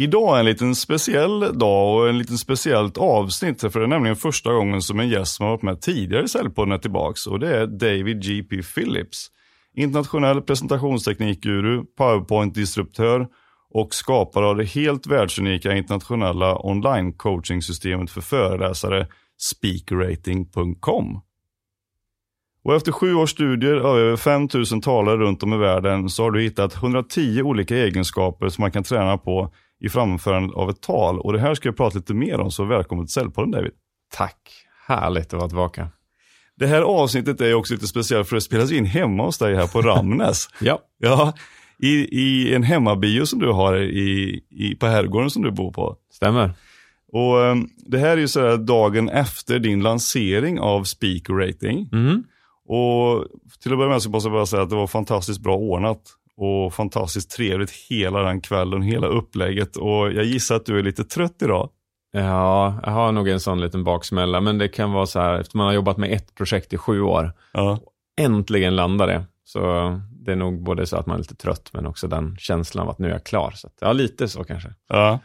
Idag 0.00 0.36
är 0.36 0.40
en 0.40 0.46
liten 0.46 0.74
speciell 0.74 1.58
dag 1.58 1.96
och 1.96 2.08
en 2.08 2.18
liten 2.18 2.38
speciellt 2.38 2.98
avsnitt. 2.98 3.60
För 3.60 3.80
det 3.80 3.86
är 3.86 3.88
nämligen 3.88 4.16
första 4.16 4.52
gången 4.52 4.82
som 4.82 5.00
en 5.00 5.08
gäst 5.08 5.34
som 5.34 5.46
har 5.46 5.52
varit 5.52 5.62
med 5.62 5.80
tidigare 5.80 6.24
i 6.24 6.28
Säljpodden 6.28 6.72
är 6.72 6.78
tillbaks. 6.78 7.26
Och 7.26 7.40
det 7.40 7.56
är 7.56 7.66
David 7.66 8.22
GP 8.22 8.62
Phillips. 8.62 9.26
Internationell 9.74 10.42
presentationsteknikguru, 10.42 11.84
powerpoint-disruptör 11.98 13.26
och 13.70 13.94
skapare 13.94 14.46
av 14.46 14.56
det 14.56 14.64
helt 14.64 15.06
världsunika 15.06 15.76
internationella 15.76 16.66
online 16.66 17.12
coachingsystemet 17.12 18.10
för 18.10 18.20
föreläsare 18.20 19.06
speakrating.com. 19.38 21.20
Och 22.64 22.74
efter 22.74 22.92
sju 22.92 23.14
års 23.14 23.30
studier 23.30 23.76
av 23.76 23.98
över 23.98 24.16
5000 24.16 24.80
talare 24.80 25.16
runt 25.16 25.42
om 25.42 25.52
i 25.52 25.56
världen 25.56 26.08
så 26.08 26.22
har 26.22 26.30
du 26.30 26.42
hittat 26.42 26.74
110 26.74 27.42
olika 27.42 27.76
egenskaper 27.76 28.48
som 28.48 28.62
man 28.62 28.72
kan 28.72 28.84
träna 28.84 29.18
på 29.18 29.52
i 29.80 29.88
framförandet 29.88 30.56
av 30.56 30.70
ett 30.70 30.80
tal. 30.80 31.20
Och 31.20 31.32
det 31.32 31.40
här 31.40 31.54
ska 31.54 31.68
jag 31.68 31.76
prata 31.76 31.98
lite 31.98 32.14
mer 32.14 32.40
om, 32.40 32.50
så 32.50 32.64
välkommen 32.64 33.06
till 33.06 33.12
Säljpodden 33.12 33.50
David. 33.50 33.72
Tack, 34.12 34.36
härligt 34.86 35.26
att 35.26 35.32
vara 35.32 35.48
tillbaka. 35.48 35.88
Det 36.56 36.66
här 36.66 36.82
avsnittet 36.82 37.40
är 37.40 37.54
också 37.54 37.74
lite 37.74 37.86
speciellt 37.86 38.28
för 38.28 38.36
det 38.36 38.40
spelas 38.40 38.72
in 38.72 38.84
hemma 38.84 39.24
hos 39.24 39.38
dig 39.38 39.56
här 39.56 39.66
på 39.66 39.82
Ramnäs. 39.82 40.48
ja. 40.60 40.78
Ja, 40.98 41.32
i, 41.78 41.88
i 42.20 42.54
en 42.54 42.62
hemmabio 42.62 43.26
som 43.26 43.38
du 43.38 43.52
har 43.52 43.76
i, 43.76 44.40
i, 44.50 44.74
på 44.74 44.86
herrgården 44.86 45.30
som 45.30 45.42
du 45.42 45.50
bor 45.50 45.72
på. 45.72 45.96
Stämmer. 46.12 46.52
Och 47.12 47.36
um, 47.36 47.68
Det 47.76 47.98
här 47.98 48.10
är 48.10 48.16
ju 48.16 48.28
så 48.28 48.56
dagen 48.56 49.08
efter 49.08 49.58
din 49.58 49.82
lansering 49.82 50.60
av 50.60 50.84
Speaker 50.84 51.34
Rating. 51.34 51.88
Mm. 51.92 52.22
Och 52.68 53.26
till 53.62 53.72
att 53.72 53.78
börja 53.78 53.90
med 53.90 54.02
så 54.02 54.10
måste 54.10 54.28
jag 54.28 54.32
bara 54.32 54.46
säga 54.46 54.62
att 54.62 54.70
det 54.70 54.76
var 54.76 54.86
fantastiskt 54.86 55.40
bra 55.40 55.56
ordnat 55.56 56.00
och 56.42 56.74
fantastiskt 56.74 57.30
trevligt 57.30 57.70
hela 57.70 58.22
den 58.22 58.40
kvällen, 58.40 58.82
hela 58.82 59.06
upplägget. 59.06 59.76
Och 59.76 60.12
jag 60.12 60.24
gissar 60.24 60.56
att 60.56 60.66
du 60.66 60.78
är 60.78 60.82
lite 60.82 61.04
trött 61.04 61.42
idag. 61.42 61.70
Ja, 62.12 62.80
jag 62.84 62.90
har 62.90 63.12
nog 63.12 63.28
en 63.28 63.40
sån 63.40 63.60
liten 63.60 63.84
baksmälla, 63.84 64.40
men 64.40 64.58
det 64.58 64.68
kan 64.68 64.92
vara 64.92 65.06
så 65.06 65.20
här, 65.20 65.40
efter 65.40 65.56
man 65.56 65.66
har 65.66 65.74
jobbat 65.74 65.96
med 65.96 66.12
ett 66.12 66.34
projekt 66.34 66.72
i 66.72 66.76
sju 66.76 67.00
år, 67.02 67.32
Ja. 67.52 67.78
äntligen 68.20 68.76
landar 68.76 69.06
det. 69.06 69.24
Så 69.44 69.60
det 70.12 70.32
är 70.32 70.36
nog 70.36 70.62
både 70.62 70.86
så 70.86 70.96
att 70.96 71.06
man 71.06 71.14
är 71.14 71.18
lite 71.18 71.34
trött, 71.36 71.70
men 71.72 71.86
också 71.86 72.08
den 72.08 72.36
känslan 72.38 72.84
av 72.84 72.90
att 72.90 72.98
nu 72.98 73.08
är 73.08 73.12
jag 73.12 73.24
klar. 73.24 73.50
Så 73.50 73.66
att, 73.66 73.74
ja, 73.80 73.92
lite 73.92 74.28
så 74.28 74.44
kanske. 74.44 74.74
Ja, 74.88 75.18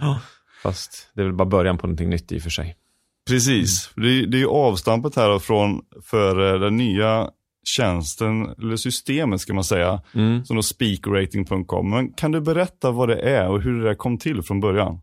Fast 0.64 1.10
det 1.14 1.22
är 1.22 1.26
väl 1.26 1.34
bara 1.34 1.46
början 1.48 1.78
på 1.78 1.88
någonting 1.88 2.10
nytt 2.10 2.32
i 2.32 2.38
och 2.38 2.42
för 2.42 2.50
sig. 2.50 2.76
precis. 3.30 3.90
Det, 3.96 4.08
är, 4.08 4.26
det 4.28 4.38
är 4.38 4.40
ju 4.40 4.48
avstampet 4.48 5.16
här 5.16 5.40
från 5.40 5.82
för 6.04 6.60
den 6.60 6.78
nya 6.78 7.30
tjänsten, 7.68 8.50
eller 8.62 8.76
systemet 8.76 9.42
ska 9.42 9.54
man 9.54 9.64
säga, 9.64 10.02
Mm. 10.14 10.46
som 10.46 10.56
då 10.56 10.62
speakrating.com. 10.64 11.90
Men 11.90 12.14
kan 12.14 12.32
du 12.32 12.42
berätta 12.42 12.92
vad 12.92 13.10
det 13.10 13.20
är 13.20 13.48
och 13.50 13.62
hur 13.62 13.80
det 13.80 13.84
där 13.88 13.96
kom 13.96 14.18
till 14.18 14.42
från 14.42 14.60
början? 14.60 15.02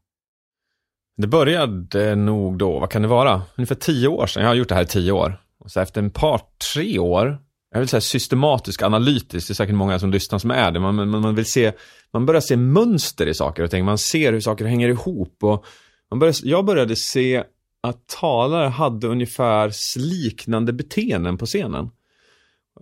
Det 1.17 1.27
började 1.27 2.15
nog 2.15 2.59
då, 2.59 2.79
vad 2.79 2.91
kan 2.91 3.03
det 3.03 3.09
vara? 3.09 3.43
Ungefär 3.57 3.75
tio 3.75 4.09
år 4.09 4.27
sedan. 4.27 4.43
Jag 4.43 4.51
har 4.51 4.55
gjort 4.55 4.69
det 4.69 4.75
här 4.75 4.83
i 4.83 4.87
tio 4.87 5.13
år. 5.13 5.37
Och 5.59 5.71
så 5.71 5.81
efter 5.81 6.03
en 6.03 6.11
par, 6.11 6.41
tre 6.75 6.99
år, 6.99 7.39
jag 7.73 7.79
vill 7.79 7.89
säga 7.89 8.01
systematisk, 8.01 8.83
analytisk, 8.83 9.49
det 9.49 9.53
är 9.53 9.55
säkert 9.55 9.75
många 9.75 9.99
som 9.99 10.11
lyssnar 10.11 10.39
som 10.39 10.51
är 10.51 10.71
det. 10.71 10.81
Man, 10.81 10.95
man, 10.95 11.09
man 11.21 11.35
vill 11.35 11.47
se, 11.47 11.73
man 12.13 12.27
börjar 12.27 12.41
se 12.41 12.57
mönster 12.57 13.27
i 13.27 13.35
saker 13.35 13.63
och 13.63 13.71
ting. 13.71 13.85
Man 13.85 13.99
ser 13.99 14.33
hur 14.33 14.41
saker 14.41 14.65
hänger 14.65 14.89
ihop. 14.89 15.37
Och 15.43 15.65
man 16.11 16.19
börjar, 16.19 16.35
jag 16.43 16.65
började 16.65 16.97
se 16.97 17.45
att 17.83 18.07
talare 18.21 18.69
hade 18.69 19.07
ungefär 19.07 19.99
liknande 19.99 20.73
beteenden 20.73 21.39
på 21.39 21.47
scenen. 21.47 21.91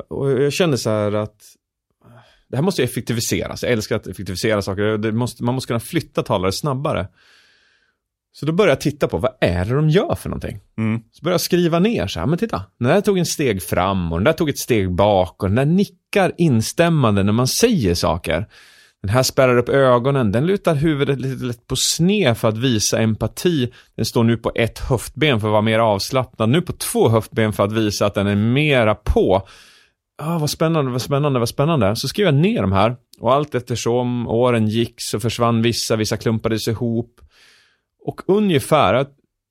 Och 0.08 0.30
jag 0.30 0.52
kände 0.52 0.78
så 0.78 0.90
här 0.90 1.12
att 1.12 1.42
det 2.48 2.56
här 2.56 2.62
måste 2.62 2.82
effektiviseras. 2.82 3.62
Jag 3.62 3.72
älskar 3.72 3.96
att 3.96 4.06
effektivisera 4.06 4.62
saker. 4.62 5.12
Måste, 5.12 5.44
man 5.44 5.54
måste 5.54 5.66
kunna 5.66 5.80
flytta 5.80 6.22
talare 6.22 6.52
snabbare. 6.52 7.08
Så 8.32 8.46
då 8.46 8.52
började 8.52 8.72
jag 8.72 8.80
titta 8.80 9.08
på 9.08 9.18
vad 9.18 9.32
är 9.40 9.64
det 9.64 9.74
de 9.74 9.88
gör 9.88 10.14
för 10.14 10.28
någonting. 10.28 10.60
Mm. 10.78 11.00
Så 11.12 11.22
började 11.22 11.34
jag 11.34 11.40
skriva 11.40 11.78
ner 11.78 12.06
så 12.06 12.20
här, 12.20 12.26
men 12.26 12.38
titta, 12.38 12.62
den 12.78 12.88
där 12.88 13.00
tog 13.00 13.18
en 13.18 13.26
steg 13.26 13.62
fram 13.62 14.12
och 14.12 14.18
den 14.18 14.24
där 14.24 14.32
tog 14.32 14.48
ett 14.48 14.58
steg 14.58 14.94
bak 14.94 15.42
och 15.42 15.48
den 15.48 15.56
där 15.56 15.64
nickar 15.64 16.32
instämmande 16.38 17.22
när 17.22 17.32
man 17.32 17.46
säger 17.46 17.94
saker. 17.94 18.46
Den 19.02 19.10
här 19.10 19.22
spärrar 19.22 19.58
upp 19.58 19.68
ögonen, 19.68 20.32
den 20.32 20.46
lutar 20.46 20.74
huvudet 20.74 21.20
lite 21.20 21.44
lätt 21.44 21.66
på 21.66 21.76
sned 21.76 22.36
för 22.38 22.48
att 22.48 22.58
visa 22.58 22.98
empati. 22.98 23.72
Den 23.96 24.04
står 24.04 24.24
nu 24.24 24.36
på 24.36 24.52
ett 24.54 24.78
höftben 24.78 25.40
för 25.40 25.48
att 25.48 25.52
vara 25.52 25.62
mer 25.62 25.78
avslappnad, 25.78 26.48
nu 26.48 26.62
på 26.62 26.72
två 26.72 27.08
höftben 27.08 27.52
för 27.52 27.64
att 27.64 27.72
visa 27.72 28.06
att 28.06 28.14
den 28.14 28.26
är 28.26 28.36
mera 28.36 28.94
på. 28.94 29.48
Ah, 30.22 30.38
vad 30.38 30.50
spännande, 30.50 30.90
vad 30.90 31.02
spännande, 31.02 31.38
vad 31.38 31.48
spännande. 31.48 31.96
Så 31.96 32.08
skrev 32.08 32.26
jag 32.26 32.34
ner 32.34 32.62
de 32.62 32.72
här 32.72 32.96
och 33.20 33.34
allt 33.34 33.54
eftersom 33.54 34.28
åren 34.28 34.68
gick 34.68 34.94
så 34.96 35.20
försvann 35.20 35.62
vissa, 35.62 35.96
vissa 35.96 36.16
klumpades 36.16 36.68
ihop. 36.68 37.20
Och 38.04 38.20
ungefär 38.26 39.06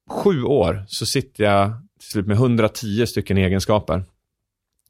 sju 0.10 0.44
år 0.44 0.84
så 0.88 1.06
sitter 1.06 1.44
jag 1.44 1.72
till 2.00 2.10
slut 2.10 2.28
med 2.28 2.38
110 2.38 3.06
stycken 3.06 3.38
egenskaper. 3.38 4.04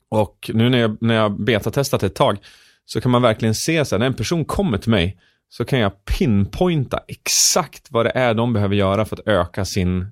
Och 0.09 0.51
nu 0.53 0.69
när 0.69 0.77
jag, 0.77 0.97
när 1.01 1.15
jag 1.15 1.43
betatestat 1.43 2.03
ett 2.03 2.15
tag 2.15 2.37
så 2.85 3.01
kan 3.01 3.11
man 3.11 3.21
verkligen 3.21 3.55
se 3.55 3.85
så 3.85 3.95
här, 3.95 3.99
när 3.99 4.05
en 4.05 4.13
person 4.13 4.45
kommer 4.45 4.77
till 4.77 4.91
mig 4.91 5.17
så 5.49 5.65
kan 5.65 5.79
jag 5.79 6.05
pinpointa 6.05 6.99
exakt 7.07 7.87
vad 7.91 8.05
det 8.05 8.11
är 8.15 8.33
de 8.33 8.53
behöver 8.53 8.75
göra 8.75 9.05
för 9.05 9.15
att 9.15 9.27
öka 9.27 9.65
sin, 9.65 10.07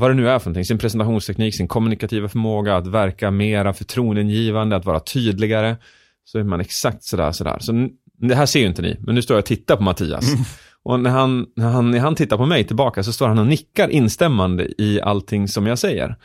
vad 0.00 0.10
det 0.10 0.14
nu 0.14 0.28
är 0.28 0.38
för 0.38 0.50
någonting, 0.50 0.64
sin 0.64 0.78
presentationsteknik, 0.78 1.54
sin 1.54 1.68
kommunikativa 1.68 2.28
förmåga, 2.28 2.76
att 2.76 2.86
verka 2.86 3.30
mera 3.30 3.72
förtroendeingivande, 3.72 4.76
att 4.76 4.84
vara 4.84 5.00
tydligare. 5.00 5.76
Så 6.24 6.38
är 6.38 6.44
man 6.44 6.60
exakt 6.60 7.04
sådär, 7.04 7.32
sådär. 7.32 7.56
Så 7.60 7.88
det 8.18 8.34
här 8.34 8.46
ser 8.46 8.60
ju 8.60 8.66
inte 8.66 8.82
ni, 8.82 8.96
men 9.00 9.14
nu 9.14 9.22
står 9.22 9.34
jag 9.34 9.42
och 9.42 9.46
tittar 9.46 9.76
på 9.76 9.82
Mattias. 9.82 10.24
Och 10.82 11.00
när 11.00 11.10
han, 11.10 11.46
när, 11.56 11.68
han, 11.68 11.90
när 11.90 11.98
han 11.98 12.14
tittar 12.14 12.36
på 12.36 12.46
mig 12.46 12.64
tillbaka 12.64 13.02
så 13.02 13.12
står 13.12 13.28
han 13.28 13.38
och 13.38 13.46
nickar 13.46 13.88
instämmande 13.88 14.82
i 14.82 15.00
allting 15.00 15.48
som 15.48 15.66
jag 15.66 15.78
säger. 15.78 16.16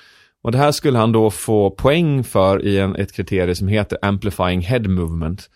Och 0.44 0.52
det 0.52 0.58
här 0.58 0.72
skulle 0.72 0.98
han 0.98 1.12
då 1.12 1.32
få 1.32 1.72
poäng 1.72 2.24
för 2.24 2.66
i 2.66 2.80
en, 2.80 2.96
ett 2.96 3.14
kriterie 3.14 3.56
som 3.56 3.68
heter 3.68 3.98
Amplifying 4.02 4.62
Head 4.62 4.80
Movement. 4.80 5.50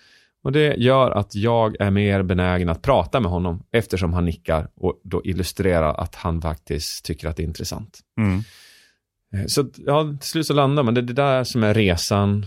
Och 0.44 0.51
det 0.51 0.75
gör 0.77 1.11
att 1.11 1.35
jag 1.35 1.81
är 1.81 1.91
mer 1.91 2.23
benägen 2.23 2.69
att 2.69 2.81
prata 2.81 3.19
med 3.19 3.31
honom 3.31 3.63
eftersom 3.72 4.13
han 4.13 4.25
nickar 4.25 4.69
och 4.75 5.01
då 5.03 5.22
illustrerar 5.25 5.94
att 5.94 6.16
han 6.16 6.41
faktiskt 6.41 7.05
tycker 7.05 7.27
att 7.27 7.35
det 7.35 7.44
är 7.44 7.47
intressant. 7.47 8.00
Mm. 8.17 8.44
Eh, 9.33 9.45
Så 9.47 9.69
ja, 9.78 10.17
till 10.19 10.29
slut 10.29 10.47
så 10.47 10.53
landar 10.53 10.83
man. 10.83 10.94
Det 10.94 11.01
är 11.01 11.03
det 11.03 11.13
där 11.13 11.44
som 11.44 11.63
är 11.63 11.73
resan. 11.73 12.45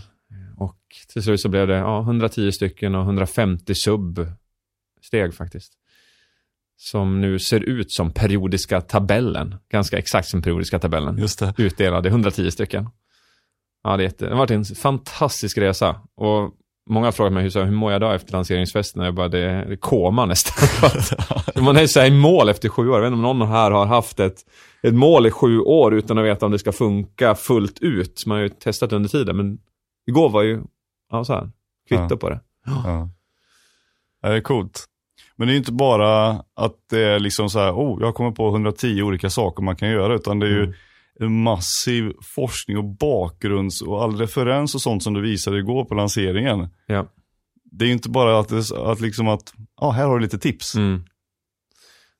Och 0.57 0.77
till 1.13 1.23
slut 1.23 1.41
så 1.41 1.49
blev 1.49 1.67
det 1.67 1.75
ja, 1.75 2.01
110 2.01 2.51
stycken 2.51 2.95
och 2.95 3.03
150 3.03 3.75
sub-steg 3.75 5.33
faktiskt. 5.33 5.73
Som 6.77 7.21
nu 7.21 7.39
ser 7.39 7.59
ut 7.59 7.91
som 7.91 8.11
periodiska 8.13 8.81
tabellen. 8.81 9.55
Ganska 9.69 9.97
exakt 9.97 10.27
som 10.27 10.41
periodiska 10.41 10.79
tabellen. 10.79 11.17
Just 11.17 11.39
det. 11.39 11.53
Utdelade 11.57 12.09
110 12.09 12.51
stycken. 12.51 12.89
Ja, 13.83 13.97
det, 13.97 14.03
är 14.03 14.05
jätte, 14.05 14.25
det 14.25 14.31
har 14.31 14.37
varit 14.37 14.51
en 14.51 14.65
fantastisk 14.65 15.57
resa. 15.57 16.01
Och 16.15 16.53
många 16.89 17.07
har 17.07 17.11
frågat 17.11 17.33
mig 17.33 17.43
hur, 17.43 17.49
så, 17.49 17.59
här, 17.59 17.65
hur 17.65 17.73
mår 17.73 17.91
jag 17.91 18.01
då 18.01 18.11
efter 18.11 18.31
lanseringsfesten? 18.33 19.03
Jag 19.03 19.13
bara, 19.13 19.27
det 19.27 19.39
är, 19.39 19.75
koma 19.75 20.25
nästan. 20.25 20.67
Man 21.63 21.77
är 21.77 21.87
så 21.87 21.99
här 21.99 22.07
i 22.07 22.11
mål 22.11 22.49
efter 22.49 22.69
sju 22.69 22.89
år. 22.89 22.95
Jag 22.95 23.01
vet 23.01 23.07
inte 23.07 23.27
om 23.27 23.37
någon 23.39 23.47
här 23.49 23.71
har 23.71 23.85
haft 23.85 24.19
ett, 24.19 24.37
ett 24.81 24.93
mål 24.93 25.25
i 25.27 25.31
sju 25.31 25.59
år 25.59 25.93
utan 25.93 26.17
att 26.17 26.25
veta 26.25 26.45
om 26.45 26.51
det 26.51 26.59
ska 26.59 26.71
funka 26.71 27.35
fullt 27.35 27.79
ut. 27.79 28.23
Man 28.25 28.37
har 28.37 28.43
ju 28.43 28.49
testat 28.49 28.93
under 28.93 29.09
tiden, 29.09 29.37
men 29.37 29.57
igår 30.07 30.29
var 30.29 30.41
ju, 30.43 30.61
ja 31.11 31.23
så 31.23 31.33
här, 31.33 31.49
kvitto 31.89 32.07
Ja. 32.09 32.17
på 32.17 32.29
det. 32.29 32.39
Ja. 32.65 33.09
Ja, 34.21 34.29
Det 34.29 34.35
är 34.35 34.41
coolt. 34.41 34.85
Men 35.35 35.47
det 35.47 35.51
är 35.51 35.53
ju 35.53 35.59
inte 35.59 35.71
bara 35.71 36.29
att 36.55 36.75
det 36.89 37.03
är 37.03 37.19
liksom 37.19 37.49
så 37.49 37.59
här, 37.59 37.71
oh, 37.71 38.01
jag 38.01 38.15
kommer 38.15 38.31
på 38.31 38.49
110 38.49 39.01
olika 39.01 39.29
saker 39.29 39.63
man 39.63 39.75
kan 39.75 39.89
göra, 39.89 40.15
utan 40.15 40.39
det 40.39 40.45
är 40.45 40.51
ju 40.51 40.63
Mm. 40.63 40.73
Massiv 41.19 42.13
forskning 42.35 42.77
och 42.77 42.83
bakgrunds 42.83 43.81
och 43.81 44.03
all 44.03 44.17
referens 44.17 44.75
och 44.75 44.81
sånt 44.81 45.03
som 45.03 45.13
du 45.13 45.21
visade 45.21 45.57
igår 45.57 45.85
på 45.85 45.95
lanseringen. 45.95 46.67
Ja. 46.85 47.07
Det 47.63 47.85
är 47.85 47.87
ju 47.87 47.93
inte 47.93 48.09
bara 48.09 48.39
att, 48.39 48.49
det, 48.49 48.71
att 48.71 49.01
liksom 49.01 49.27
att, 49.27 49.53
ja, 49.81 49.91
här 49.91 50.05
har 50.05 50.15
du 50.15 50.21
lite 50.21 50.39
tips. 50.39 50.75
Mm. 50.75 51.03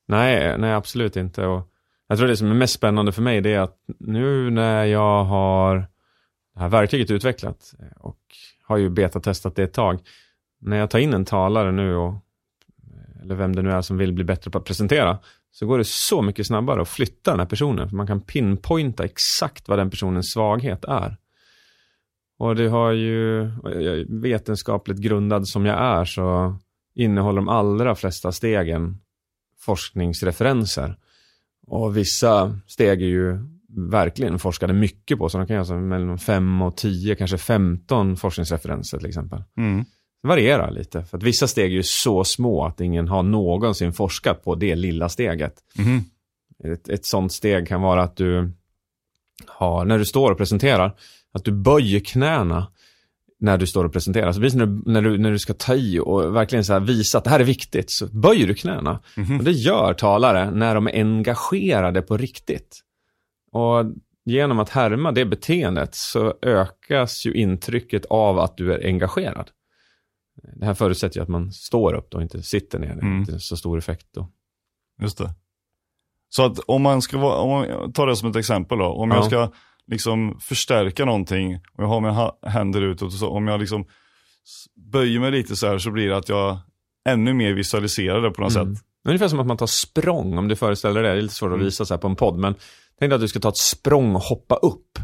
Nej, 0.08 0.58
nej 0.58 0.72
absolut 0.72 1.16
inte. 1.16 1.46
Och 1.46 1.70
jag 2.08 2.18
tror 2.18 2.28
det 2.28 2.36
som 2.36 2.50
är 2.50 2.54
mest 2.54 2.74
spännande 2.74 3.12
för 3.12 3.22
mig 3.22 3.40
det 3.40 3.52
är 3.52 3.60
att 3.60 3.76
nu 3.98 4.50
när 4.50 4.84
jag 4.84 5.24
har 5.24 5.76
det 6.54 6.60
här 6.60 6.68
verktyget 6.68 7.10
utvecklat 7.10 7.74
och 7.96 8.18
har 8.62 8.76
ju 8.76 8.90
betatestat 8.90 9.56
det 9.56 9.62
ett 9.62 9.72
tag. 9.72 10.00
När 10.60 10.76
jag 10.76 10.90
tar 10.90 10.98
in 10.98 11.14
en 11.14 11.24
talare 11.24 11.72
nu 11.72 11.96
och 11.96 12.14
eller 13.22 13.34
vem 13.34 13.56
det 13.56 13.62
nu 13.62 13.70
är 13.70 13.80
som 13.80 13.98
vill 13.98 14.12
bli 14.12 14.24
bättre 14.24 14.50
på 14.50 14.58
att 14.58 14.64
presentera 14.64 15.18
så 15.54 15.66
går 15.66 15.78
det 15.78 15.84
så 15.84 16.22
mycket 16.22 16.46
snabbare 16.46 16.82
att 16.82 16.88
flytta 16.88 17.30
den 17.30 17.40
här 17.40 17.46
personen. 17.46 17.88
För 17.88 17.96
man 17.96 18.06
kan 18.06 18.20
pinpointa 18.20 19.04
exakt 19.04 19.68
vad 19.68 19.78
den 19.78 19.90
personens 19.90 20.32
svaghet 20.32 20.84
är. 20.84 21.16
Och 22.38 22.56
det 22.56 22.68
har 22.68 22.92
ju, 22.92 23.50
vetenskapligt 24.22 24.98
grundad 24.98 25.48
som 25.48 25.66
jag 25.66 25.78
är 25.78 26.04
så 26.04 26.56
innehåller 26.94 27.36
de 27.36 27.48
allra 27.48 27.94
flesta 27.94 28.32
stegen 28.32 29.00
forskningsreferenser. 29.60 30.96
Och 31.66 31.96
vissa 31.96 32.60
steg 32.66 33.02
är 33.02 33.06
ju 33.06 33.38
verkligen 33.90 34.38
forskade 34.38 34.72
mycket 34.72 35.18
på, 35.18 35.28
så 35.28 35.38
de 35.38 35.46
kan 35.46 35.56
göra 35.56 35.80
mellan 35.80 36.18
5 36.18 36.62
och 36.62 36.76
10, 36.76 37.14
kanske 37.14 37.38
15 37.38 38.16
forskningsreferenser 38.16 38.98
till 38.98 39.08
exempel. 39.08 39.42
Mm. 39.56 39.84
Varierar 40.24 40.70
lite. 40.70 41.04
För 41.04 41.16
att 41.16 41.22
vissa 41.22 41.46
steg 41.46 41.64
är 41.64 41.76
ju 41.76 41.82
så 41.82 42.24
små 42.24 42.64
att 42.64 42.80
ingen 42.80 43.08
har 43.08 43.22
någonsin 43.22 43.92
forskat 43.92 44.44
på 44.44 44.54
det 44.54 44.74
lilla 44.74 45.08
steget. 45.08 45.54
Mhm. 45.78 46.04
Ett, 46.64 46.88
ett 46.88 47.06
sånt 47.06 47.32
steg 47.32 47.68
kan 47.68 47.82
vara 47.82 48.02
att 48.02 48.16
du 48.16 48.52
har, 49.46 49.84
när 49.84 49.98
du 49.98 50.04
står 50.04 50.30
och 50.30 50.38
presenterar, 50.38 50.96
att 51.32 51.44
du 51.44 51.52
böjer 51.52 52.00
knäna 52.00 52.66
när 53.40 53.58
du 53.58 53.66
står 53.66 53.84
och 53.84 53.92
presenterar. 53.92 54.32
Så 54.32 54.40
precis 54.40 54.58
när 54.58 54.66
du, 54.66 54.82
när 54.86 55.02
du, 55.02 55.18
när 55.18 55.30
du 55.30 55.38
ska 55.38 55.54
ta 55.54 55.74
i 55.74 55.98
och 55.98 56.36
verkligen 56.36 56.64
så 56.64 56.78
visa 56.78 57.18
att 57.18 57.24
det 57.24 57.30
här 57.30 57.40
är 57.40 57.44
viktigt, 57.44 57.90
så 57.90 58.06
böjer 58.06 58.46
du 58.46 58.54
knäna. 58.54 59.00
Mhm. 59.16 59.38
Och 59.38 59.44
det 59.44 59.52
gör 59.52 59.94
talare 59.94 60.50
när 60.50 60.74
de 60.74 60.86
är 60.86 60.92
engagerade 60.92 62.02
på 62.02 62.16
riktigt. 62.16 62.80
Och 63.52 63.84
genom 64.24 64.58
att 64.58 64.68
härma 64.68 65.12
det 65.12 65.24
beteendet 65.24 65.94
så 65.94 66.34
ökas 66.42 67.26
ju 67.26 67.34
intrycket 67.34 68.04
av 68.04 68.38
att 68.38 68.56
du 68.56 68.72
är 68.72 68.86
engagerad. 68.86 69.50
Det 70.56 70.66
här 70.66 70.74
förutsätter 70.74 71.16
ju 71.16 71.22
att 71.22 71.28
man 71.28 71.52
står 71.52 71.94
upp 71.94 72.10
då 72.10 72.16
och 72.16 72.22
inte 72.22 72.42
sitter 72.42 72.78
ner. 72.78 72.92
Mm. 72.92 73.18
inte 73.18 73.38
så 73.40 73.56
stor 73.56 73.78
effekt 73.78 74.06
då. 74.14 74.30
Just 75.02 75.18
det. 75.18 75.34
Så 76.28 76.44
att 76.44 76.58
om 76.58 76.82
man 76.82 77.02
ska 77.02 77.18
vara, 77.18 77.36
om 77.36 77.50
man 77.50 77.92
tar 77.92 78.06
det 78.06 78.16
som 78.16 78.30
ett 78.30 78.36
exempel 78.36 78.78
då. 78.78 78.84
Om 78.86 79.10
Ja. 79.10 79.16
jag 79.16 79.24
ska 79.24 79.50
liksom 79.86 80.38
förstärka 80.40 81.04
någonting 81.04 81.54
och 81.54 81.84
jag 81.84 81.88
har 81.88 82.00
mina 82.00 82.32
händer 82.42 82.82
utåt 82.82 83.06
och 83.06 83.12
så. 83.12 83.28
Om 83.28 83.46
jag 83.48 83.60
liksom 83.60 83.86
böjer 84.92 85.20
mig 85.20 85.30
lite 85.30 85.56
så 85.56 85.66
här 85.66 85.78
så 85.78 85.90
blir 85.90 86.08
det 86.08 86.16
att 86.16 86.28
jag 86.28 86.58
ännu 87.08 87.34
mer 87.34 87.52
visualiserar 87.52 88.22
det 88.22 88.30
på 88.30 88.42
något 88.42 88.56
Mm. 88.56 88.74
sätt. 88.74 88.84
Ungefär 89.08 89.28
som 89.28 89.40
att 89.40 89.46
man 89.46 89.56
tar 89.56 89.66
språng, 89.66 90.38
om 90.38 90.48
du 90.48 90.56
föreställer 90.56 90.94
dig 90.94 91.10
det. 91.10 91.14
Det 91.16 91.20
är 91.20 91.22
lite 91.22 91.34
svårt 91.34 91.48
att 91.48 91.54
Mm. 91.54 91.64
visa 91.64 91.84
så 91.84 91.94
här 91.94 91.98
på 91.98 92.08
en 92.08 92.16
podd, 92.16 92.38
men 92.38 92.54
tänk 92.98 93.10
dig 93.10 93.14
att 93.14 93.20
du 93.20 93.28
ska 93.28 93.40
ta 93.40 93.48
ett 93.48 93.56
språng 93.56 94.14
och 94.14 94.22
hoppa 94.22 94.54
upp. 94.56 94.98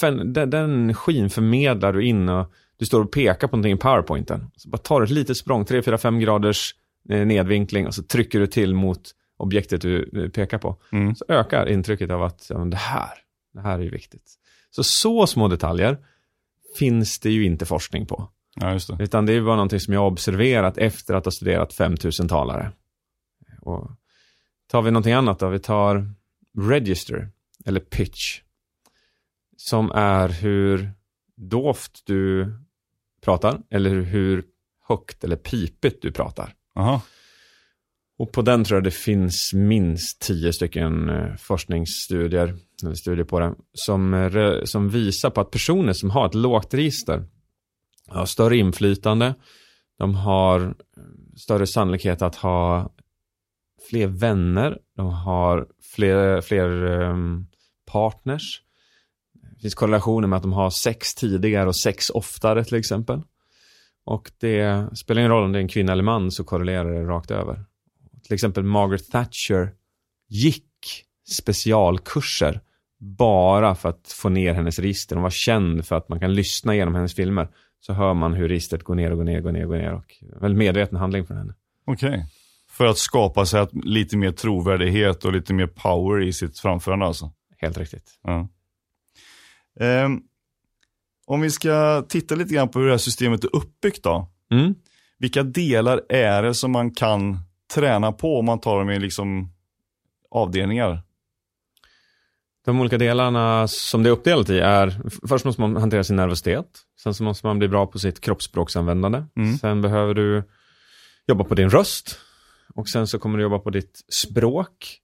Den, 0.00 0.32
den 0.32 0.54
energin 0.54 1.30
förmedlar 1.30 1.92
du 1.92 2.04
in 2.06 2.28
och 2.28 2.52
du 2.78 2.86
står 2.86 3.00
och 3.00 3.12
pekar 3.12 3.48
på 3.48 3.56
någonting 3.56 3.72
i 3.72 3.76
powerpointen. 3.76 4.50
Så 4.56 4.68
bara 4.68 4.78
tar 4.78 5.00
du 5.00 5.04
ett 5.04 5.10
litet 5.10 5.36
språng, 5.36 5.64
3, 5.64 5.82
4, 5.82 5.98
5 5.98 6.20
graders 6.20 6.74
eh, 7.08 7.26
nedvinkling 7.26 7.86
och 7.86 7.94
så 7.94 8.02
trycker 8.02 8.40
du 8.40 8.46
till 8.46 8.74
mot 8.74 9.10
objektet 9.36 9.80
du 9.80 10.30
pekar 10.34 10.58
på. 10.58 10.76
Mm. 10.92 11.14
Så 11.14 11.24
ökar 11.28 11.68
intrycket 11.68 12.10
av 12.10 12.22
att 12.22 12.46
ja, 12.50 12.58
det 12.58 12.76
här, 12.76 13.10
det 13.54 13.60
här 13.60 13.78
är 13.78 13.82
ju 13.82 13.90
viktigt. 13.90 14.34
Så 14.70 14.84
så 14.84 15.26
små 15.26 15.48
detaljer 15.48 15.98
finns 16.78 17.20
det 17.20 17.30
ju 17.30 17.44
inte 17.44 17.66
forskning 17.66 18.06
på. 18.06 18.28
Ja, 18.54 18.72
just 18.72 18.88
det. 18.88 19.04
Utan 19.04 19.26
det 19.26 19.32
är 19.32 19.40
bara 19.40 19.56
någonting 19.56 19.80
som 19.80 19.94
jag 19.94 20.00
har 20.00 20.06
observerat 20.06 20.78
efter 20.78 21.14
att 21.14 21.24
ha 21.24 21.32
studerat 21.32 21.72
5000 21.72 22.28
talare. 22.28 22.72
Och 23.60 23.90
tar 24.66 24.82
vi 24.82 24.90
någonting 24.90 25.12
annat 25.12 25.38
då? 25.38 25.48
Vi 25.48 25.58
tar 25.58 26.10
register, 26.58 27.28
eller 27.64 27.80
pitch. 27.80 28.40
Som 29.56 29.90
är 29.90 30.28
hur 30.28 30.92
dovt 31.36 32.02
du 32.04 32.52
pratar, 33.20 33.60
eller 33.70 33.90
hur 33.90 34.44
högt 34.88 35.24
eller 35.24 35.36
pipigt 35.36 36.02
du 36.02 36.12
pratar. 36.12 36.54
Aha. 36.74 37.02
Och 38.18 38.32
på 38.32 38.42
den 38.42 38.64
tror 38.64 38.76
jag 38.76 38.84
det 38.84 38.90
finns 38.90 39.52
minst 39.54 40.20
tio 40.20 40.52
stycken 40.52 41.08
eh, 41.08 41.36
forskningsstudier, 41.36 42.54
eller 42.82 42.94
studier 42.94 43.24
på 43.24 43.40
det, 43.40 43.54
som, 43.72 44.14
eh, 44.14 44.64
som 44.64 44.88
visar 44.88 45.30
på 45.30 45.40
att 45.40 45.50
personer 45.50 45.92
som 45.92 46.10
har 46.10 46.26
ett 46.26 46.34
lågt 46.34 46.74
register 46.74 47.24
har 48.06 48.26
större 48.26 48.56
inflytande, 48.56 49.34
de 49.98 50.14
har 50.14 50.60
eh, 50.60 50.72
större 51.36 51.66
sannolikhet 51.66 52.22
att 52.22 52.36
ha 52.36 52.92
fler 53.90 54.06
vänner, 54.06 54.78
de 54.96 55.06
har 55.06 55.68
fler, 55.94 56.40
fler 56.40 56.86
ehm, 56.86 57.46
partners. 57.92 58.62
Det 59.58 59.62
finns 59.62 59.74
korrelationer 59.74 60.28
med 60.28 60.36
att 60.36 60.42
de 60.42 60.52
har 60.52 60.70
sex 60.70 61.14
tidigare 61.14 61.68
och 61.68 61.76
sex 61.76 62.10
oftare 62.10 62.64
till 62.64 62.78
exempel. 62.78 63.22
Och 64.04 64.30
det 64.40 64.88
spelar 64.96 65.20
ingen 65.20 65.30
roll 65.30 65.44
om 65.44 65.52
det 65.52 65.58
är 65.58 65.62
en 65.62 65.68
kvinna 65.68 65.92
eller 65.92 66.02
man 66.02 66.30
så 66.30 66.44
korrelerar 66.44 66.92
det 66.92 67.02
rakt 67.02 67.30
över. 67.30 67.64
Till 68.22 68.34
exempel 68.34 68.64
Margaret 68.64 69.10
Thatcher 69.10 69.70
gick 70.28 70.64
specialkurser 71.30 72.60
bara 73.00 73.74
för 73.74 73.88
att 73.88 74.08
få 74.22 74.28
ner 74.28 74.54
hennes 74.54 74.78
register. 74.78 75.16
Hon 75.16 75.22
var 75.22 75.30
känd 75.30 75.86
för 75.86 75.96
att 75.96 76.08
man 76.08 76.20
kan 76.20 76.34
lyssna 76.34 76.74
igenom 76.74 76.94
hennes 76.94 77.14
filmer. 77.14 77.48
Så 77.80 77.92
hör 77.92 78.14
man 78.14 78.34
hur 78.34 78.48
registret 78.48 78.82
går 78.82 78.94
ner 78.94 79.10
och 79.10 79.16
går 79.16 79.24
ner, 79.24 79.40
går 79.40 79.52
ner, 79.52 79.66
går 79.66 79.76
ner. 79.76 79.92
Och 79.92 80.24
väldigt 80.40 80.58
medveten 80.58 80.98
handling 80.98 81.26
från 81.26 81.36
henne. 81.36 81.54
Okej. 81.84 82.26
För 82.70 82.86
att 82.86 82.98
skapa 82.98 83.46
sig 83.46 83.66
lite 83.72 84.16
mer 84.16 84.32
trovärdighet 84.32 85.24
och 85.24 85.32
lite 85.32 85.54
mer 85.54 85.66
power 85.66 86.22
i 86.22 86.32
sitt 86.32 86.58
framförande 86.58 87.06
alltså. 87.06 87.32
Helt 87.56 87.78
riktigt. 87.78 88.18
Ja. 88.22 88.48
Ehm, 89.80 90.20
om 91.26 91.40
vi 91.40 91.50
ska 91.50 92.04
titta 92.08 92.34
lite 92.34 92.54
grann 92.54 92.68
på 92.68 92.78
hur 92.78 92.86
det 92.86 92.92
här 92.92 92.98
systemet 92.98 93.44
är 93.44 93.56
uppbyggt 93.56 94.02
då. 94.02 94.30
Mm. 94.50 94.74
Vilka 95.18 95.42
delar 95.42 96.02
är 96.08 96.42
det 96.42 96.54
som 96.54 96.72
man 96.72 96.90
kan 96.90 97.38
träna 97.74 98.12
på 98.12 98.38
om 98.38 98.44
man 98.44 98.60
tar 98.60 98.78
dem 98.78 98.90
i 98.90 98.98
liksom 98.98 99.52
avdelningar? 100.30 101.02
De 102.64 102.80
olika 102.80 102.98
delarna 102.98 103.68
som 103.68 104.02
det 104.02 104.08
är 104.08 104.12
uppdelat 104.12 104.50
i 104.50 104.58
är, 104.58 105.00
först 105.28 105.44
måste 105.44 105.60
man 105.60 105.76
hantera 105.76 106.04
sin 106.04 106.16
nervositet. 106.16 106.66
Sen 107.02 107.14
så 107.14 107.24
måste 107.24 107.46
man 107.46 107.58
bli 107.58 107.68
bra 107.68 107.86
på 107.86 107.98
sitt 107.98 108.20
kroppsspråksanvändande. 108.20 109.24
Mm. 109.36 109.58
Sen 109.58 109.82
behöver 109.82 110.14
du 110.14 110.42
jobba 111.26 111.44
på 111.44 111.54
din 111.54 111.70
röst. 111.70 112.18
Och 112.74 112.88
sen 112.88 113.06
så 113.06 113.18
kommer 113.18 113.38
du 113.38 113.42
jobba 113.42 113.58
på 113.58 113.70
ditt 113.70 114.00
språk. 114.08 115.00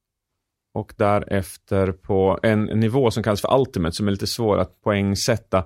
Och 0.75 0.93
därefter 0.97 1.93
på 1.93 2.39
en 2.43 2.65
nivå 2.65 3.11
som 3.11 3.23
kallas 3.23 3.41
för 3.41 3.61
ultimate, 3.61 3.97
som 3.97 4.09
är 4.09 4.13
lite 4.13 4.27
svår 4.27 4.59
att 4.59 4.81
poängsätta. 4.83 5.65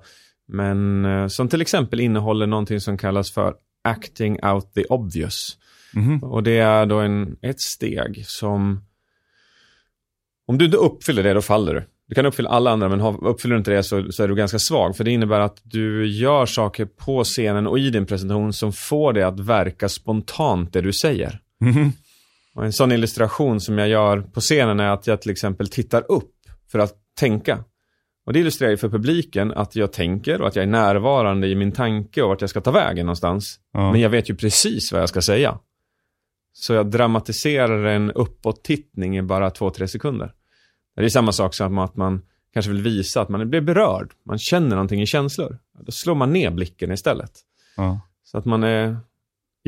Men 0.48 1.04
eh, 1.04 1.26
som 1.26 1.48
till 1.48 1.60
exempel 1.60 2.00
innehåller 2.00 2.46
någonting 2.46 2.80
som 2.80 2.98
kallas 2.98 3.30
för 3.30 3.54
acting 3.84 4.44
out 4.44 4.74
the 4.74 4.84
obvious. 4.84 5.58
Mhm. 5.94 6.22
Och 6.22 6.42
det 6.42 6.58
är 6.58 6.86
då 6.86 6.98
en, 6.98 7.36
ett 7.42 7.60
steg 7.60 8.26
som... 8.26 8.84
Om 10.46 10.58
du 10.58 10.64
inte 10.64 10.76
uppfyller 10.76 11.22
det, 11.22 11.34
då 11.34 11.42
faller 11.42 11.74
du. 11.74 11.84
Du 12.08 12.14
kan 12.14 12.26
uppfylla 12.26 12.50
alla 12.50 12.70
andra, 12.70 12.88
men 12.88 13.00
uppfyller 13.00 13.54
du 13.54 13.58
inte 13.58 13.70
det 13.70 13.82
så, 13.82 14.12
så 14.12 14.22
är 14.22 14.28
du 14.28 14.34
ganska 14.34 14.58
svag. 14.58 14.96
För 14.96 15.04
det 15.04 15.10
innebär 15.10 15.40
att 15.40 15.60
du 15.62 16.06
gör 16.06 16.46
saker 16.46 16.84
på 16.84 17.24
scenen 17.24 17.66
och 17.66 17.78
i 17.78 17.90
din 17.90 18.06
presentation 18.06 18.52
som 18.52 18.72
får 18.72 19.12
det 19.12 19.22
att 19.26 19.40
verka 19.40 19.88
spontant, 19.88 20.72
det 20.72 20.80
du 20.80 20.92
säger. 20.92 21.40
Mhm. 21.60 21.92
Och 22.58 22.64
en 22.64 22.72
sån 22.72 22.92
illustration 22.92 23.60
som 23.60 23.78
jag 23.78 23.88
gör 23.88 24.20
på 24.20 24.40
scenen 24.40 24.80
är 24.80 24.88
att 24.88 25.06
jag 25.06 25.22
till 25.22 25.30
exempel 25.30 25.68
tittar 25.68 26.12
upp 26.12 26.34
för 26.72 26.78
att 26.78 26.94
tänka. 27.18 27.64
Och 28.26 28.32
det 28.32 28.38
illustrerar 28.38 28.70
ju 28.70 28.76
för 28.76 28.88
publiken 28.88 29.52
att 29.52 29.76
jag 29.76 29.92
tänker 29.92 30.40
och 30.40 30.48
att 30.48 30.56
jag 30.56 30.62
är 30.62 30.66
närvarande 30.66 31.46
i 31.46 31.54
min 31.54 31.72
tanke 31.72 32.22
och 32.22 32.28
vart 32.28 32.40
jag 32.40 32.50
ska 32.50 32.60
ta 32.60 32.70
vägen 32.70 33.06
någonstans. 33.06 33.60
Ja. 33.72 33.92
Men 33.92 34.00
jag 34.00 34.10
vet 34.10 34.30
ju 34.30 34.34
precis 34.34 34.92
vad 34.92 35.02
jag 35.02 35.08
ska 35.08 35.22
säga. 35.22 35.58
Så 36.52 36.72
jag 36.72 36.90
dramatiserar 36.90 37.84
en 37.84 38.12
uppåt-tittning 38.12 39.18
i 39.18 39.22
bara 39.22 39.50
två, 39.50 39.70
tre 39.70 39.88
sekunder. 39.88 40.32
Det 40.96 41.04
är 41.04 41.08
samma 41.08 41.32
sak 41.32 41.54
som 41.54 41.78
att 41.78 41.96
man 41.96 42.22
kanske 42.52 42.72
vill 42.72 42.82
visa 42.82 43.20
att 43.20 43.28
man 43.28 43.50
blir 43.50 43.60
berörd. 43.60 44.12
Man 44.26 44.38
känner 44.38 44.70
någonting 44.70 45.02
i 45.02 45.06
känslor. 45.06 45.58
Då 45.80 45.92
slår 45.92 46.14
man 46.14 46.32
ner 46.32 46.50
blicken 46.50 46.92
istället. 46.92 47.32
Ja. 47.76 48.00
Så 48.24 48.38
att 48.38 48.44
man 48.44 48.64
är, 48.64 48.96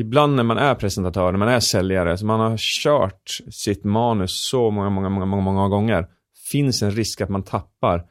ibland 0.01 0.35
när 0.35 0.43
man 0.43 0.57
är 0.57 0.75
presentatör, 0.75 1.31
när 1.31 1.39
man 1.39 1.47
är 1.47 1.59
säljare, 1.59 2.17
så 2.17 2.25
man 2.25 2.39
har 2.39 2.57
kört 2.57 3.29
sitt 3.51 3.83
manus 3.83 4.49
så 4.49 4.71
många, 4.71 4.89
många, 4.89 5.09
många, 5.09 5.25
många, 5.25 5.41
många 5.41 5.67
gånger, 5.67 6.07
finns 6.51 6.81
en 6.81 6.91
risk 6.91 7.21
att 7.21 7.29
man 7.29 7.43
tappar 7.43 8.05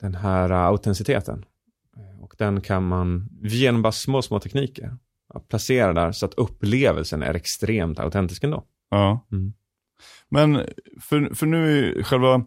den 0.00 0.14
här 0.14 0.52
uh, 0.52 0.58
autenticiteten. 0.58 1.44
Och 2.20 2.34
den 2.38 2.60
kan 2.60 2.88
man, 2.88 3.28
genom 3.42 3.82
bara 3.82 3.92
små, 3.92 4.22
små 4.22 4.40
tekniker, 4.40 4.96
placera 5.48 5.92
där 5.92 6.12
så 6.12 6.26
att 6.26 6.34
upplevelsen 6.34 7.22
är 7.22 7.34
extremt 7.34 7.98
autentisk 7.98 8.44
ändå. 8.44 8.64
Ja. 8.90 9.26
Mm. 9.32 9.52
Men 10.28 10.66
för, 11.00 11.34
för 11.34 11.46
nu 11.46 11.88
är 11.98 12.02
själva 12.02 12.44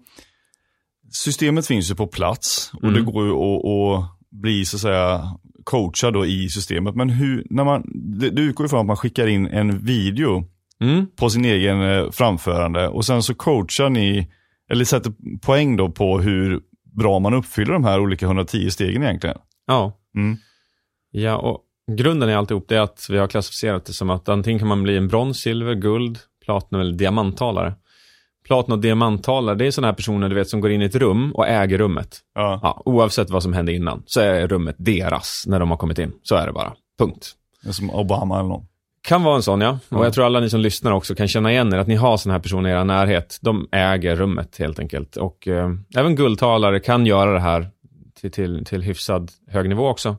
systemet 1.11 1.67
finns 1.67 1.91
ju 1.91 1.95
på 1.95 2.07
plats 2.07 2.71
och 2.73 2.83
Mm. 2.83 2.95
det 2.95 3.11
går 3.11 3.25
ju 3.25 3.31
att, 3.31 3.65
att 3.65 4.19
bli 4.29 4.65
så 4.65 4.77
att 4.77 4.81
säga 4.81 5.39
coachad 5.65 6.13
då 6.13 6.25
i 6.25 6.49
systemet. 6.49 6.95
Men 6.95 7.09
hur, 7.09 7.47
när 7.49 7.63
man, 7.63 7.83
det, 8.19 8.29
det 8.29 8.41
utgår 8.41 8.65
ifrån 8.65 8.79
att 8.79 8.85
man 8.85 8.97
skickar 8.97 9.27
in 9.27 9.47
en 9.47 9.79
video 9.79 10.43
Mm. 10.79 11.05
på 11.15 11.29
sin 11.29 11.45
egen 11.45 11.81
eh, 11.81 12.11
framförande 12.11 12.87
och 12.87 13.05
sen 13.05 13.23
så 13.23 13.33
coachar 13.35 13.89
ni, 13.89 14.27
eller 14.71 14.85
sätter 14.85 15.13
poäng 15.41 15.77
då 15.77 15.89
på 15.91 16.19
hur 16.19 16.59
bra 16.97 17.19
man 17.19 17.33
uppfyller 17.33 17.73
de 17.73 17.83
här 17.83 17.99
olika 17.99 18.25
110 18.25 18.69
stegen 18.69 19.03
egentligen. 19.03 19.37
Ja. 19.67 19.99
Mm. 20.15 20.37
Ja, 21.11 21.37
och 21.37 21.61
grunden 21.97 22.29
i 22.29 22.33
alltihop 22.33 22.65
det 22.67 22.75
är 22.75 22.81
att 22.81 23.07
vi 23.09 23.17
har 23.17 23.27
klassificerat 23.27 23.85
det 23.85 23.93
som 23.93 24.09
att 24.09 24.29
antingen 24.29 24.59
kan 24.59 24.67
man 24.67 24.83
bli 24.83 24.97
en 24.97 25.07
brons, 25.07 25.37
silver, 25.41 25.73
guld, 25.75 26.19
platinum 26.45 26.81
eller 26.81 26.93
diamanttalare. 26.93 27.73
Platinum 28.45 28.77
och 28.77 28.81
diamanttalare, 28.81 29.55
det 29.55 29.67
är 29.67 29.71
sådana 29.71 29.87
här 29.87 29.95
personer 29.95 30.29
du 30.29 30.35
vet 30.35 30.49
som 30.49 30.61
går 30.61 30.71
in 30.71 30.81
i 30.81 30.85
ett 30.85 30.95
rum 30.95 31.31
och 31.31 31.47
äger 31.47 31.77
rummet. 31.77 32.19
Ja. 32.35 32.59
Ja, 32.63 32.81
oavsett 32.85 33.29
vad 33.29 33.43
som 33.43 33.53
hände 33.53 33.73
innan 33.73 34.03
så 34.05 34.19
är 34.21 34.47
rummet 34.47 34.75
deras 34.79 35.43
när 35.47 35.59
de 35.59 35.69
har 35.69 35.77
kommit 35.77 35.99
in. 35.99 36.11
Så 36.23 36.35
är 36.35 36.47
det 36.47 36.53
bara. 36.53 36.73
Punkt. 36.99 37.31
Det 37.63 37.69
är 37.69 37.73
Som 37.73 37.89
Obama 37.89 38.39
eller 38.39 38.49
någon. 38.49 38.65
Kan 39.01 39.23
vara 39.23 39.35
en 39.35 39.43
sån 39.43 39.61
ja. 39.61 39.69
Och 39.89 39.97
Ja. 39.97 40.03
jag 40.03 40.13
tror 40.13 40.25
alla 40.25 40.39
ni 40.39 40.49
som 40.49 40.59
lyssnar 40.59 40.91
också 40.91 41.15
kan 41.15 41.27
känna 41.27 41.51
igen 41.51 41.73
er 41.73 41.77
att 41.77 41.87
ni 41.87 41.95
har 41.95 42.17
såna 42.17 42.33
här 42.33 42.39
personer 42.41 42.69
i 42.69 42.73
er 42.73 42.83
närhet. 42.83 43.37
De 43.41 43.67
äger 43.71 44.15
rummet 44.15 44.57
helt 44.59 44.79
enkelt. 44.79 45.17
Och 45.17 45.47
eh, 45.47 45.69
även 45.97 46.15
guldtalare 46.15 46.79
kan 46.79 47.05
göra 47.05 47.33
det 47.33 47.39
här 47.39 47.67
till, 48.21 48.31
till, 48.31 48.65
till 48.65 48.81
hyfsad 48.81 49.31
hög 49.47 49.69
nivå 49.69 49.87
också. 49.87 50.17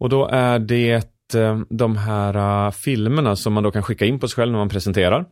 Och 0.00 0.08
då 0.08 0.28
är 0.28 0.58
det 0.58 1.10
eh, 1.34 1.58
de 1.70 1.96
här 1.96 2.66
uh, 2.66 2.70
filmerna 2.70 3.36
som 3.36 3.52
man 3.52 3.62
då 3.62 3.70
kan 3.70 3.82
skicka 3.82 4.04
in 4.04 4.18
på 4.20 4.28
sig 4.28 4.36
själv 4.36 4.52
när 4.52 4.58
man 4.58 4.68
presenterar. 4.68 5.24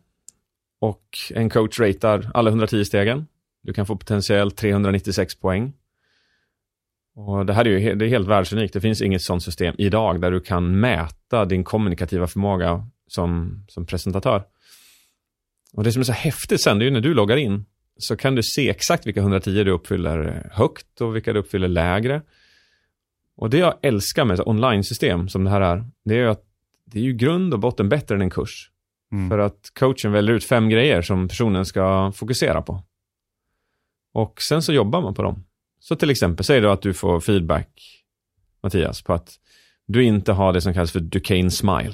Och 0.83 1.19
en 1.31 1.51
coach 1.51 1.81
ratear 1.81 2.31
alla 2.35 2.51
110 2.51 2.85
stegen. 2.85 3.27
Du 3.63 3.73
kan 3.73 3.87
få 3.87 3.97
potentiellt 3.97 4.57
396 4.57 5.35
poäng. 5.35 5.73
Och 7.15 7.47
det 7.47 7.53
här 7.53 7.65
är 7.65 7.79
ju 7.79 7.95
det 7.95 8.05
är 8.05 8.09
helt 8.09 8.29
världsunikt. 8.29 8.75
Det 8.75 8.81
finns 8.81 9.03
inget 9.03 9.23
sådant 9.23 9.43
system 9.43 9.75
idag 9.79 10.21
där 10.21 10.31
du 10.31 10.41
kan 10.41 10.81
mäta 10.81 11.45
din 11.45 11.65
kommunikativa 11.65 12.27
förmåga 12.27 12.87
som, 13.07 13.61
som 13.69 13.87
presentatör. 13.87 14.45
Och 15.73 15.85
det 15.85 15.93
som 15.93 16.01
är 16.01 16.05
så 16.05 16.13
häftigt 16.13 16.63
sen, 16.63 16.79
det 16.79 16.85
är 16.85 16.87
ju 16.87 16.93
när 16.93 17.01
du 17.01 17.15
loggar 17.15 17.37
in 17.37 17.65
så 17.99 18.17
kan 18.17 18.35
du 18.35 18.43
se 18.43 18.71
exakt 18.71 19.07
vilka 19.07 19.21
110 19.21 19.65
du 19.65 19.71
uppfyller 19.71 20.51
högt 20.53 21.01
och 21.01 21.17
vilka 21.17 21.33
du 21.33 21.39
uppfyller 21.39 21.69
lägre. 21.69 22.23
Och 23.37 23.51
det 23.51 23.59
jag 23.59 23.75
älskar 23.83 24.25
med 24.25 24.41
online-system 24.41 25.29
som 25.29 25.45
det 25.45 25.51
här 25.51 25.61
är, 25.61 25.85
det 26.05 26.19
är 26.19 26.27
att 26.27 26.45
det 26.85 26.99
är 26.99 27.03
ju 27.03 27.13
grund 27.13 27.55
och 27.55 27.61
botten 27.61 27.89
bättre 27.89 28.15
än 28.15 28.23
en 28.23 28.31
kurs. 28.31 28.72
Mm. 29.13 29.31
För 29.31 29.39
att 29.39 29.73
coachen 29.79 30.13
väljer 30.13 30.35
ut 30.35 30.45
fem 30.45 30.69
grejer 30.69 31.03
som 31.03 31.29
personen 31.29 31.67
ska 31.67 32.13
fokusera 32.15 32.63
på. 32.63 32.83
Och 34.15 34.43
sen 34.43 34.63
så 34.63 34.73
jobbar 34.73 35.03
man 35.03 35.15
på 35.15 35.23
dem. 35.23 35.45
Så 35.81 35.97
till 35.97 36.11
exempel, 36.11 36.45
säg 36.45 36.61
då 36.61 36.71
att 36.71 36.83
du 36.83 36.95
får 36.95 37.21
feedback, 37.21 37.69
Mattias, 38.63 39.03
på 39.03 39.13
att 39.13 39.31
du 39.87 40.05
inte 40.05 40.33
har 40.33 40.53
det 40.53 40.61
som 40.61 40.75
kallas 40.75 40.93
för 40.93 41.01
Duquesne 41.01 41.51
smile. 41.51 41.93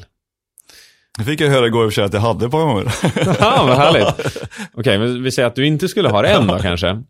Det 1.18 1.24
fick 1.24 1.40
jag 1.40 1.48
höra 1.48 1.66
igår 1.66 1.84
i 1.84 1.88
och 1.88 1.92
för 1.92 1.94
sig 1.94 2.04
att 2.04 2.12
jag 2.12 2.20
hade 2.20 2.44
ett 2.46 2.50
par 2.50 2.64
gånger. 2.64 2.94
Ja, 3.40 3.64
vad 3.66 3.76
härligt. 3.76 4.36
Okej, 4.72 4.98
okay, 4.98 5.18
vi 5.20 5.32
säger 5.32 5.48
att 5.48 5.54
du 5.54 5.66
inte 5.66 5.88
skulle 5.88 6.08
ha 6.08 6.22
det 6.22 6.28
än 6.28 6.46
då 6.46 6.58
kanske. 6.62 7.02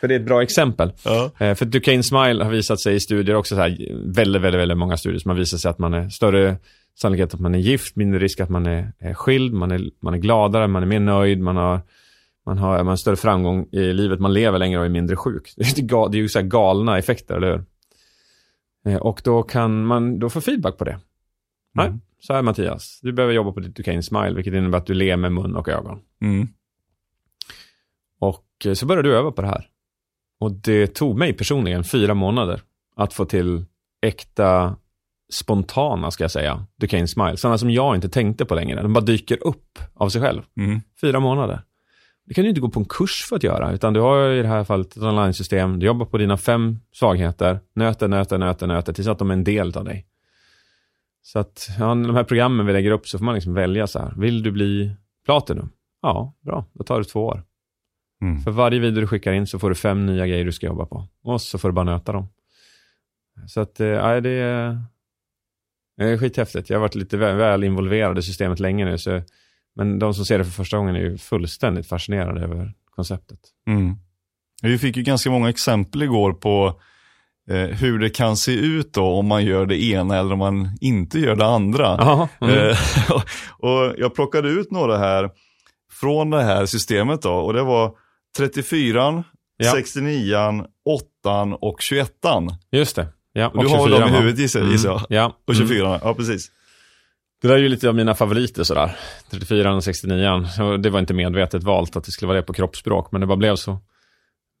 För 0.00 0.08
det 0.08 0.14
är 0.14 0.20
ett 0.20 0.26
bra 0.26 0.42
exempel. 0.42 0.92
Ja. 1.04 1.30
Eh, 1.38 1.54
för 1.54 1.64
Duquesne 1.64 2.02
Smile 2.02 2.44
har 2.44 2.50
visat 2.50 2.80
sig 2.80 2.94
i 2.94 3.00
studier 3.00 3.36
också, 3.36 3.54
så 3.54 3.60
här, 3.60 3.68
väldigt, 4.14 4.42
väldigt, 4.42 4.60
väldigt 4.60 4.78
många 4.78 4.96
studier 4.96 5.20
som 5.20 5.28
har 5.28 5.36
visat 5.36 5.60
sig 5.60 5.70
att 5.70 5.78
man 5.78 5.94
är 5.94 6.08
större 6.08 6.56
sannolikhet 6.94 7.34
att 7.34 7.40
man 7.40 7.54
är 7.54 7.58
gift, 7.58 7.96
mindre 7.96 8.18
risk 8.18 8.40
att 8.40 8.50
man 8.50 8.66
är, 8.66 8.92
är 8.98 9.14
skild, 9.14 9.52
man 9.52 9.70
är, 9.70 9.90
man 10.00 10.14
är 10.14 10.18
gladare, 10.18 10.68
man 10.68 10.82
är 10.82 10.86
mer 10.86 11.00
nöjd, 11.00 11.40
man 11.40 11.56
har, 11.56 11.80
man 12.46 12.58
har, 12.58 12.76
man 12.76 12.86
har 12.86 12.96
större 12.96 13.16
framgång 13.16 13.68
i 13.72 13.92
livet, 13.92 14.20
man 14.20 14.32
lever 14.32 14.58
längre 14.58 14.78
och 14.78 14.84
är 14.84 14.90
mindre 14.90 15.16
sjuk. 15.16 15.54
Det 15.56 15.92
är 15.92 16.14
ju 16.14 16.28
så 16.28 16.38
här 16.38 16.46
galna 16.46 16.98
effekter, 16.98 17.34
eller 17.34 17.50
hur? 17.50 17.64
Eh, 18.86 18.96
och 18.96 19.20
då 19.24 19.42
kan 19.42 19.86
man 19.86 20.18
då 20.18 20.30
få 20.30 20.40
feedback 20.40 20.78
på 20.78 20.84
det. 20.84 20.90
Mm. 20.90 21.02
Nej, 21.72 21.92
så 22.20 22.32
här 22.32 22.42
Mattias, 22.42 23.00
du 23.02 23.12
behöver 23.12 23.34
jobba 23.34 23.52
på 23.52 23.60
ditt 23.60 23.76
Duquesne 23.76 24.02
Smile, 24.02 24.34
vilket 24.34 24.54
innebär 24.54 24.78
att 24.78 24.86
du 24.86 24.94
ler 24.94 25.16
med 25.16 25.32
mun 25.32 25.56
och 25.56 25.68
ögon. 25.68 26.00
Mm. 26.20 26.48
Och 28.20 28.46
eh, 28.66 28.72
så 28.72 28.86
började 28.86 29.08
du 29.08 29.16
öva 29.16 29.32
på 29.32 29.42
det 29.42 29.48
här. 29.48 29.68
Och 30.40 30.52
det 30.52 30.86
tog 30.86 31.18
mig 31.18 31.32
personligen 31.32 31.84
fyra 31.84 32.14
månader 32.14 32.60
att 32.96 33.12
få 33.12 33.24
till 33.24 33.64
äkta, 34.02 34.76
spontana, 35.34 36.10
ska 36.10 36.24
jag 36.24 36.30
säga, 36.30 36.66
Duquesne 36.80 37.08
Smile. 37.08 37.36
Sådana 37.36 37.58
som 37.58 37.70
jag 37.70 37.94
inte 37.94 38.08
tänkte 38.08 38.44
på 38.44 38.54
längre. 38.54 38.82
De 38.82 38.92
bara 38.92 39.04
dyker 39.04 39.46
upp 39.46 39.78
av 39.94 40.08
sig 40.08 40.22
själv. 40.22 40.42
Mm. 40.56 40.80
Fyra 41.00 41.20
månader. 41.20 41.62
Det 42.26 42.34
kan 42.34 42.44
du 42.44 42.48
inte 42.48 42.60
gå 42.60 42.68
på 42.68 42.80
en 42.80 42.86
kurs 42.86 43.24
för 43.28 43.36
att 43.36 43.42
göra, 43.42 43.72
utan 43.72 43.92
du 43.92 44.00
har 44.00 44.30
i 44.30 44.42
det 44.42 44.48
här 44.48 44.64
fallet 44.64 44.96
ett 44.96 45.02
online-system. 45.02 45.78
Du 45.78 45.86
jobbar 45.86 46.06
på 46.06 46.18
dina 46.18 46.36
fem 46.36 46.80
svagheter, 46.92 47.60
nöter, 47.74 48.08
nöter, 48.08 48.38
nöter, 48.38 48.66
nöter, 48.66 48.92
tills 48.92 49.08
att 49.08 49.18
de 49.18 49.30
är 49.30 49.34
en 49.34 49.44
del 49.44 49.76
av 49.76 49.84
dig. 49.84 50.06
Så 51.22 51.38
att, 51.38 51.68
ja, 51.78 51.86
de 51.86 52.14
här 52.14 52.24
programmen 52.24 52.66
vi 52.66 52.72
lägger 52.72 52.90
upp 52.90 53.08
så 53.08 53.18
får 53.18 53.24
man 53.24 53.34
liksom 53.34 53.54
välja 53.54 53.86
så 53.86 53.98
här. 53.98 54.14
Vill 54.16 54.42
du 54.42 54.50
bli 54.50 54.96
Platinum? 55.24 55.70
Ja, 56.02 56.34
bra. 56.40 56.64
Då 56.72 56.84
tar 56.84 56.98
det 56.98 57.04
två 57.04 57.26
år. 57.26 57.42
Mm. 58.22 58.40
För 58.40 58.50
varje 58.50 58.80
video 58.80 59.00
du 59.00 59.06
skickar 59.06 59.32
in 59.32 59.46
så 59.46 59.58
får 59.58 59.68
du 59.68 59.74
fem 59.74 60.06
nya 60.06 60.26
grejer 60.26 60.44
du 60.44 60.52
ska 60.52 60.66
jobba 60.66 60.86
på. 60.86 61.08
Och 61.22 61.40
så 61.40 61.58
får 61.58 61.68
du 61.68 61.72
bara 61.72 61.84
nöta 61.84 62.12
dem. 62.12 62.28
Så 63.46 63.60
att, 63.60 63.80
eh, 63.80 64.16
det 64.16 64.30
är, 64.30 64.78
det 65.96 66.04
är 66.04 66.18
skithäftigt. 66.18 66.70
Jag 66.70 66.76
har 66.76 66.80
varit 66.80 66.94
lite 66.94 67.16
väl, 67.16 67.36
väl 67.36 67.64
involverad 67.64 68.18
i 68.18 68.22
systemet 68.22 68.60
länge 68.60 68.84
nu. 68.84 68.98
Så, 68.98 69.22
men 69.76 69.98
de 69.98 70.14
som 70.14 70.24
ser 70.24 70.38
det 70.38 70.44
för 70.44 70.52
första 70.52 70.76
gången 70.76 70.96
är 70.96 71.00
ju 71.00 71.18
fullständigt 71.18 71.88
fascinerade 71.88 72.40
över 72.40 72.72
konceptet. 72.90 73.38
Mm. 73.66 73.96
Vi 74.62 74.78
fick 74.78 74.96
ju 74.96 75.02
ganska 75.02 75.30
många 75.30 75.48
exempel 75.48 76.02
igår 76.02 76.32
på 76.32 76.80
eh, 77.50 77.56
hur 77.56 77.98
det 77.98 78.10
kan 78.10 78.36
se 78.36 78.52
ut 78.52 78.92
då 78.92 79.06
om 79.06 79.26
man 79.26 79.44
gör 79.44 79.66
det 79.66 79.82
ena 79.82 80.16
eller 80.18 80.32
om 80.32 80.38
man 80.38 80.76
inte 80.80 81.18
gör 81.18 81.36
det 81.36 81.46
andra. 81.46 81.86
Aha, 81.86 82.28
mm. 82.40 82.68
eh, 82.68 82.76
och 83.58 83.94
jag 83.98 84.14
plockade 84.14 84.48
ut 84.48 84.70
några 84.70 84.98
här 84.98 85.30
från 85.92 86.30
det 86.30 86.42
här 86.42 86.66
systemet 86.66 87.22
då 87.22 87.34
och 87.34 87.52
det 87.52 87.62
var 87.62 87.92
34, 88.36 89.24
ja. 89.56 89.72
69, 89.72 90.64
8 91.22 91.42
och 91.60 91.80
21. 91.80 92.12
Just 92.72 92.96
det. 92.96 93.08
Ja, 93.36 93.48
och, 93.48 93.56
och 93.56 93.62
du 93.62 93.68
24, 93.68 93.82
har 93.82 94.00
dem 94.00 94.08
i 94.08 94.16
huvudet 94.16 94.38
gissar, 94.38 94.60
mm. 94.60 94.76
jag. 94.84 95.02
Ja. 95.08 95.38
Och 95.46 95.54
24, 95.54 95.86
mm. 95.86 96.00
ja 96.02 96.14
precis. 96.14 96.50
Det 97.42 97.48
där 97.48 97.54
är 97.54 97.58
ju 97.58 97.68
lite 97.68 97.88
av 97.88 97.94
mina 97.94 98.14
favoriter 98.14 98.64
sådär. 98.64 98.96
34 99.30 99.74
och 99.74 99.84
69. 99.84 100.46
Det 100.78 100.90
var 100.90 101.00
inte 101.00 101.14
medvetet 101.14 101.62
valt 101.62 101.96
att 101.96 102.04
det 102.04 102.10
skulle 102.10 102.26
vara 102.26 102.36
det 102.36 102.42
på 102.42 102.52
kroppsspråk, 102.52 103.12
men 103.12 103.20
det 103.20 103.26
bara 103.26 103.36
blev 103.36 103.56
så. 103.56 103.78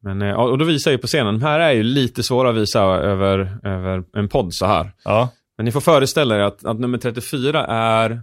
Men, 0.02 0.22
eh, 0.22 0.34
och 0.34 0.58
då 0.58 0.64
visar 0.64 0.90
jag 0.90 1.00
på 1.00 1.06
scenen, 1.06 1.34
de 1.34 1.42
här 1.42 1.60
är 1.60 1.72
ju 1.72 1.82
lite 1.82 2.22
svåra 2.22 2.50
att 2.50 2.56
visa 2.56 2.82
över, 2.82 3.58
över 3.62 4.04
en 4.16 4.28
podd 4.28 4.54
så 4.54 4.66
här. 4.66 4.92
Ja. 5.04 5.28
Men 5.56 5.64
ni 5.64 5.72
får 5.72 5.80
föreställa 5.80 6.36
er 6.36 6.40
att, 6.40 6.64
att 6.64 6.80
nummer 6.80 6.98
34 6.98 7.66
är 7.66 8.22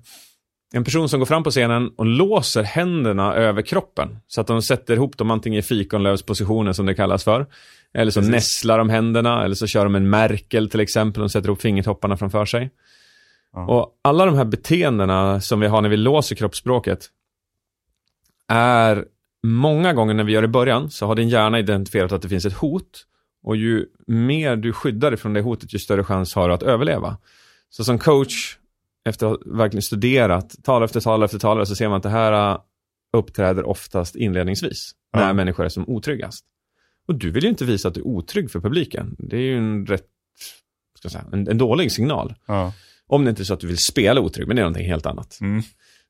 en 0.73 0.83
person 0.83 1.09
som 1.09 1.19
går 1.19 1.25
fram 1.25 1.43
på 1.43 1.51
scenen 1.51 1.91
och 1.97 2.05
låser 2.05 2.63
händerna 2.63 3.35
över 3.35 3.61
kroppen. 3.61 4.17
Så 4.27 4.41
att 4.41 4.47
de 4.47 4.61
sätter 4.61 4.93
ihop 4.93 5.17
dem 5.17 5.31
antingen 5.31 5.59
i 5.59 5.61
fikonlövspositionen 5.61 6.73
som 6.73 6.85
det 6.85 6.93
kallas 6.93 7.23
för. 7.23 7.47
Eller 7.93 8.11
så 8.11 8.19
Precis. 8.19 8.31
nästlar 8.31 8.77
de 8.77 8.89
händerna, 8.89 9.43
eller 9.45 9.55
så 9.55 9.67
kör 9.67 9.83
de 9.83 9.95
en 9.95 10.09
Merkel 10.09 10.69
till 10.69 10.79
exempel. 10.79 11.23
och 11.23 11.31
sätter 11.31 11.49
ihop 11.49 11.61
fingertopparna 11.61 12.17
framför 12.17 12.45
sig. 12.45 12.71
Ja. 13.53 13.65
Och 13.65 13.99
alla 14.01 14.25
de 14.25 14.35
här 14.35 14.45
beteendena 14.45 15.41
som 15.41 15.59
vi 15.59 15.67
har 15.67 15.81
när 15.81 15.89
vi 15.89 15.97
låser 15.97 16.35
kroppsspråket 16.35 17.09
är 18.47 19.05
många 19.43 19.93
gånger 19.93 20.13
när 20.13 20.23
vi 20.23 20.31
gör 20.31 20.41
det 20.41 20.45
i 20.45 20.49
början 20.49 20.91
så 20.91 21.05
har 21.05 21.15
din 21.15 21.29
hjärna 21.29 21.59
identifierat 21.59 22.11
att 22.11 22.21
det 22.21 22.29
finns 22.29 22.45
ett 22.45 22.53
hot. 22.53 23.05
Och 23.43 23.55
ju 23.55 23.85
mer 24.07 24.55
du 24.55 24.73
skyddar 24.73 25.11
dig 25.11 25.19
från 25.19 25.33
det 25.33 25.41
hotet, 25.41 25.73
ju 25.73 25.79
större 25.79 26.03
chans 26.03 26.35
har 26.35 26.47
du 26.47 26.53
att 26.53 26.63
överleva. 26.63 27.17
Så 27.69 27.83
som 27.83 27.99
coach, 27.99 28.57
efter 29.09 29.25
att 29.25 29.31
ha 29.31 29.57
verkligen 29.57 29.81
studerat 29.81 30.55
tal 30.63 30.83
efter 30.83 30.99
tal 30.99 31.23
efter 31.23 31.39
tal, 31.39 31.65
så 31.65 31.75
ser 31.75 31.89
man 31.89 31.97
att 31.97 32.03
det 32.03 32.09
här 32.09 32.51
äh, 32.51 32.59
uppträder 33.17 33.63
oftast 33.63 34.15
inledningsvis, 34.15 34.91
ja. 35.11 35.19
när 35.19 35.33
människor 35.33 35.65
är 35.65 35.69
som 35.69 35.89
otryggast. 35.89 36.45
Och 37.11 37.17
du 37.17 37.31
vill 37.31 37.43
ju 37.43 37.49
inte 37.49 37.65
visa 37.65 37.87
att 37.87 37.93
du 37.93 37.99
är 37.99 38.07
otrygg 38.07 38.51
för 38.51 38.59
publiken. 38.59 39.15
Det 39.19 39.35
är 39.35 39.41
ju 39.41 39.57
en 39.57 39.85
rätt, 39.85 40.05
ska 40.99 41.09
säga, 41.09 41.25
en, 41.33 41.47
en 41.47 41.57
dålig 41.57 41.91
signal. 41.91 42.33
Ja. 42.45 42.73
Om 43.07 43.23
det 43.23 43.29
inte 43.29 43.41
är 43.41 43.43
så 43.43 43.53
att 43.53 43.59
du 43.59 43.67
vill 43.67 43.77
spela 43.77 44.21
otrygg, 44.21 44.47
men 44.47 44.55
det 44.55 44.59
är 44.59 44.63
någonting 44.63 44.87
helt 44.87 45.05
annat. 45.05 45.37
Mm. 45.41 45.61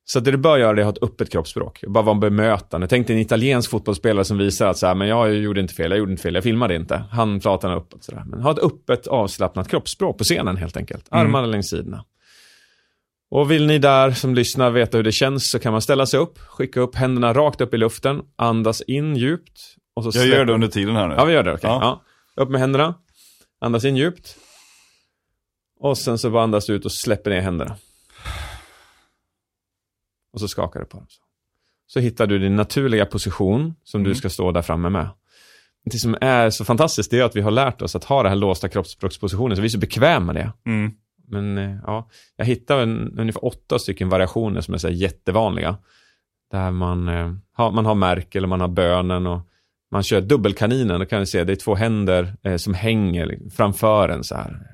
Så 0.04 0.20
det 0.20 0.30
du 0.30 0.36
bör 0.36 0.58
göra 0.58 0.76
är 0.76 0.80
att 0.80 0.84
ha 0.84 0.92
ett 0.92 1.02
öppet 1.02 1.30
kroppsspråk. 1.30 1.84
Bara 1.88 2.04
vara 2.04 2.18
bemötande. 2.18 2.86
Tänk 2.88 3.06
dig 3.06 3.16
en 3.16 3.22
italiensk 3.22 3.70
fotbollsspelare 3.70 4.24
som 4.24 4.38
visar 4.38 4.66
att 4.66 4.78
så 4.78 4.86
här, 4.86 4.94
men 4.94 5.08
jag 5.08 5.34
gjorde 5.34 5.60
inte 5.60 5.74
fel, 5.74 5.90
jag 5.90 5.98
gjorde 5.98 6.12
inte 6.12 6.22
fel, 6.22 6.34
jag 6.34 6.44
filmade 6.44 6.74
inte. 6.74 7.04
Han 7.10 7.40
pratar 7.40 7.76
uppåt 7.76 8.04
sådär. 8.04 8.22
Men 8.26 8.42
ha 8.42 8.50
ett 8.50 8.58
öppet 8.58 9.06
avslappnat 9.06 9.68
kroppsspråk 9.68 10.18
på 10.18 10.24
scenen 10.24 10.56
helt 10.56 10.76
enkelt. 10.76 11.12
Mm. 11.12 11.26
Armarna 11.26 11.44
mm. 11.44 11.50
längs 11.50 11.68
sidorna. 11.68 12.04
Och 13.30 13.50
vill 13.50 13.66
ni 13.66 13.78
där 13.78 14.10
som 14.10 14.34
lyssnar 14.34 14.70
veta 14.70 14.96
hur 14.96 15.04
det 15.04 15.12
känns 15.12 15.50
så 15.50 15.58
kan 15.58 15.72
man 15.72 15.82
ställa 15.82 16.06
sig 16.06 16.20
upp, 16.20 16.38
skicka 16.38 16.80
upp 16.80 16.94
händerna 16.94 17.32
rakt 17.32 17.60
upp 17.60 17.74
i 17.74 17.76
luften, 17.76 18.22
andas 18.36 18.80
in 18.80 19.16
djupt. 19.16 19.76
Och 19.94 20.04
så 20.04 20.18
jag 20.18 20.26
gör 20.26 20.44
det 20.44 20.52
under 20.52 20.68
tiden 20.68 20.96
här 20.96 21.08
nu. 21.08 21.14
Ja, 21.14 21.24
vi 21.24 21.32
gör 21.32 21.42
det. 21.42 21.52
Okay. 21.52 21.70
Ja. 21.70 22.02
ja. 22.36 22.42
Upp 22.42 22.50
med 22.50 22.60
händerna, 22.60 22.94
andas 23.60 23.84
in 23.84 23.96
djupt. 23.96 24.36
Och 25.80 25.98
sen 25.98 26.18
så 26.18 26.30
bara 26.30 26.42
andas 26.42 26.70
ut 26.70 26.84
och 26.84 26.92
släpper 26.92 27.30
ner 27.30 27.40
händerna. 27.40 27.76
Och 30.32 30.40
så 30.40 30.48
skakar 30.48 30.80
du 30.80 30.86
på 30.86 30.96
dem. 30.96 31.06
Så 31.86 32.00
hittar 32.00 32.26
du 32.26 32.38
din 32.38 32.56
naturliga 32.56 33.06
position 33.06 33.74
som 33.84 34.00
mm. 34.00 34.08
du 34.08 34.14
ska 34.14 34.30
stå 34.30 34.52
där 34.52 34.62
framme 34.62 34.88
med. 34.88 35.08
Det 35.84 35.98
som 35.98 36.16
är 36.20 36.50
så 36.50 36.64
fantastiskt 36.64 37.10
det 37.10 37.18
är 37.18 37.24
att 37.24 37.36
vi 37.36 37.40
har 37.40 37.50
lärt 37.50 37.82
oss 37.82 37.96
att 37.96 38.04
ha 38.04 38.22
den 38.22 38.30
här 38.30 38.36
låsta 38.36 38.68
kroppsspråkspositionen, 38.68 39.56
så 39.56 39.62
vi 39.62 39.66
är 39.66 39.70
så 39.70 39.78
bekväma 39.78 40.32
med 40.32 40.34
det. 40.34 40.52
Mm. 40.70 40.92
Men 41.28 41.58
eh, 41.58 41.76
ja, 41.86 42.10
jag 42.36 42.44
hittade 42.44 42.82
en, 42.82 43.18
ungefär 43.18 43.44
åtta 43.44 43.78
stycken 43.78 44.08
variationer 44.08 44.60
som 44.60 44.74
är 44.74 44.78
så 44.78 44.88
jättevanliga. 44.88 45.76
Där 46.50 46.70
man, 46.70 47.08
eh, 47.08 47.32
har, 47.52 47.70
man 47.70 47.86
har 47.86 47.94
Merkel 47.94 48.42
och 48.42 48.48
man 48.48 48.60
har 48.60 48.68
bönen 48.68 49.26
och 49.26 49.40
man 49.92 50.02
kör 50.02 50.20
dubbelkaninen. 50.20 51.00
Då 51.00 51.06
kan 51.06 51.20
vi 51.20 51.26
se 51.26 51.44
det 51.44 51.52
är 51.52 51.56
två 51.56 51.74
händer 51.74 52.34
eh, 52.42 52.56
som 52.56 52.74
hänger 52.74 53.38
framför 53.56 54.08
en 54.08 54.24
så 54.24 54.34
här. 54.34 54.66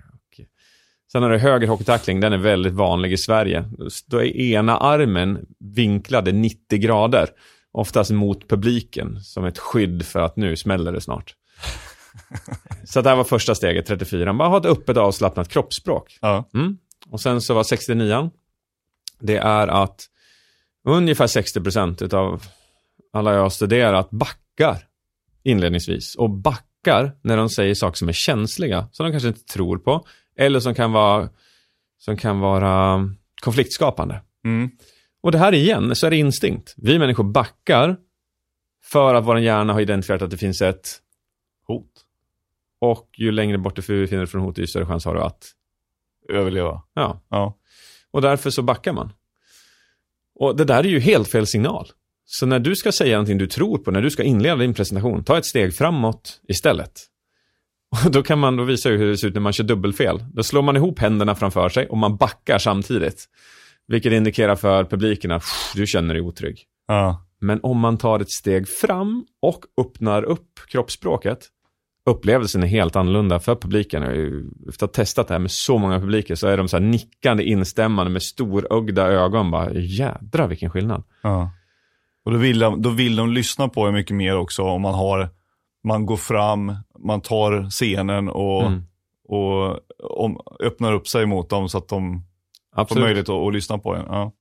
Sen 1.12 1.22
har 1.22 1.30
du 1.30 1.38
höger 1.38 1.68
hockeytackling, 1.68 2.20
den 2.20 2.32
är 2.32 2.38
väldigt 2.38 2.72
vanlig 2.72 3.12
i 3.12 3.16
Sverige. 3.16 3.64
Då 4.06 4.22
är 4.22 4.37
ena 4.37 4.78
armen 4.78 5.46
vinklade 5.58 6.32
90 6.32 6.78
grader, 6.78 7.28
oftast 7.72 8.10
mot 8.10 8.48
publiken, 8.48 9.20
som 9.20 9.44
ett 9.44 9.58
skydd 9.58 10.06
för 10.06 10.20
att 10.20 10.37
nu 10.37 10.56
smäller 10.56 10.92
det 10.92 11.00
snart. 11.00 11.34
så 12.84 13.00
det 13.00 13.08
här 13.08 13.16
var 13.16 13.25
första 13.25 13.54
steget, 13.54 13.87
34. 13.87 14.34
Bara 14.34 14.48
ha 14.48 14.58
ett 14.58 14.66
öppet 14.66 14.96
avslappnat 14.96 15.48
kroppsspråk. 15.48 16.18
Ja. 16.20 16.48
Mm. 16.54 16.78
Och 17.10 17.20
sen 17.20 17.40
så 17.40 17.54
var 17.54 17.62
69 17.62 18.30
det 19.20 19.37
är 19.37 19.68
att 19.68 20.06
ungefär 20.84 21.26
60% 21.26 22.14
av 22.14 22.42
alla 23.12 23.34
jag 23.34 23.42
har 23.42 23.50
studerat 23.50 24.10
backar 24.10 24.88
inledningsvis. 25.42 26.14
Och 26.14 26.30
backar 26.30 27.12
när 27.23 27.37
de 27.37 27.49
säger 27.49 27.75
saker 27.75 27.97
som 27.97 28.09
är 28.09 28.12
känsliga, 28.12 28.88
som 28.92 29.07
de 29.07 29.12
kanske 29.12 29.28
inte 29.28 29.45
tror 29.45 29.78
på, 29.78 30.07
Eller 30.37 30.61
som 30.61 30.75
kan 30.75 30.92
vara, 30.92 31.28
som 31.99 32.16
kan 32.16 32.40
vara 32.40 33.00
konfliktskapande. 33.42 34.23
Mm. 34.45 34.71
Och 35.21 35.33
det 35.33 35.38
här 35.38 35.54
igen, 35.54 35.97
så 35.97 36.07
är 36.07 36.11
det 36.11 36.16
instinkt. 36.16 36.75
Vi 36.76 36.99
människor 36.99 37.25
backar 37.25 37.97
för 38.85 39.14
att 39.14 39.25
vår 39.25 39.38
hjärna 39.38 39.73
har 39.73 39.80
identifierat 39.80 40.23
att 40.23 40.30
det 40.30 40.37
finns 40.37 40.62
ett 40.62 40.88
Hot. 41.66 42.04
och 42.80 43.11
ju 43.16 43.33
längre 43.33 43.59
bort 43.59 43.76
du 43.76 43.83
befinner 43.83 44.23
dig 44.23 44.26
från 44.26 44.40
hotet, 44.40 44.62
ju 44.62 44.66
större 44.66 44.87
chans 44.87 45.04
har 45.04 45.14
du 45.14 45.21
att, 45.21 45.45
Överleva. 46.28 46.83
ja. 46.95 47.21
Ja. 47.28 47.59
Och 48.11 48.23
därför 48.23 48.50
så 48.50 48.62
backar 48.62 48.92
man. 48.92 49.12
Och 50.35 50.57
det 50.57 50.64
där 50.64 50.78
är 50.78 50.88
ju 50.88 51.00
helt 51.00 51.28
fel 51.28 51.47
signal. 51.47 51.88
Så 52.30 52.47
när 52.47 52.58
du 52.58 52.76
ska 52.76 52.92
säga 52.92 53.16
någonting 53.16 53.38
du 53.38 53.47
tror 53.47 53.78
på, 53.78 53.90
när 53.90 54.02
du 54.02 54.11
ska 54.11 54.23
inleda 54.23 54.56
din 54.56 54.75
presentation, 54.75 55.25
ta 55.25 55.38
ett 55.38 55.47
steg 55.47 55.75
framåt 55.75 56.40
istället. 56.49 56.92
Och 58.04 58.11
då 58.11 58.23
kan 58.23 58.38
man 58.38 58.56
då 58.56 58.64
visa 58.64 58.88
hur 58.88 59.08
det 59.08 59.16
ser 59.16 59.28
ut 59.28 59.35
när 59.35 59.40
man 59.40 59.52
kör 59.52 59.64
dubbelfel. 59.64 60.25
Då 60.32 60.42
slår 60.42 60.62
man 60.62 60.76
ihop 60.76 60.99
händerna 60.99 61.35
framför 61.35 61.68
sig 61.68 61.87
och 61.88 61.99
man 61.99 62.16
backar 62.16 62.58
samtidigt. 62.58 63.25
Vilket 63.87 64.12
indikerar 64.12 64.56
för 64.56 64.85
publiken 64.85 65.30
att 65.30 65.42
"Pff, 65.42 65.73
du 65.75 65.87
känner 65.87 66.14
dig 66.14 66.23
otrygg. 66.23 66.64
Ja. 66.87 67.25
Men 67.40 67.61
om 67.62 67.78
man 67.78 67.99
tar 67.99 68.20
ett 68.20 68.30
steg 68.30 68.68
fram 68.68 69.25
och 69.42 69.64
öppnar 69.80 70.23
upp 70.23 70.61
kroppsspråket, 70.68 71.38
upplevelsen 72.06 72.62
är 72.62 72.66
helt 72.66 72.97
annorlunda 72.97 73.40
för 73.40 73.54
publiken. 73.54 74.02
Efter 74.68 74.87
att 74.87 74.97
ha 74.97 75.02
testat 75.02 75.28
det 75.28 75.35
här 75.35 75.38
med 75.38 75.50
så 75.50 75.78
många 75.78 76.00
publiker 76.00 76.35
så 76.35 76.47
är 76.47 76.56
de 76.56 76.68
så 76.68 76.76
här 76.76 76.85
nickande, 76.85 77.44
instämmande 77.44 78.12
med 78.12 78.23
storögda 78.23 79.06
ögon. 79.06 79.50
Bara, 79.50 79.73
jädra 79.73 80.47
vilken 80.47 80.70
skillnad. 80.70 81.02
Ja. 81.23 81.50
Och 82.28 82.35
då 82.35 82.40
vill, 82.40 82.58
de, 82.58 82.82
då 82.82 82.90
vill 82.90 83.16
de 83.16 83.32
lyssna 83.32 83.68
på 83.68 83.88
er 83.88 83.92
mycket 83.92 84.16
mer 84.16 84.37
också 84.37 84.62
om 84.62 84.82
man 84.82 84.94
har, 84.94 85.30
man 85.85 86.06
går 86.06 86.16
fram, 86.16 86.76
man 86.99 87.20
tar 87.20 87.70
scenen 87.70 88.28
och, 88.28 88.62
Mm. 88.66 88.82
och 89.28 89.78
om, 90.25 90.40
öppnar 90.61 90.92
upp 90.92 91.08
sig 91.08 91.26
mot 91.26 91.50
dem 91.50 91.68
så 91.68 91.78
att 91.78 91.88
de 91.88 92.23
får 92.75 92.80
Absolut. 92.82 93.02
möjlighet 93.04 93.28
att, 93.28 93.47
att 93.47 93.52
lyssna 93.52 93.78
på 93.78 93.94
en. 93.94 94.04
Ja. 94.08 94.32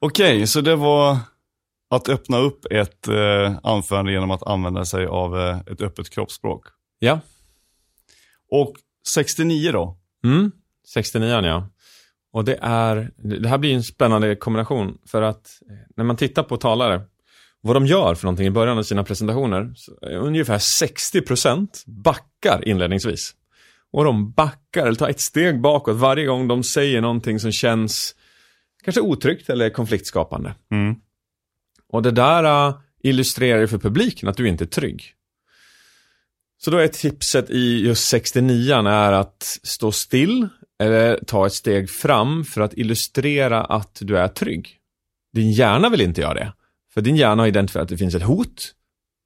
Okej, 0.00 0.46
så 0.46 0.60
det 0.60 0.76
var 0.76 1.16
att 1.90 2.08
öppna 2.08 2.38
upp 2.38 2.64
ett 2.70 3.08
eh, 3.08 3.58
anförande 3.62 4.12
genom 4.12 4.30
att 4.30 4.42
använda 4.42 4.84
sig 4.84 5.06
av 5.06 5.38
eh, 5.38 5.58
ett 5.58 5.80
öppet 5.80 6.10
kroppsspråk. 6.10 6.66
Ja. 6.98 7.20
Och 8.50 8.74
69 9.14 9.72
då? 9.72 9.98
Mm. 10.24 10.52
69 10.94 11.28
ja. 11.44 11.68
Och 12.32 12.44
det 12.44 12.58
är, 12.62 13.10
det 13.16 13.48
här 13.48 13.58
blir 13.58 13.74
en 13.74 13.82
spännande 13.82 14.36
kombination 14.36 14.98
för 15.06 15.22
att 15.22 15.62
eh, 15.70 15.76
när 15.96 16.04
man 16.04 16.16
tittar 16.16 16.42
på 16.42 16.56
talare, 16.56 17.00
vad 17.60 17.76
de 17.76 17.86
gör 17.86 18.14
för 18.14 18.24
någonting 18.24 18.46
i 18.46 18.50
början 18.50 18.78
av 18.78 18.82
sina 18.82 19.04
presentationer, 19.04 19.74
är 20.02 20.16
ungefär 20.16 20.58
60% 20.58 21.68
backar 21.86 22.68
inledningsvis. 22.68 23.34
Och 23.92 24.04
de 24.04 24.32
backar 24.32 24.86
eller 24.86 24.94
tar 24.94 25.08
ett 25.08 25.20
steg 25.20 25.60
bakåt 25.60 25.96
varje 25.96 26.26
gång 26.26 26.48
de 26.48 26.62
säger 26.62 27.00
någonting 27.00 27.40
som 27.40 27.52
känns 27.52 28.14
kanske 28.84 29.00
otryggt 29.00 29.50
eller 29.50 29.70
konfliktskapande. 29.70 30.54
Mm. 30.70 30.94
Och 31.88 32.02
det 32.02 32.10
där 32.10 32.68
uh, 32.68 32.74
illustrerar 33.02 33.60
ju 33.60 33.68
för 33.68 33.78
publiken 33.78 34.28
att 34.28 34.36
du 34.36 34.48
inte 34.48 34.64
är 34.64 34.66
trygg. 34.66 35.14
Så 36.58 36.70
då 36.70 36.78
är 36.78 36.88
tipset 36.88 37.50
i 37.50 37.86
just 37.86 38.08
69 38.08 38.74
är 38.74 39.12
att 39.12 39.58
stå 39.62 39.92
still 39.92 40.48
eller 40.82 41.18
ta 41.26 41.46
ett 41.46 41.52
steg 41.52 41.90
fram 41.90 42.44
för 42.44 42.60
att 42.60 42.74
illustrera 42.74 43.64
att 43.64 43.98
du 44.00 44.18
är 44.18 44.28
trygg. 44.28 44.76
Din 45.32 45.52
hjärna 45.52 45.88
vill 45.88 46.00
inte 46.00 46.20
göra 46.20 46.34
det. 46.34 46.52
För 46.94 47.00
din 47.00 47.16
hjärna 47.16 47.42
har 47.42 47.46
identifierat 47.46 47.82
att 47.82 47.88
det 47.88 47.96
finns 47.96 48.14
ett 48.14 48.22
hot. 48.22 48.74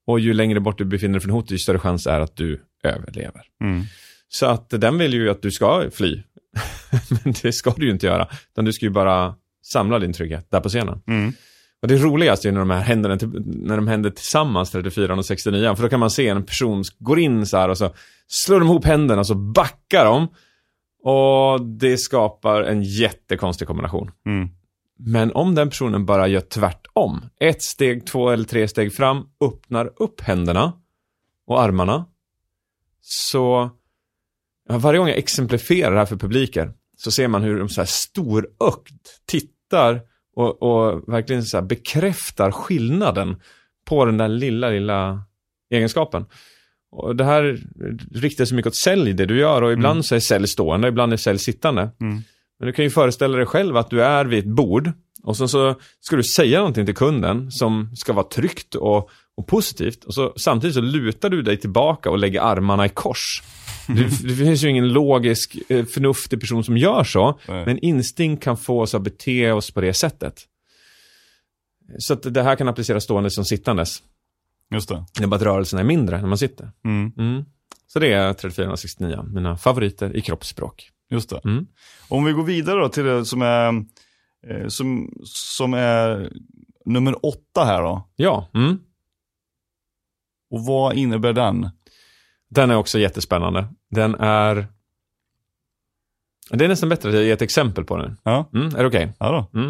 Och 0.06 0.20
ju 0.20 0.34
längre 0.34 0.60
bort 0.60 0.78
du 0.78 0.84
befinner 0.84 1.12
dig 1.12 1.20
från 1.20 1.30
hotet, 1.30 1.50
ju 1.50 1.58
större 1.58 1.78
chans 1.78 2.06
är 2.06 2.20
att 2.20 2.36
du 2.36 2.60
överlever. 2.84 3.42
Mm. 3.60 3.84
Så 4.28 4.46
att 4.46 4.70
den 4.70 4.98
vill 4.98 5.14
ju 5.14 5.30
att 5.30 5.42
du 5.42 5.50
ska 5.50 5.90
fly. 5.92 6.22
Men 7.24 7.34
det 7.42 7.52
ska 7.52 7.74
du 7.76 7.86
ju 7.86 7.92
inte 7.92 8.06
göra. 8.06 8.28
Utan 8.52 8.64
du 8.64 8.72
ska 8.72 8.86
ju 8.86 8.90
bara 8.90 9.34
samla 9.64 9.98
din 9.98 10.12
trygghet 10.12 10.50
där 10.50 10.60
på 10.60 10.68
scenen. 10.68 11.02
Mm. 11.06 11.32
Och 11.82 11.88
det 11.88 11.96
roligaste 11.96 12.48
är 12.48 12.52
när 12.52 12.60
de 12.60 12.70
här 12.70 12.80
händer, 12.80 13.18
när 13.66 13.76
de 13.76 13.88
händer 13.88 14.10
tillsammans, 14.10 14.70
34 14.70 15.14
och 15.14 15.26
69. 15.26 15.74
För 15.74 15.82
då 15.82 15.88
kan 15.88 16.00
man 16.00 16.10
se 16.10 16.28
en 16.28 16.46
person 16.46 16.84
går 16.98 17.18
in 17.18 17.46
så 17.46 17.56
här 17.56 17.68
och 17.68 17.78
så 17.78 17.94
slår 18.28 18.60
de 18.60 18.68
ihop 18.68 18.84
händerna 18.84 19.20
och 19.20 19.26
så 19.26 19.34
backar 19.34 20.04
de. 20.04 20.28
Och 21.08 21.66
det 21.66 21.98
skapar 21.98 22.62
en 22.62 22.82
jättekonstig 22.82 23.68
kombination. 23.68 24.10
Mm. 24.26 24.48
Men 24.98 25.32
om 25.32 25.54
den 25.54 25.68
personen 25.68 26.06
bara 26.06 26.28
gör 26.28 26.40
tvärtom, 26.40 27.24
ett 27.40 27.62
steg, 27.62 28.06
två 28.06 28.30
eller 28.30 28.44
tre 28.44 28.68
steg 28.68 28.94
fram, 28.94 29.28
öppnar 29.44 29.92
upp 29.96 30.20
händerna 30.20 30.72
och 31.46 31.62
armarna. 31.62 32.04
Så 33.00 33.70
varje 34.68 34.98
gång 34.98 35.08
jag 35.08 35.18
exemplifierar 35.18 35.92
det 35.92 35.98
här 35.98 36.06
för 36.06 36.16
publiker 36.16 36.72
så 36.96 37.10
ser 37.10 37.28
man 37.28 37.42
hur 37.42 37.58
de 37.58 37.68
så 37.68 37.80
här 37.80 37.86
storögt 37.86 39.26
tittar 39.26 40.00
och, 40.36 40.62
och 40.62 41.12
verkligen 41.12 41.44
så 41.44 41.56
här 41.56 41.64
bekräftar 41.64 42.50
skillnaden 42.50 43.40
på 43.84 44.04
den 44.04 44.18
där 44.18 44.28
lilla, 44.28 44.70
lilla 44.70 45.24
egenskapen. 45.70 46.26
Och 46.92 47.16
det 47.16 47.24
här 47.24 47.58
riktar 48.14 48.44
sig 48.44 48.56
mycket 48.56 48.70
åt 48.70 48.76
sälj, 48.76 49.12
det 49.12 49.26
du 49.26 49.38
gör, 49.38 49.62
och 49.62 49.72
ibland 49.72 49.96
Mm. 49.96 50.02
så 50.02 50.14
är 50.14 50.20
sälj 50.20 50.46
stående, 50.48 50.88
ibland 50.88 51.12
är 51.12 51.16
sälj 51.16 51.38
sittande. 51.38 51.90
Mm. 52.00 52.22
Men 52.58 52.66
du 52.66 52.72
kan 52.72 52.84
ju 52.84 52.90
föreställa 52.90 53.36
dig 53.36 53.46
själv 53.46 53.76
att 53.76 53.90
du 53.90 54.02
är 54.02 54.24
vid 54.24 54.38
ett 54.38 54.44
bord 54.54 54.92
och 55.22 55.36
så, 55.36 55.48
så 55.48 55.74
ska 56.00 56.16
du 56.16 56.22
säga 56.22 56.58
någonting 56.58 56.86
till 56.86 56.94
kunden 56.94 57.50
som 57.50 57.90
ska 57.96 58.12
vara 58.12 58.26
tryggt 58.26 58.74
och, 58.74 59.10
och 59.36 59.46
positivt. 59.46 60.04
Och 60.04 60.14
så, 60.14 60.32
samtidigt 60.36 60.74
så 60.74 60.80
lutar 60.80 61.30
du 61.30 61.42
dig 61.42 61.56
tillbaka 61.56 62.10
och 62.10 62.18
lägger 62.18 62.40
armarna 62.40 62.86
i 62.86 62.88
kors. 62.88 63.42
Det, 63.86 63.94
det 64.28 64.34
finns 64.34 64.64
ju 64.64 64.68
ingen 64.68 64.88
logisk, 64.88 65.56
eh, 65.68 65.84
förnuftig 65.84 66.40
person 66.40 66.64
som 66.64 66.76
gör 66.76 67.04
så. 67.04 67.38
Nej. 67.48 67.66
Men 67.66 67.78
instinkt 67.78 68.44
kan 68.44 68.56
få 68.56 68.80
oss 68.80 68.94
att 68.94 69.02
bete 69.02 69.52
oss 69.52 69.70
på 69.70 69.80
det 69.80 69.94
sättet. 69.94 70.42
Så 71.98 72.12
att 72.12 72.34
det 72.34 72.42
här 72.42 72.56
kan 72.56 72.68
appliceras 72.68 73.04
stående 73.04 73.30
som 73.30 73.44
sittandes. 73.44 74.02
Just 74.74 74.88
det. 74.88 75.04
Det 75.18 75.22
är 75.22 75.26
bara 75.28 75.36
att 75.36 75.42
rörelserna 75.42 75.80
är 75.80 75.86
mindre 75.86 76.20
när 76.20 76.28
man 76.28 76.38
sitter. 76.38 76.70
Mm. 76.84 77.12
Mm. 77.18 77.44
Så 77.86 77.98
det 77.98 78.12
är 78.12 78.32
3469, 78.32 79.22
mina 79.28 79.56
favoriter 79.56 80.16
i 80.16 80.20
kroppsspråk. 80.20 80.90
Just 81.10 81.30
det. 81.30 81.40
Mm. 81.44 81.66
Om 82.08 82.24
vi 82.24 82.32
går 82.32 82.44
vidare 82.44 82.80
då 82.80 82.88
till 82.88 83.04
det 83.04 83.24
som 83.24 83.42
är, 83.42 83.84
eh, 84.46 84.68
som, 84.68 85.12
som 85.24 85.74
är 85.74 86.32
nummer 86.84 87.26
åtta 87.26 87.64
här 87.64 87.82
då. 87.82 88.08
Ja, 88.16 88.48
mm. 88.54 88.78
Och 90.50 90.60
vad 90.66 90.94
innebär 90.96 91.32
den? 91.32 91.70
Den 92.50 92.70
är 92.70 92.76
också 92.76 92.98
jättespännande. 92.98 93.68
Den 93.90 94.14
är... 94.14 94.66
Det 96.50 96.64
är 96.64 96.68
nästan 96.68 96.88
bättre 96.88 97.08
att 97.08 97.14
jag 97.14 97.24
ger 97.24 97.32
ett 97.32 97.42
exempel 97.42 97.84
på 97.84 97.96
den. 97.96 98.16
Ja, 98.22 98.50
Mm, 98.54 98.66
är 98.66 98.78
det 98.78 98.86
okej? 98.86 99.12
ja 99.18 99.48
då. 99.52 99.60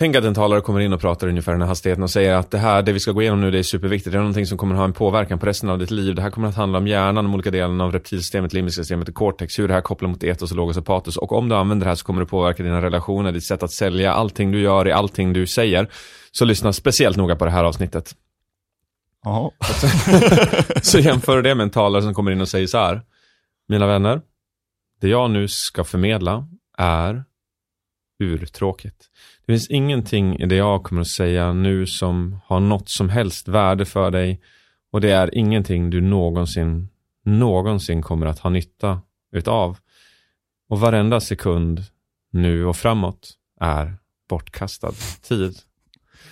Tänk 0.00 0.16
att 0.16 0.24
en 0.24 0.34
talare 0.34 0.60
kommer 0.60 0.80
in 0.80 0.92
och 0.92 1.00
pratar 1.00 1.28
ungefär 1.28 1.52
den 1.52 1.60
här 1.60 1.68
hastigheten 1.68 2.02
och 2.02 2.10
säger 2.10 2.34
att 2.34 2.50
det 2.50 2.58
här, 2.58 2.82
det 2.82 2.92
vi 2.92 3.00
ska 3.00 3.12
gå 3.12 3.22
igenom 3.22 3.40
nu, 3.40 3.50
det 3.50 3.58
är 3.58 3.62
superviktigt. 3.62 4.12
Det 4.12 4.16
är 4.16 4.20
någonting 4.20 4.46
som 4.46 4.58
kommer 4.58 4.74
ha 4.74 4.84
en 4.84 4.92
påverkan 4.92 5.38
på 5.38 5.46
resten 5.46 5.70
av 5.70 5.78
ditt 5.78 5.90
liv. 5.90 6.14
Det 6.14 6.22
här 6.22 6.30
kommer 6.30 6.48
att 6.48 6.56
handla 6.56 6.78
om 6.78 6.86
hjärnan, 6.86 7.24
de 7.24 7.34
olika 7.34 7.50
delarna 7.50 7.84
av 7.84 7.92
reptilsystemet, 7.92 8.52
limbiska 8.52 8.82
systemet 8.82 9.08
och 9.08 9.14
cortex, 9.14 9.58
hur 9.58 9.68
det 9.68 9.74
här 9.74 9.80
kopplar 9.80 10.08
mot 10.08 10.24
etos 10.24 10.50
och 10.50 10.56
logos 10.56 10.76
och 10.76 10.86
patos. 10.86 11.16
Och 11.16 11.32
om 11.32 11.48
du 11.48 11.54
använder 11.54 11.84
det 11.84 11.90
här 11.90 11.96
så 11.96 12.04
kommer 12.04 12.20
det 12.20 12.26
påverka 12.26 12.62
dina 12.62 12.82
relationer, 12.82 13.32
ditt 13.32 13.44
sätt 13.44 13.62
att 13.62 13.72
sälja, 13.72 14.12
allting 14.12 14.52
du 14.52 14.60
gör 14.60 14.88
i 14.88 14.92
allting 14.92 15.32
du 15.32 15.46
säger. 15.46 15.88
Så 16.32 16.44
lyssna 16.44 16.72
speciellt 16.72 17.16
noga 17.16 17.36
på 17.36 17.44
det 17.44 17.50
här 17.50 17.64
avsnittet. 17.64 18.14
Jaha. 19.24 19.50
Så 20.82 20.98
jämför 20.98 21.42
det 21.42 21.54
med 21.54 21.64
en 21.64 21.70
talare 21.70 22.02
som 22.02 22.14
kommer 22.14 22.30
in 22.30 22.40
och 22.40 22.48
säger 22.48 22.66
så 22.66 22.78
här. 22.78 23.02
Mina 23.68 23.86
vänner, 23.86 24.20
det 25.00 25.08
jag 25.08 25.30
nu 25.30 25.48
ska 25.48 25.84
förmedla 25.84 26.48
är 26.78 27.24
urtråkigt. 28.20 29.10
Det 29.50 29.54
finns 29.54 29.70
ingenting 29.70 30.38
i 30.38 30.46
det 30.46 30.56
jag 30.56 30.82
kommer 30.82 31.00
att 31.00 31.08
säga 31.08 31.52
nu 31.52 31.86
som 31.86 32.40
har 32.46 32.60
något 32.60 32.88
som 32.88 33.08
helst 33.08 33.48
värde 33.48 33.84
för 33.84 34.10
dig 34.10 34.40
och 34.92 35.00
det 35.00 35.10
är 35.10 35.34
ingenting 35.34 35.90
du 35.90 36.00
någonsin, 36.00 36.88
någonsin 37.24 38.02
kommer 38.02 38.26
att 38.26 38.38
ha 38.38 38.50
nytta 38.50 39.00
utav. 39.32 39.78
Och 40.68 40.80
varenda 40.80 41.20
sekund 41.20 41.84
nu 42.32 42.66
och 42.66 42.76
framåt 42.76 43.30
är 43.60 43.96
bortkastad 44.28 44.92
tid. 45.22 45.58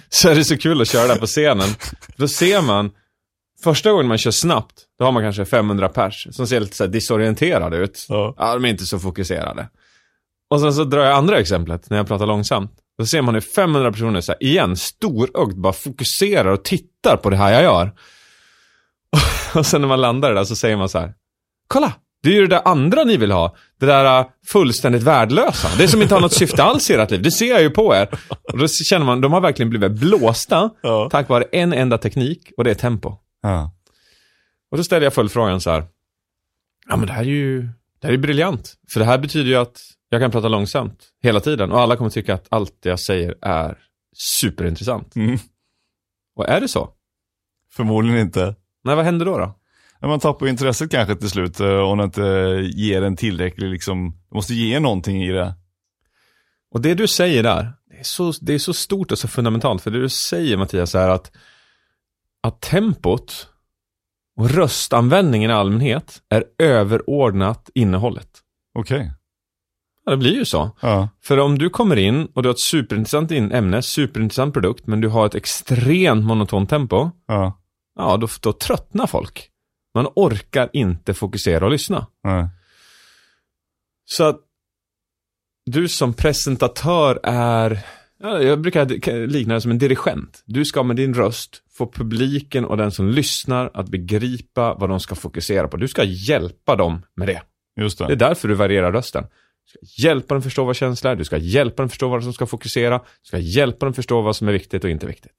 Så 0.09 0.29
är 0.29 0.35
det 0.35 0.45
så 0.45 0.59
kul 0.59 0.81
att 0.81 0.89
köra 0.89 1.07
där 1.07 1.21
på 1.21 1.27
scenen. 1.27 1.69
Då 2.17 2.29
ser 2.29 2.63
man 2.63 2.91
Första 3.63 3.91
gången 3.93 4.09
man 4.09 4.19
kör 4.19 4.31
snabbt, 4.31 4.85
då 4.99 5.05
har 5.05 5.13
man 5.13 5.23
kanske 5.23 5.45
500 5.45 5.89
pers 5.89 6.29
som 6.31 6.47
ser 6.47 6.61
lite 6.61 6.77
så 6.77 6.87
disorienterade 6.87 7.77
ut. 7.77 8.07
Ja. 8.09 8.35
Ja, 8.39 8.55
de 8.55 8.65
är 8.65 8.69
inte 8.69 8.87
så 8.87 8.99
fokuserade. 8.99 9.69
Och 10.51 10.61
sen 10.61 10.73
så 10.73 10.85
drar 10.85 11.05
jag 11.05 11.17
andra 11.17 11.39
exemplet 11.39 11.91
när 11.91 11.97
jag 11.97 12.07
pratar 12.07 12.27
långsamt. 12.27 12.83
Då 12.99 13.07
ser 13.07 13.23
man 13.23 13.35
hur 13.35 13.41
500 13.41 13.93
personer 13.93 14.21
så 14.21 14.33
här, 14.33 14.43
igen, 14.43 14.77
storögt 14.77 15.57
bara 15.57 15.73
fokuserar 15.73 16.51
och 16.51 16.65
tittar 16.65 17.17
på 17.17 17.31
det 17.31 17.37
här 17.37 17.53
jag 17.53 17.63
gör. 17.63 17.93
Och 19.55 19.67
sen 19.67 19.81
när 19.81 19.89
man 19.89 20.01
landar 20.01 20.35
där 20.35 20.45
så 20.45 20.57
säger 20.57 20.77
man 20.77 20.89
så 20.89 20.99
här. 20.99 21.15
Kolla! 21.69 21.93
Det 22.23 22.29
är 22.29 22.35
ju 22.35 22.41
det 22.47 22.57
där 22.57 22.69
andra 22.69 23.05
ni 23.05 23.17
vill 23.17 23.31
ha. 23.31 23.57
Det 23.81 23.87
där 23.87 24.21
uh, 24.21 24.27
fullständigt 24.47 25.03
värdelösa. 25.03 25.69
Det 25.79 25.89
som 25.89 26.03
inte 26.03 26.15
har 26.15 26.21
något 26.21 26.33
syfte 26.33 26.63
alls 26.63 26.91
i 26.91 26.95
ert 26.95 27.11
liv. 27.11 27.23
Det 27.23 27.31
ser 27.31 27.47
jag 27.47 27.63
ju 27.63 27.71
på 27.71 27.95
er. 27.95 28.09
Och 28.53 28.59
då 28.59 28.69
känner 28.69 29.07
man, 29.07 29.21
de 29.21 29.33
har 29.33 29.41
verkligen 29.41 29.71
blivit 29.71 29.93
blåsta 29.93 30.71
Ja. 30.83 31.09
tack 31.11 31.29
vare 31.29 31.45
en 31.53 31.73
enda 31.73 31.99
teknik 31.99 32.53
och 32.57 32.65
det 32.65 32.71
är 32.71 32.75
tempo. 32.75 33.15
Ja. 33.43 33.73
Och 34.71 34.77
då 34.77 34.85
ställer 34.85 35.07
jag 35.07 35.15
följdfrågan 35.15 35.61
så 35.61 35.71
här. 35.71 35.85
Ja 36.89 36.97
men 36.97 37.07
det 37.07 37.13
här 37.13 37.23
är 37.23 37.27
ju, 37.27 37.63
Det 38.01 38.07
här 38.07 38.15
är 38.15 38.19
briljant. 38.19 38.75
För 38.93 39.01
det 39.01 39.07
här 39.07 39.19
betyder 39.19 39.51
ju 39.51 39.57
att 39.57 39.81
jag 40.09 40.21
kan 40.21 40.31
prata 40.31 40.49
långsamt 40.49 41.09
hela 41.23 41.41
tiden 41.41 41.73
och 41.73 41.81
alla 41.81 41.97
kommer 41.97 42.11
tycka 42.11 42.35
att 42.35 42.47
allt 42.51 42.83
det 42.83 42.89
jag 42.89 43.01
säger 43.01 43.35
är 43.43 43.79
superintressant. 44.17 45.17
Mm. 45.17 45.39
Och 46.37 46.49
är 46.49 46.61
det 46.61 46.69
så? 46.69 46.91
Förmodligen 47.73 48.21
inte. 48.21 48.55
Nej, 48.85 48.97
vad 48.97 49.05
händer 49.05 49.27
då? 49.27 49.39
då? 49.39 49.55
Man 50.09 50.21
tappar 50.21 50.47
intresset 50.49 50.91
kanske 50.91 51.17
till 51.17 51.31
slut 51.31 51.61
eh, 51.61 51.79
om 51.79 51.99
det 51.99 52.05
inte 52.05 52.23
ger 52.75 53.03
en 53.03 53.17
tillräcklig, 53.17 53.69
liksom, 53.71 54.21
måste 54.35 54.55
ge 54.55 54.81
någonting 54.81 55.25
i 55.25 55.33
det. 55.33 55.55
Och 56.71 56.81
det 56.81 56.95
du 56.95 57.09
säger 57.09 57.43
där, 57.43 57.73
det 57.91 57.99
är 57.99 58.05
så, 58.05 58.33
det 58.41 58.55
är 58.55 58.59
så 58.59 58.75
stort 58.75 59.13
och 59.13 59.19
så 59.19 59.29
fundamentalt. 59.29 59.83
För 59.83 59.91
det 59.91 60.01
du 60.01 60.09
säger 60.09 60.57
Mattias 60.57 60.95
är 60.95 61.09
att, 61.09 61.33
att 62.43 62.61
tempot 62.61 63.49
och 64.37 64.51
röstanvändningen 64.51 65.51
i 65.51 65.55
allmänhet 65.55 66.23
är 66.29 66.45
överordnat 66.59 67.71
innehållet. 67.75 68.29
Okej. 68.75 69.13
Ja, 70.09 70.11
det 70.11 70.17
blir 70.17 70.35
ju 70.35 70.45
så. 70.45 70.71
Ja. 70.81 71.09
För 71.23 71.39
om 71.39 71.59
du 71.59 71.71
kommer 71.71 71.97
in 71.97 72.27
och 72.35 72.43
du 72.43 72.49
har 72.49 72.55
ett 72.55 72.59
superintressant 72.61 73.31
in- 73.31 73.53
ämne, 73.53 73.83
superintressant 73.83 74.55
produkt, 74.55 74.87
men 74.87 75.01
du 75.01 75.09
har 75.09 75.27
ett 75.27 75.35
extremt 75.35 76.25
monotont 76.25 76.71
tempo, 76.71 77.11
Ja. 77.27 77.61
ja, 77.99 78.17
då, 78.17 78.29
då 78.41 78.53
tröttnar 78.53 79.07
folk. 79.07 79.51
Man 79.95 80.07
orkar 80.15 80.69
inte 80.73 81.15
fokusera 81.15 81.65
och 81.65 81.71
lyssna. 81.71 82.07
Nej. 82.25 82.49
Så 84.05 84.25
att 84.25 84.41
du 85.67 85.89
som 85.89 86.15
presentatör 86.15 87.21
är, 87.23 87.79
ja, 88.23 88.43
jag 88.43 88.61
brukar 88.61 89.27
likna 89.27 89.55
det 89.55 89.61
som 89.61 89.71
en 89.71 89.79
dirigent. 89.79 90.43
Du 90.47 90.65
ska 90.65 90.83
med 90.83 90.97
din 90.97 91.15
röst 91.15 91.63
få 91.79 91.93
publiken 91.93 92.65
och 92.65 92.77
den 92.77 92.91
som 92.91 93.09
lyssnar 93.09 93.71
att 93.75 93.89
begripa 93.89 94.75
vad 94.75 94.89
de 94.89 95.01
ska 95.01 95.15
fokusera 95.15 95.69
på. 95.69 95.77
Du 95.77 95.89
ska 95.89 96.05
hjälpa 96.05 96.77
dem 96.77 97.03
med 97.17 97.29
det. 97.29 97.43
Just 97.81 97.99
Det 97.99 98.05
är 98.05 98.09
det. 98.09 98.15
därför 98.17 98.49
du 98.49 98.55
varierar 98.55 98.93
rösten. 98.93 99.25
Du 99.81 99.87
ska 99.87 100.03
hjälpa 100.09 100.35
dem 100.35 100.43
förstå 100.43 100.65
vad 100.65 100.77
känsla 100.77 101.11
är, 101.11 101.17
du 101.17 101.25
ska 101.25 101.37
hjälpa 101.39 101.83
dem 101.83 101.89
förstå 101.89 102.09
vad 102.09 102.23
som 102.23 102.33
ska 102.33 102.47
fokusera, 102.47 102.99
du 102.99 103.27
ska 103.27 103.39
hjälpa 103.39 103.87
dem 103.87 103.95
förstå 103.95 104.21
vad 104.21 104.37
som 104.37 104.49
är 104.49 104.53
viktigt 104.53 104.85
och 104.85 104.91
inte 104.91 105.07
viktigt. 105.07 105.33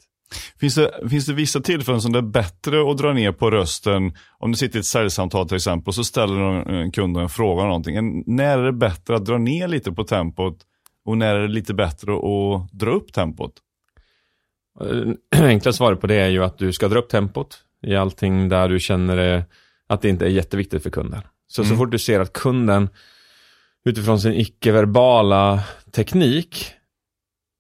Finns 0.59 0.75
det, 0.75 1.09
finns 1.09 1.25
det 1.25 1.33
vissa 1.33 1.59
tillfällen 1.61 2.01
som 2.01 2.11
det 2.11 2.17
är 2.19 2.21
bättre 2.23 2.91
att 2.91 2.97
dra 2.97 3.13
ner 3.13 3.31
på 3.31 3.51
rösten, 3.51 4.13
om 4.39 4.51
du 4.51 4.57
sitter 4.57 4.77
i 4.77 4.79
ett 4.79 4.85
säljsamtal 4.85 5.47
till 5.47 5.55
exempel, 5.55 5.93
så 5.93 6.03
ställer 6.03 6.33
någon- 6.35 6.67
en 6.75 6.91
kund 6.91 7.17
en 7.17 7.29
fråga 7.29 7.61
om 7.61 7.67
någonting. 7.67 8.23
När 8.27 8.57
är 8.57 8.63
det 8.65 8.73
bättre 8.73 9.15
att 9.15 9.25
dra 9.25 9.37
ner 9.37 9.67
lite 9.67 9.91
på 9.91 10.03
tempot 10.03 10.57
och 11.05 11.17
när 11.17 11.35
är 11.35 11.41
det 11.41 11.47
lite 11.47 11.73
bättre 11.73 12.13
att 12.13 12.71
dra 12.71 12.91
upp 12.91 13.13
tempot? 13.13 13.53
Eh, 14.81 15.41
Enkla 15.45 15.73
svaret 15.73 16.01
på 16.01 16.07
det 16.07 16.15
är 16.15 16.29
ju 16.29 16.43
att 16.43 16.57
du 16.57 16.73
ska 16.73 16.87
dra 16.87 16.99
upp 16.99 17.09
tempot 17.09 17.57
i 17.87 17.95
allting 17.95 18.49
där 18.49 18.69
du 18.69 18.79
känner 18.79 19.17
det, 19.17 19.45
att 19.87 20.01
det 20.01 20.09
inte 20.09 20.25
är 20.25 20.29
jätteviktigt 20.29 20.83
för 20.83 20.89
kunden. 20.89 21.21
Så 21.47 21.63
så 21.63 21.67
Mm. 21.67 21.77
fort 21.77 21.91
du 21.91 21.99
ser 21.99 22.19
att 22.19 22.33
kunden 22.33 22.89
utifrån 23.85 24.19
sin 24.19 24.33
icke-verbala 24.33 25.63
teknik 25.91 26.73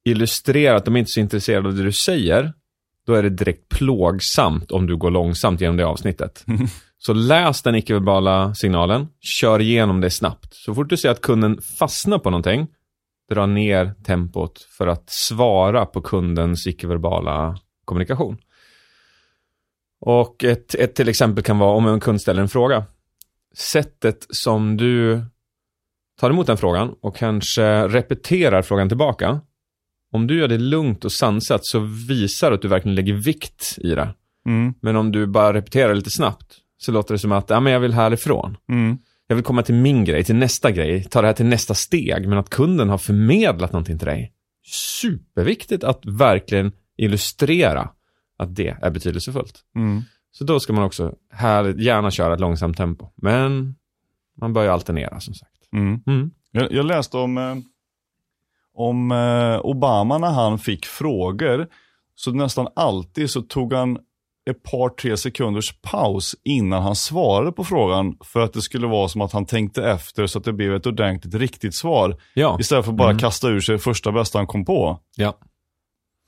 illustrerar 0.05 0.75
att 0.75 0.85
de 0.85 0.97
inte 0.97 1.09
är 1.09 1.11
så 1.11 1.19
intresserade 1.19 1.67
av 1.67 1.75
det 1.75 1.83
du 1.83 1.91
säger, 1.91 2.53
då 3.05 3.13
är 3.13 3.23
det 3.23 3.29
direkt 3.29 3.69
plågsamt 3.69 4.71
om 4.71 4.87
du 4.87 4.97
går 4.97 5.11
långsamt 5.11 5.61
genom 5.61 5.77
det 5.77 5.85
avsnittet. 5.85 6.45
Så 7.01 7.13
läs 7.13 7.61
den 7.61 7.75
icke-verbala 7.75 8.55
signalen, 8.55 9.07
kör 9.21 9.61
igenom 9.61 10.01
det 10.01 10.09
snabbt. 10.09 10.53
Så 10.53 10.75
fort 10.75 10.89
du 10.89 10.97
ser 10.97 11.09
att 11.09 11.21
kunden 11.21 11.61
fastnar 11.61 12.19
på 12.19 12.29
någonting, 12.29 12.67
dra 13.29 13.45
ner 13.45 13.93
tempot 14.05 14.61
för 14.77 14.87
att 14.87 15.09
svara 15.09 15.85
på 15.85 16.01
kundens 16.01 16.67
icke-verbala 16.67 17.57
kommunikation. 17.85 18.37
Och 20.01 20.43
ett, 20.43 20.75
ett 20.75 20.95
till 20.95 21.09
exempel 21.09 21.43
kan 21.43 21.59
vara 21.59 21.75
om 21.75 21.87
en 21.87 21.99
kund 21.99 22.21
ställer 22.21 22.41
en 22.41 22.49
fråga. 22.49 22.83
Sättet 23.55 24.25
som 24.29 24.77
du 24.77 25.21
tar 26.19 26.29
emot 26.29 26.47
den 26.47 26.57
frågan 26.57 26.93
och 27.01 27.15
kanske 27.15 27.87
repeterar 27.87 28.61
frågan 28.61 28.87
tillbaka. 28.89 29.41
Om 30.11 30.27
du 30.27 30.37
gör 30.39 30.47
det 30.47 30.57
lugnt 30.57 31.05
och 31.05 31.11
sansat 31.11 31.65
så 31.65 31.79
visar 32.07 32.51
att 32.51 32.61
du 32.61 32.67
verkligen 32.67 32.95
lägger 32.95 33.13
vikt 33.13 33.75
i 33.77 33.89
det. 33.95 34.13
Mm, 34.45 34.73
Men 34.81 34.95
om 34.95 35.11
du 35.11 35.27
bara 35.27 35.53
repeterar 35.53 35.95
lite 35.95 36.09
snabbt 36.09 36.57
så 36.77 36.91
låter 36.91 37.13
det 37.13 37.19
som 37.19 37.31
att 37.31 37.49
ja, 37.49 37.59
men 37.59 37.73
jag 37.73 37.79
vill 37.79 37.93
härifrån. 37.93 38.57
mm, 38.69 38.97
Jag 39.27 39.35
vill 39.35 39.45
komma 39.45 39.63
till 39.63 39.75
min 39.75 40.05
grej, 40.05 40.23
till 40.23 40.35
nästa 40.35 40.71
grej, 40.71 41.03
ta 41.03 41.21
det 41.21 41.27
här 41.27 41.33
till 41.33 41.45
nästa 41.45 41.73
steg. 41.73 42.27
Men 42.27 42.37
att 42.37 42.49
kunden 42.49 42.89
har 42.89 42.97
förmedlat 42.97 43.71
någonting 43.73 43.97
till 43.97 44.07
dig. 44.07 44.33
Superviktigt 44.65 45.83
att 45.83 46.05
verkligen 46.05 46.71
illustrera 46.97 47.89
att 48.37 48.55
det 48.55 48.77
är 48.81 48.89
betydelsefullt. 48.91 49.59
mm. 49.75 50.01
Så 50.31 50.43
då 50.43 50.59
ska 50.59 50.73
man 50.73 50.83
också 50.83 51.13
här 51.33 51.63
gärna 51.77 52.11
köra 52.11 52.33
ett 52.33 52.39
långsamt 52.39 52.77
tempo. 52.77 53.07
Men 53.15 53.75
man 54.41 54.53
bör 54.53 54.63
ju 54.63 54.69
alternera 54.69 55.19
som 55.19 55.33
sagt. 55.33 55.51
Mm. 55.73 56.01
Mm. 56.07 56.31
Jag, 56.51 56.71
jag 56.71 56.85
läste 56.85 57.17
om, 57.17 57.37
eh, 57.37 57.55
om 58.73 59.11
eh, 59.11 59.59
Obama 59.65 60.17
när 60.17 60.31
han 60.31 60.59
fick 60.59 60.85
frågor, 60.85 61.67
så 62.15 62.31
nästan 62.31 62.67
alltid 62.75 63.29
så 63.29 63.41
tog 63.41 63.73
han 63.73 63.97
ett 64.49 64.63
par, 64.63 64.89
tre 64.89 65.17
sekunders 65.17 65.73
paus 65.81 66.35
innan 66.43 66.83
han 66.83 66.95
svarade 66.95 67.51
på 67.51 67.63
frågan 67.63 68.17
för 68.23 68.39
att 68.39 68.53
det 68.53 68.61
skulle 68.61 68.87
vara 68.87 69.07
som 69.07 69.21
att 69.21 69.31
han 69.33 69.45
tänkte 69.45 69.89
efter 69.89 70.27
så 70.27 70.39
att 70.39 70.45
det 70.45 70.53
blev 70.53 70.75
ett 70.75 70.85
ordentligt 70.85 71.33
riktigt 71.35 71.75
svar. 71.75 72.15
Ja. 72.33 72.57
Istället 72.59 72.85
för 72.85 72.91
att 72.91 72.97
bara 72.97 73.09
Mm. 73.09 73.19
kasta 73.19 73.47
ur 73.49 73.59
sig 73.61 73.77
första 73.77 74.11
bästa 74.11 74.39
han 74.39 74.47
kom 74.47 74.65
på. 74.65 74.99
ja. 75.15 75.37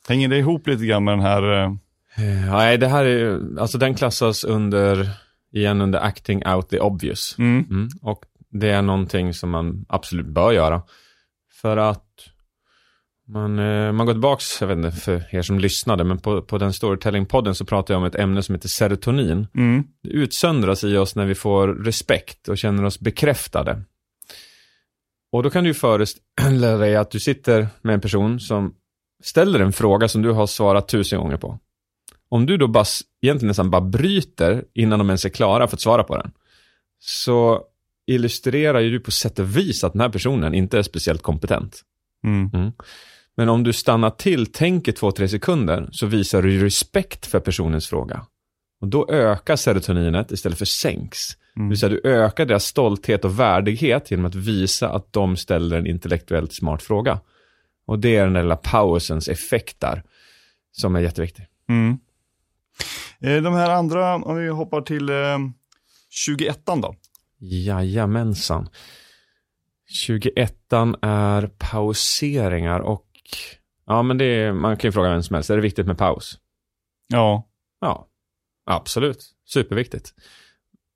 Hänger 0.07 0.27
det 0.27 0.37
ihop 0.37 0.67
lite 0.67 0.85
grann 0.85 1.03
med 1.03 1.13
den 1.13 1.21
här, 1.25 1.63
eh, 1.63 1.71
Eh, 2.17 2.51
Nej, 2.51 2.77
det 2.77 2.87
här 2.87 3.05
är 3.05 3.39
alltså 3.59 3.77
den 3.77 3.95
klassas 3.95 4.43
under, 4.43 5.09
igen 5.53 5.81
under 5.81 5.99
acting 5.99 6.47
out 6.47 6.69
the 6.69 6.79
obvious. 6.79 7.35
mm, 7.39 7.65
Mm. 7.69 7.89
Och 8.01 8.25
det 8.51 8.69
är 8.69 8.81
någonting 8.81 9.33
som 9.33 9.49
man 9.49 9.85
absolut 9.89 10.27
bör 10.27 10.51
göra. 10.51 10.81
För 11.61 11.77
att 11.77 12.05
man, 13.27 13.59
eh, 13.59 13.91
man 13.91 14.05
går 14.05 14.13
tillbaks, 14.13 14.61
jag 14.61 14.67
vet 14.67 14.77
inte 14.77 14.91
för 14.91 15.35
er 15.35 15.41
som 15.41 15.59
lyssnade, 15.59 16.03
men 16.03 16.19
på, 16.19 16.41
på 16.41 16.57
den 16.57 16.71
storytelling-podden 16.71 17.53
så 17.53 17.65
pratar 17.65 17.93
jag 17.93 17.99
om 17.99 18.07
ett 18.07 18.15
ämne 18.15 18.43
som 18.43 18.55
heter 18.55 18.69
serotonin. 18.69 19.47
mm, 19.55 19.83
Det 20.03 20.09
utsöndras 20.09 20.83
i 20.83 20.97
oss 20.97 21.15
när 21.15 21.25
vi 21.25 21.35
får 21.35 21.67
respekt 21.67 22.49
och 22.49 22.57
känner 22.57 22.83
oss 22.83 22.99
bekräftade. 22.99 23.81
Och 25.31 25.43
då 25.43 25.49
kan 25.49 25.63
du 25.63 25.69
ju 25.69 25.73
föreställa 25.73 26.77
dig 26.77 26.95
att 26.95 27.11
du 27.11 27.19
sitter 27.19 27.67
med 27.81 27.93
en 27.93 28.01
person 28.01 28.39
som 28.39 28.73
ställer 29.23 29.59
en 29.59 29.73
fråga 29.73 30.07
som 30.07 30.21
du 30.21 30.31
har 30.31 30.47
svarat 30.47 30.87
tusen 30.87 31.19
gånger 31.19 31.37
på. 31.37 31.59
Om 32.29 32.45
du 32.45 32.57
då 32.57 32.67
bara, 32.67 32.85
egentligen 33.21 33.47
nästan 33.47 33.69
bara 33.69 33.81
bryter 33.81 34.63
innan 34.73 34.99
de 34.99 35.09
ens 35.09 35.25
är 35.25 35.29
klara 35.29 35.67
för 35.67 35.75
att 35.75 35.81
svara 35.81 36.03
på 36.03 36.17
den, 36.17 36.31
så 36.99 37.63
illustrerar 38.07 38.79
ju 38.79 38.91
du 38.91 38.99
på 38.99 39.11
sätt 39.11 39.39
och 39.39 39.57
vis 39.57 39.83
att 39.83 39.93
den 39.93 40.01
här 40.01 40.09
personen 40.09 40.53
inte 40.53 40.77
är 40.77 40.83
speciellt 40.83 41.21
kompetent. 41.21 41.81
mm, 42.23 42.71
Men 43.37 43.49
om 43.49 43.63
du 43.63 43.73
stannar 43.73 44.09
till, 44.09 44.45
tänker 44.45 44.91
två, 44.91 45.11
tre 45.11 45.27
sekunder, 45.27 45.89
så 45.91 46.05
visar 46.05 46.41
du 46.41 46.63
respekt 46.63 47.25
för 47.25 47.39
personens 47.39 47.87
fråga. 47.87 48.25
Och 48.81 48.87
då 48.87 49.09
ökar 49.11 49.55
serotoninet 49.55 50.31
istället 50.31 50.57
för 50.57 50.65
sänks. 50.65 51.37
Det 51.53 51.59
mm, 51.59 51.69
vill 51.69 51.79
säga 51.79 51.89
du 51.89 52.01
ökar 52.09 52.45
deras 52.45 52.65
stolthet 52.65 53.25
och 53.25 53.39
värdighet 53.39 54.11
genom 54.11 54.25
att 54.25 54.35
visa 54.35 54.89
att 54.89 55.13
de 55.13 55.37
ställer 55.37 55.77
en 55.77 55.87
intellektuellt 55.87 56.53
smart 56.53 56.83
fråga. 56.83 57.19
Och 57.85 57.99
det 57.99 58.15
är 58.15 58.23
den 58.23 58.33
där 58.33 58.41
lilla 58.43 58.55
pausens 58.55 59.27
effekt 59.27 59.79
där, 59.79 60.03
som 60.71 60.95
är 60.95 60.99
jätteviktig. 60.99 61.47
mm. 61.69 61.97
Eh, 63.19 63.41
De 63.43 63.53
här 63.53 63.69
andra, 63.69 64.15
om 64.15 64.37
vi 64.37 64.47
hoppar 64.47 64.81
till 64.81 65.09
eh, 65.09 65.37
21 66.09 66.59
då. 66.65 66.95
Jajamensan. 67.41 68.69
21 69.89 70.55
är 71.01 71.47
pauseringar 71.47 72.79
och 72.79 73.05
ja, 73.85 74.03
men 74.03 74.17
det 74.17 74.25
är, 74.25 74.53
man 74.53 74.77
kan 74.77 74.87
ju 74.87 74.91
fråga 74.91 75.09
vem 75.09 75.23
som 75.23 75.33
helst, 75.33 75.49
är 75.49 75.55
det 75.55 75.61
viktigt 75.61 75.87
med 75.87 75.97
paus? 75.97 76.37
Ja, 77.07 77.47
Ja, 77.81 78.07
absolut. 78.65 79.17
Superviktigt. 79.53 80.13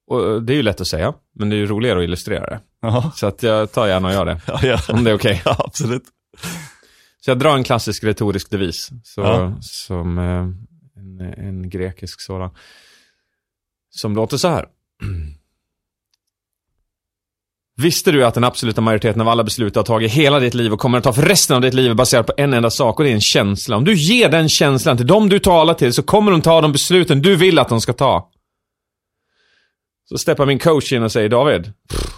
Och 0.07 0.43
det 0.43 0.53
är 0.53 0.55
ju 0.55 0.63
lätt 0.63 0.81
att 0.81 0.87
säga, 0.87 1.13
men 1.33 1.49
det 1.49 1.55
är 1.55 1.57
ju 1.57 1.65
roligare 1.65 1.99
att 1.99 2.03
illustrera 2.03 2.45
det. 2.49 2.59
ja, 2.81 3.11
Så 3.15 3.27
att 3.27 3.43
jag 3.43 3.71
tar 3.71 3.87
gärna 3.87 4.07
och 4.07 4.13
gör 4.13 4.25
det, 4.25 4.41
ja, 4.47 4.59
ja. 4.63 4.79
om 4.89 5.03
det 5.03 5.11
är 5.11 5.15
okej. 5.15 5.41
ja 5.45 5.55
absolut. 5.59 6.03
Så 7.21 7.31
jag 7.31 7.39
drar 7.39 7.55
en 7.55 7.63
klassisk 7.63 8.03
retorisk 8.03 8.49
devis, 8.51 8.89
så, 9.03 9.21
Ja. 9.21 9.57
som 9.61 10.17
eh, 10.17 10.47
en, 11.01 11.21
en 11.21 11.69
grekisk 11.69 12.21
sådan. 12.21 12.49
Som 13.89 14.15
låter 14.15 14.37
så 14.37 14.47
här. 14.47 14.65
Visste 17.81 18.11
du 18.11 18.25
att 18.25 18.33
den 18.33 18.43
absoluta 18.43 18.81
majoriteten 18.81 19.21
av 19.21 19.29
alla 19.29 19.43
beslut 19.43 19.73
du 19.73 19.79
har 19.79 19.85
tagit 19.85 20.11
hela 20.11 20.39
ditt 20.39 20.53
liv 20.53 20.73
och 20.73 20.79
kommer 20.79 20.97
att 20.97 21.03
ta 21.03 21.13
för 21.13 21.21
resten 21.21 21.55
av 21.55 21.61
ditt 21.61 21.73
liv 21.73 21.91
är 21.91 21.95
baserat 21.95 22.27
på 22.27 22.33
en 22.37 22.53
enda 22.53 22.69
sak 22.69 22.99
och 22.99 23.03
det 23.03 23.11
är 23.11 23.13
en 23.13 23.21
känsla. 23.21 23.77
Om 23.77 23.85
du 23.85 23.93
ger 23.93 24.29
den 24.29 24.49
känslan 24.49 24.97
till 24.97 25.07
dem 25.07 25.29
du 25.29 25.39
talar 25.39 25.73
till 25.73 25.93
så 25.93 26.03
kommer 26.03 26.31
de 26.31 26.41
ta 26.41 26.61
de 26.61 26.71
besluten 26.71 27.21
du 27.21 27.35
vill 27.35 27.59
att 27.59 27.69
de 27.69 27.81
ska 27.81 27.93
ta. 27.93 28.29
Så 30.09 30.17
steppar 30.17 30.45
min 30.45 30.59
coach 30.59 30.93
in 30.93 31.03
och 31.03 31.11
säger 31.11 31.29
David, 31.29 31.63
pff, 31.63 32.15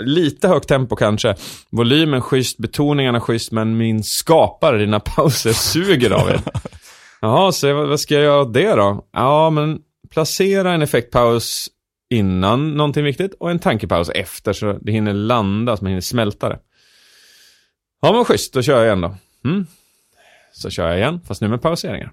lite 0.00 0.48
högt 0.48 0.68
tempo 0.68 0.96
kanske, 0.96 1.34
volymen 1.70 2.22
schysst, 2.22 2.58
betoningarna 2.58 3.20
schysst, 3.20 3.52
men 3.52 3.76
min 3.76 4.04
skapare, 4.04 4.78
dina 4.78 5.00
pauser 5.00 5.52
suger 5.52 6.10
David. 6.10 6.40
Jaha, 7.20 7.52
så 7.52 7.74
vad, 7.74 7.88
vad 7.88 8.00
ska 8.00 8.14
jag 8.14 8.22
göra 8.22 8.40
åt 8.40 8.54
det 8.54 8.74
då? 8.74 9.04
Ja, 9.12 9.50
men 9.50 9.78
placera 10.10 10.72
en 10.72 10.82
effektpaus 10.82 11.68
innan 12.10 12.74
någonting 12.74 13.04
viktigt 13.04 13.34
och 13.40 13.50
en 13.50 13.58
tankepaus 13.58 14.08
efter 14.08 14.52
så 14.52 14.72
det 14.72 14.92
hinner 14.92 15.12
landa, 15.12 15.76
så 15.76 15.84
man 15.84 15.88
hinner 15.88 16.00
smälta 16.00 16.48
det. 16.48 16.58
Ja 18.00 18.12
men 18.12 18.24
schysst, 18.24 18.52
då 18.52 18.62
kör 18.62 18.76
jag 18.76 18.86
igen 18.86 19.00
då. 19.00 19.16
Mm. 19.44 19.66
Så 20.52 20.70
kör 20.70 20.88
jag 20.88 20.98
igen, 20.98 21.20
fast 21.26 21.40
nu 21.40 21.48
med 21.48 21.62
pauseringar. 21.62 22.12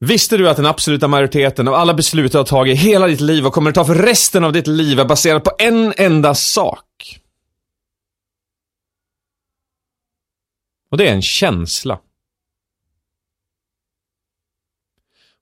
Visste 0.00 0.36
du 0.36 0.48
att 0.48 0.56
den 0.56 0.66
absoluta 0.66 1.08
majoriteten 1.08 1.68
av 1.68 1.74
alla 1.74 1.94
beslut 1.94 2.32
du 2.32 2.38
har 2.38 2.44
tagit 2.44 2.74
i 2.74 2.76
hela 2.76 3.06
ditt 3.06 3.20
liv 3.20 3.46
och 3.46 3.52
kommer 3.52 3.70
att 3.70 3.74
ta 3.74 3.84
för 3.84 3.94
resten 3.94 4.44
av 4.44 4.52
ditt 4.52 4.66
liv 4.66 5.00
är 5.00 5.04
baserat 5.04 5.44
på 5.44 5.50
en 5.58 5.92
enda 5.96 6.34
sak? 6.34 7.20
Och 10.90 10.96
det 10.96 11.08
är 11.08 11.12
en 11.12 11.22
känsla. 11.22 12.00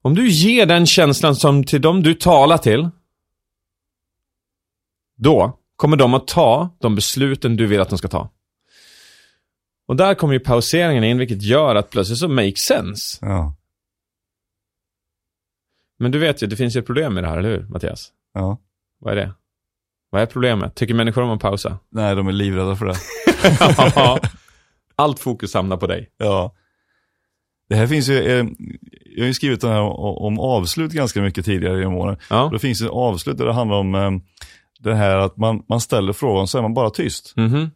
Om 0.02 0.14
du 0.14 0.28
ger 0.28 0.66
den 0.66 0.86
känslan 0.86 1.36
som 1.36 1.64
till 1.64 1.80
dem 1.80 2.02
du 2.02 2.14
talar 2.14 2.58
till, 2.58 2.88
då 5.16 5.58
kommer 5.76 5.96
de 5.96 6.14
att 6.14 6.26
ta 6.26 6.76
de 6.78 6.94
besluten 6.94 7.56
du 7.56 7.66
vill 7.66 7.80
att 7.80 7.88
de 7.88 7.98
ska 7.98 8.08
ta. 8.08 8.30
Och 9.86 9.96
där 9.96 10.14
kommer 10.14 10.34
ju 10.34 10.40
pauseringen 10.40 11.04
in, 11.04 11.18
vilket 11.18 11.42
gör 11.42 11.74
att 11.74 11.90
plötsligt 11.90 12.18
så 12.18 12.28
makes 12.28 12.58
sense. 12.58 13.18
Ja. 13.20 13.54
Men 15.98 16.10
du 16.10 16.18
vet 16.18 16.42
ju, 16.42 16.46
det 16.46 16.56
finns 16.56 16.76
ju 16.76 16.80
ett 16.80 16.86
problem 16.86 17.14
med 17.14 17.24
det 17.24 17.28
här, 17.28 17.38
eller 17.38 17.48
hur, 17.48 17.62
Mattias? 17.68 18.12
ja. 18.34 18.58
Vad 18.98 19.12
är 19.12 19.16
det? 19.16 19.32
Vad 20.10 20.22
är 20.22 20.26
problemet? 20.26 20.74
Tycker 20.74 20.94
människor 20.94 21.22
om 21.22 21.30
att 21.30 21.40
pausa? 21.40 21.78
Nej, 21.88 22.16
de 22.16 22.28
är 22.28 22.32
livrädda 22.32 22.76
för 22.76 22.86
det. 22.86 22.96
Ja. 23.96 24.20
Allt 24.96 25.20
fokus 25.20 25.54
hamnar 25.54 25.76
på 25.76 25.86
dig. 25.86 26.10
Ja. 26.16 26.54
Det 27.70 27.76
här 27.76 27.86
finns 27.86 28.08
ju, 28.08 28.18
eh, 28.18 28.46
jag 29.16 29.22
har 29.22 29.26
ju 29.26 29.34
skrivit 29.34 29.60
den 29.60 29.70
här 29.70 29.80
om, 29.80 30.16
om 30.16 30.38
avslut 30.40 30.92
ganska 30.92 31.22
mycket 31.22 31.44
tidigare 31.44 31.78
genom 31.78 31.94
åren. 31.94 32.16
Ja. 32.30 32.48
Det 32.52 32.58
finns 32.58 32.82
ju 32.82 32.88
avslut 32.88 33.38
där 33.38 33.46
det 33.46 33.52
handlar 33.52 33.76
om 33.76 33.94
eh, 33.94 34.10
det 34.80 34.94
här 34.94 35.16
att 35.16 35.36
man, 35.36 35.62
man 35.68 35.80
ställer 35.80 36.12
frågan 36.12 36.48
så 36.48 36.58
är 36.58 36.62
man 36.62 36.74
bara 36.74 36.90
tyst. 36.90 37.32
Mhm. 37.36 37.70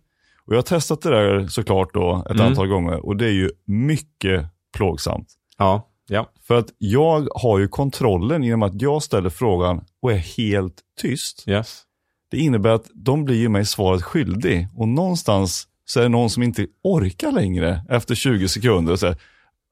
Och 0.47 0.53
jag 0.53 0.57
har 0.59 0.63
testat 0.63 1.03
det 1.03 1.11
där 1.11 1.47
såklart 1.47 1.95
då 1.95 2.23
ett 2.27 2.35
Mm. 2.35 2.47
antal 2.47 2.67
gånger 2.69 3.07
och 3.07 3.17
det 3.17 3.27
är 3.27 3.31
ju 3.33 3.51
mycket 3.67 4.47
plågsamt. 4.77 5.29
Ja. 5.59 5.91
Ja. 6.09 6.31
För 6.47 6.55
att 6.59 6.67
jag 6.79 7.29
har 7.35 7.59
ju 7.59 7.69
kontrollen 7.69 8.43
genom 8.43 8.63
att 8.63 8.83
jag 8.83 9.03
ställer 9.03 9.31
frågan 9.31 9.85
och 10.03 10.13
är 10.13 10.17
helt 10.17 10.75
tyst. 11.01 11.45
Yes. 11.49 11.83
Det 12.31 12.39
innebär 12.39 12.71
att 12.71 12.87
de 12.95 13.25
blir 13.25 13.37
ju 13.37 13.49
mig 13.49 13.65
svaret 13.67 14.03
skyldig 14.03 14.69
och 14.77 14.89
någonstans 14.89 15.69
så 15.85 16.01
är 16.01 16.03
det 16.03 16.09
någon 16.09 16.31
som 16.31 16.43
inte 16.43 16.67
orkar 16.83 17.33
längre 17.33 17.81
efter 17.89 18.15
20 18.15 18.49
sekunder 18.49 18.93
och 18.93 18.99
säger 19.01 19.17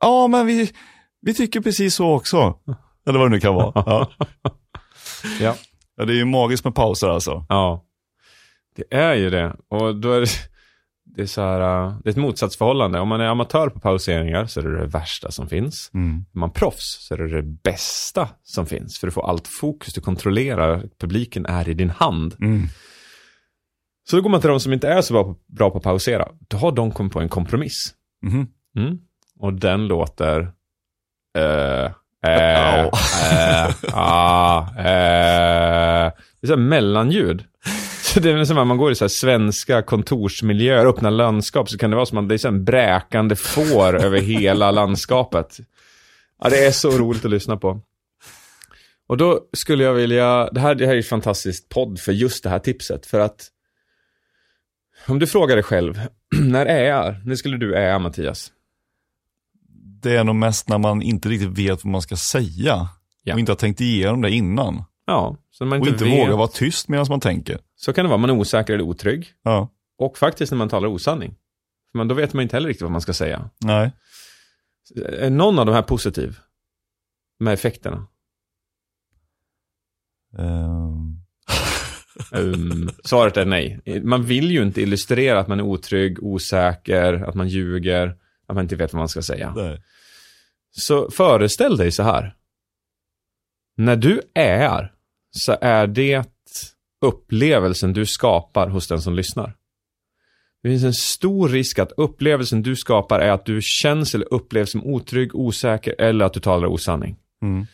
ja 0.03 0.27
men 0.29 0.47
vi, 0.47 0.71
vi 1.21 1.35
tycker 1.35 1.61
precis 1.61 1.95
så 1.95 2.13
också. 2.13 2.59
Eller 3.07 3.19
vad 3.19 3.29
det 3.29 3.35
nu 3.35 3.41
kan 3.41 3.55
vara. 3.55 3.73
Ja. 3.75 4.11
Ja. 5.41 5.55
Ja, 5.97 6.05
det 6.05 6.13
är 6.13 6.17
ju 6.17 6.25
magiskt 6.25 6.65
med 6.65 6.75
pauser 6.75 7.09
alltså. 7.09 7.47
Ja. 7.49 7.85
Det 8.77 8.97
är 8.97 9.15
ju 9.15 9.31
det. 9.31 9.57
Och 9.69 9.97
då 9.97 10.13
är 10.13 10.21
det, 10.21 10.27
det 11.05 11.23
är 11.23 11.27
så 11.27 11.41
här, 11.41 11.87
uh, 11.87 11.99
det 12.03 12.09
är 12.09 12.11
ett 12.11 12.17
motsatsförhållande. 12.17 13.01
Om 13.01 13.09
man 13.09 13.21
är 13.21 13.27
amatör 13.27 13.69
på 13.69 13.81
pauseringar 13.81 14.47
så 14.47 14.61
är 14.61 14.65
det 14.65 14.79
det 14.79 14.87
värsta 14.87 15.31
som 15.31 15.49
finns. 15.49 15.91
Mm. 15.95 16.25
Är 16.35 16.39
man 16.39 16.51
proffs 16.51 17.07
så 17.07 17.15
är 17.15 17.19
det 17.19 17.37
det 17.37 17.43
bästa 17.43 18.29
som 18.43 18.67
finns. 18.67 18.99
För 18.99 19.07
du 19.07 19.11
får 19.11 19.29
allt 19.29 19.49
fokus, 19.49 19.95
du 19.95 20.01
kontrollerar, 20.01 20.89
publiken 20.99 21.47
är 21.47 21.69
i 21.69 21.75
din 21.75 21.91
hand. 21.91 22.35
Mm. 22.41 22.67
Så 24.09 24.17
då 24.17 24.23
går 24.23 24.31
man 24.31 24.41
till 24.41 24.51
de 24.51 24.61
som 24.61 24.73
inte 24.73 24.89
är 24.89 25.03
så 25.03 25.15
bra 25.15 25.25
på, 25.25 25.37
bra 25.47 25.71
på 25.71 25.79
att 25.79 25.85
pausera. 25.85 26.29
Då 26.49 26.57
har 26.57 26.73
de 26.73 26.93
kommit 26.93 27.13
på 27.13 27.21
en 27.21 27.29
kompromiss. 27.29 27.95
Mhm. 28.23 28.47
Mm. 28.77 28.99
Och 29.43 29.53
den 29.53 29.87
låter... 29.87 30.53
Eh, 31.39 31.91
eh, 32.27 32.85
eh, 32.85 33.71
ah, 33.93 34.61
eh. 34.79 36.13
Det 36.41 36.43
är 36.43 36.47
så 36.47 36.53
här 36.53 36.57
mellanljud. 36.57 37.45
Så 38.03 38.21
det 38.21 38.31
är 38.31 38.45
som 38.45 38.59
att 38.59 38.67
man 38.67 38.77
går 38.77 38.93
i 38.93 38.95
så 38.95 39.09
svenska 39.09 39.83
kontorsmiljöer, 39.83 40.87
öppna 40.87 41.11
landskap, 41.11 41.71
så 41.71 41.79
kan 41.79 41.91
det 41.91 41.97
vara 41.97 42.07
som 42.07 42.19
att 42.19 42.29
det 42.29 42.35
är 42.35 42.39
så 42.39 42.49
en 42.49 42.65
bräkande 42.65 43.37
får 43.37 44.05
över 44.05 44.21
hela 44.21 44.71
landskapet. 44.71 45.61
Ja, 46.43 46.49
det 46.49 46.67
är 46.67 46.71
så 46.71 46.91
roligt 46.91 47.25
att 47.25 47.31
lyssna 47.31 47.57
på. 47.57 47.81
Och 49.07 49.17
då 49.17 49.41
skulle 49.53 49.85
jag 49.85 49.95
vilja, 49.95 50.51
det 50.53 50.61
här, 50.61 50.75
det 50.75 50.85
här 50.85 50.93
är 50.93 50.97
ju 50.97 51.01
ett 51.01 51.09
fantastiskt 51.09 51.69
podd 51.69 52.01
för 52.01 52.13
just 52.13 52.45
det 52.45 52.51
här 52.51 52.59
tipset, 52.59 53.07
för 53.07 53.21
att 53.21 53.49
om 55.07 55.19
du 55.19 55.27
frågar 55.27 55.57
dig 55.57 55.63
själv, 55.63 56.01
när 56.41 56.67
är 56.67 56.85
jag? 56.85 57.15
När 57.27 57.35
skulle 57.35 57.57
du 57.57 57.75
är 57.75 57.99
Mattias? 57.99 58.53
Det 60.03 60.17
är 60.17 60.25
nog 60.25 60.35
mest 60.37 60.69
när 60.69 60.79
man 60.79 61.03
inte 61.03 61.29
riktigt 61.29 61.59
vet 61.59 61.85
vad 61.85 61.93
man 61.93 62.03
ska 62.03 62.17
säga. 62.17 62.89
Ja. 63.23 63.35
Och 63.35 63.41
inte 63.41 63.53
har 63.53 63.57
tänkt 63.57 63.81
igenom 63.81 64.21
det 64.23 64.31
innan. 64.31 64.85
Ja, 65.07 65.37
så 65.51 65.65
man 65.65 65.81
Och 65.81 65.87
inte, 65.87 66.05
inte 66.05 66.17
vet. 66.17 66.27
vågar 66.27 66.37
vara 66.37 66.49
tyst 66.49 66.89
medan 66.89 67.07
man 67.09 67.21
tänker. 67.21 67.59
Så 67.77 67.93
kan 67.93 68.05
det 68.05 68.09
vara, 68.09 68.19
man 68.19 68.31
är 68.31 68.35
osäker 68.35 68.73
eller 68.75 68.85
otrygg. 68.85 69.27
Ja, 69.43 69.69
Och 69.99 70.19
faktiskt 70.19 70.53
när 70.53 70.57
man 70.59 70.69
talar 70.69 70.89
osanning. 70.89 71.35
För 71.93 71.99
man, 71.99 72.09
då 72.09 72.15
vet 72.15 72.33
man 72.35 72.43
inte 72.43 72.57
heller 72.57 72.69
riktigt 72.69 72.83
vad 72.83 72.91
man 72.93 73.01
ska 73.01 73.13
säga. 73.13 73.51
nej. 73.65 73.93
Är 75.19 75.31
någon 75.31 75.59
av 75.59 75.67
de 75.67 75.73
här 75.75 75.83
positiv? 75.83 76.39
Med 77.41 77.55
effekterna? 77.55 78.07
Ehm, 80.39 81.19
Um, 82.33 82.91
svaret 83.05 83.37
är 83.37 83.45
nej. 83.45 83.81
Man 84.05 84.23
vill 84.25 84.51
ju 84.51 84.63
inte 84.63 84.83
illustrera 84.83 85.41
att 85.41 85.49
man 85.49 85.61
är 85.61 85.65
otrygg, 85.65 86.23
osäker, 86.23 87.15
att 87.15 87.35
man 87.35 87.49
ljuger, 87.49 88.17
att 88.53 88.57
man 88.57 88.65
inte 88.65 88.77
vet 88.77 88.93
vad 88.93 89.01
man 89.01 89.09
ska 89.09 89.23
säga. 89.23 89.53
nej. 89.57 89.83
Så 90.71 91.11
föreställ 91.11 91.77
dig 91.77 91.93
så 91.93 92.03
här. 92.03 92.35
När 93.77 93.97
du 93.97 94.21
är, 94.35 94.93
så 95.31 95.57
är 95.61 95.87
det 95.87 96.25
upplevelsen 97.01 97.93
du 97.93 98.07
skapar 98.07 98.69
hos 98.69 98.89
den 98.89 99.03
som 99.03 99.15
lyssnar. 99.15 99.57
Det 100.63 100.69
finns 100.69 100.85
en 100.85 100.95
stor 100.95 101.49
risk 101.49 101.79
att 101.79 101.93
upplevelsen 101.97 102.63
du 102.63 102.77
skapar 102.77 103.21
är 103.21 103.31
att 103.31 103.45
du 103.45 103.61
känns 103.63 104.15
eller 104.15 104.35
upplevs 104.35 104.71
som 104.71 104.85
otrygg, 104.85 105.35
osäker 105.35 105.95
eller 105.99 106.25
att 106.25 106.33
du 106.33 106.41
talar 106.41 106.69
osanning. 106.69 107.17
Mm. 107.43 107.67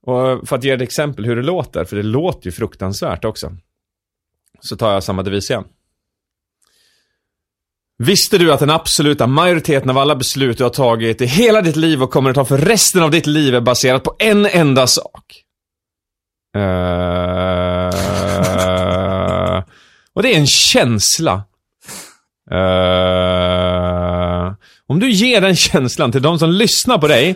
Och 0.00 0.48
för 0.48 0.56
att 0.56 0.64
ge 0.64 0.70
ett 0.70 0.82
exempel 0.82 1.24
hur 1.24 1.36
det 1.36 1.42
låter, 1.42 1.84
för 1.84 1.96
det 1.96 2.02
låter 2.02 2.46
ju 2.46 2.52
fruktansvärt 2.52 3.24
också. 3.24 3.56
Så 4.60 4.76
tar 4.76 4.92
jag 4.92 5.04
samma 5.04 5.22
devis 5.22 5.50
igen. 5.50 5.64
Visste 7.98 8.38
du 8.38 8.52
att 8.52 8.60
den 8.60 8.70
absoluta 8.70 9.26
majoriteten 9.26 9.90
av 9.90 9.98
alla 9.98 10.16
beslut 10.16 10.58
du 10.58 10.64
har 10.64 10.70
tagit 10.70 11.20
i 11.20 11.26
hela 11.26 11.62
ditt 11.62 11.76
liv 11.76 12.02
och 12.02 12.10
kommer 12.10 12.30
att 12.30 12.36
ta 12.36 12.44
för 12.44 12.58
resten 12.58 13.02
av 13.02 13.10
ditt 13.10 13.26
liv 13.26 13.54
är 13.54 13.60
baserat 13.60 14.04
på 14.04 14.16
en 14.18 14.46
enda 14.46 14.86
sak? 14.86 15.44
Uh... 16.56 16.62
och 20.12 20.22
det 20.22 20.34
är 20.34 20.38
en 20.38 20.46
känsla. 20.46 21.42
Uh... 22.50 24.54
om 24.86 25.00
du 25.00 25.10
ger 25.10 25.40
den 25.40 25.56
känslan 25.56 26.12
till 26.12 26.22
de 26.22 26.38
som 26.38 26.50
lyssnar 26.50 26.98
på 26.98 27.08
dig, 27.08 27.30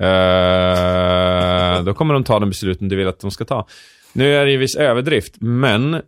uh... 0.00 1.84
då 1.84 1.94
kommer 1.94 2.14
de 2.14 2.24
ta 2.24 2.38
den 2.38 2.48
besluten 2.48 2.88
du 2.88 2.96
vill 2.96 3.08
att 3.08 3.20
de 3.20 3.30
ska 3.30 3.44
ta. 3.44 3.66
Nu 4.12 4.36
är 4.36 4.44
det 4.44 4.50
ju 4.50 4.56
viss 4.56 4.76
överdrift, 4.76 5.34
men 5.40 6.02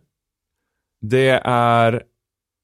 det 1.01 1.41
är 1.45 2.03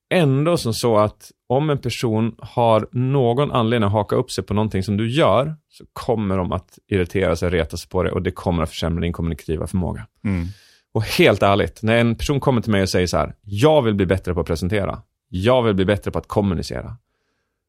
ändå 0.09 0.57
som 0.57 0.73
så 0.73 0.97
att 0.97 1.31
om 1.49 1.69
en 1.69 1.77
person 1.77 2.35
har 2.39 2.87
någon 2.91 3.51
anledning 3.51 3.87
att 3.87 3.93
haka 3.93 4.15
upp 4.15 4.31
sig 4.31 4.43
på 4.43 4.53
någonting 4.53 4.83
som 4.83 4.97
du 4.97 5.09
gör, 5.09 5.55
så 5.69 5.85
kommer 5.93 6.37
de 6.37 6.51
att 6.51 6.79
irritera 6.87 7.35
sig 7.35 7.49
reta 7.49 7.77
sig 7.77 7.89
på 7.89 8.03
det 8.03 8.11
och 8.11 8.21
det 8.21 8.31
kommer 8.31 8.63
att 8.63 8.69
försämra 8.69 9.01
din 9.01 9.13
kommunikativa 9.13 9.67
förmåga. 9.67 10.07
Mm. 10.23 10.47
Och 10.93 11.03
helt 11.03 11.43
ärligt, 11.43 11.83
när 11.83 11.97
en 11.97 12.15
person 12.15 12.39
kommer 12.39 12.61
till 12.61 12.71
mig 12.71 12.81
och 12.81 12.89
säger 12.89 13.07
så 13.07 13.17
här, 13.17 13.35
jag 13.41 13.81
vill 13.81 13.95
bli 13.95 14.05
bättre 14.05 14.33
på 14.33 14.39
att 14.39 14.47
presentera. 14.47 15.01
Jag 15.29 15.63
vill 15.63 15.73
bli 15.73 15.85
bättre 15.85 16.11
på 16.11 16.19
att 16.19 16.27
kommunicera. 16.27 16.97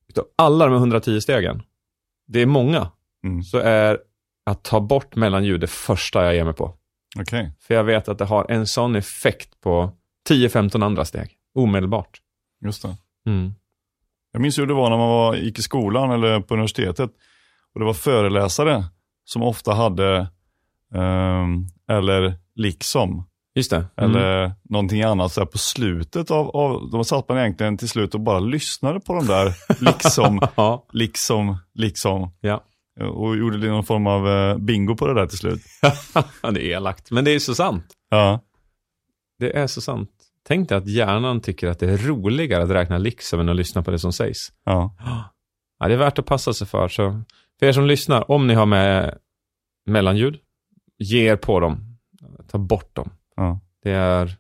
Utav 0.08 0.24
alla 0.36 0.64
de 0.64 0.70
här 0.70 0.78
110 0.78 1.20
stegen, 1.20 1.62
det 2.26 2.42
är 2.42 2.46
många, 2.46 2.90
Mm. 3.24 3.42
så 3.42 3.58
är 3.58 3.98
att 4.46 4.64
ta 4.64 4.80
bort 4.80 5.16
mellanljud 5.16 5.60
det 5.60 5.66
första 5.66 6.24
jag 6.24 6.34
ger 6.34 6.44
mig 6.44 6.54
på. 6.54 6.74
Okej. 7.20 7.52
För 7.60 7.74
jag 7.74 7.84
vet 7.84 8.08
att 8.08 8.18
det 8.18 8.24
har 8.24 8.50
en 8.50 8.66
sån 8.66 8.96
effekt 8.96 9.60
på 9.60 9.92
10-15 10.28 10.82
andra 10.84 11.04
steg, 11.04 11.30
omedelbart. 11.54 12.20
Just 12.64 12.82
det. 12.82 12.96
Mm. 13.26 13.54
Jag 14.32 14.42
minns 14.42 14.58
hur 14.58 14.66
det 14.66 14.74
var 14.74 14.90
när 14.90 14.96
man 14.96 15.08
var, 15.08 15.34
gick 15.36 15.58
i 15.58 15.62
skolan 15.62 16.10
eller 16.10 16.40
på 16.40 16.54
universitetet. 16.54 17.10
Och 17.74 17.80
det 17.80 17.86
var 17.86 17.94
föreläsare 17.94 18.84
som 19.24 19.42
ofta 19.42 19.74
hade, 19.74 20.28
ehm, 20.94 21.66
eller 21.90 22.34
liksom, 22.54 23.24
Just 23.54 23.70
det. 23.70 23.86
Mm. 23.96 24.10
eller 24.10 24.52
någonting 24.62 25.02
annat 25.02 25.32
så 25.32 25.40
här 25.40 25.46
på 25.46 25.58
slutet 25.58 26.30
av, 26.30 26.48
av, 26.56 26.90
då 26.90 27.04
satt 27.04 27.28
man 27.28 27.38
egentligen 27.38 27.78
till 27.78 27.88
slut 27.88 28.14
och 28.14 28.20
bara 28.20 28.38
lyssnade 28.40 29.00
på 29.00 29.14
de 29.14 29.26
där 29.26 29.54
liksom, 29.84 30.40
Ja, 30.54 30.86
liksom, 30.92 31.56
liksom. 31.74 32.30
ja. 32.40 32.64
Och 33.00 33.36
gjorde 33.36 33.68
någon 33.68 33.84
form 33.84 34.06
av 34.06 34.28
eh, 34.28 34.56
bingo 34.56 34.96
på 34.96 35.06
det 35.06 35.14
där 35.14 35.26
till 35.26 35.38
slut. 35.38 35.60
det 36.42 36.48
är 36.48 36.58
elakt. 36.58 37.10
Men 37.10 37.24
det 37.24 37.30
är 37.30 37.38
så 37.38 37.54
sant. 37.54 37.84
Ja, 38.10 38.40
Det 39.38 39.56
är 39.56 39.66
så 39.66 39.80
sant. 39.80 40.10
Tänk 40.48 40.68
dig 40.68 40.78
att 40.78 40.88
hjärnan 40.88 41.40
tycker 41.40 41.68
att 41.68 41.78
det 41.78 41.90
är 41.90 41.96
roligare 41.96 42.62
att 42.62 42.70
räkna 42.70 42.98
liksom 42.98 43.40
än 43.40 43.48
att 43.48 43.56
lyssna 43.56 43.82
på 43.82 43.90
det 43.90 43.98
som 43.98 44.12
sägs. 44.12 44.52
ja, 44.64 44.94
Ja, 45.78 45.88
det 45.88 45.94
är 45.94 45.98
värt 45.98 46.18
att 46.18 46.26
passa 46.26 46.52
sig 46.52 46.66
för. 46.66 46.88
Så 46.88 47.22
för 47.58 47.66
er 47.66 47.72
som 47.72 47.86
lyssnar, 47.86 48.30
om 48.30 48.46
ni 48.46 48.54
har 48.54 48.66
med 48.66 49.18
mellanljud. 49.86 50.38
Ger 50.98 51.36
på 51.36 51.60
dem. 51.60 51.98
Ta 52.48 52.58
bort 52.58 52.94
dem. 52.96 53.10
Ja. 53.36 53.60
Det 53.82 53.90
är... 53.90 54.36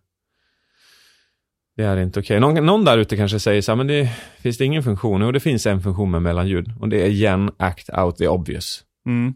Det 1.76 1.84
är 1.84 1.96
inte 1.96 2.20
okej. 2.20 2.40
Någon, 2.40 2.66
någon 2.66 2.84
där 2.84 2.98
ute 2.98 3.16
kanske 3.16 3.40
säger 3.40 3.62
så 3.62 3.72
här, 3.72 3.76
men 3.76 3.86
det 3.86 4.12
finns 4.38 4.58
det 4.58 4.64
ingen 4.64 4.82
funktion? 4.82 5.20
Jo, 5.20 5.32
det 5.32 5.40
finns 5.40 5.66
en 5.66 5.82
funktion 5.82 6.10
med 6.10 6.22
mellanljud. 6.22 6.72
Och 6.80 6.88
det 6.88 7.02
är 7.02 7.08
igen, 7.08 7.50
act 7.56 7.90
out 7.98 8.16
the 8.16 8.28
obvious. 8.28 8.84
Mm. 9.06 9.34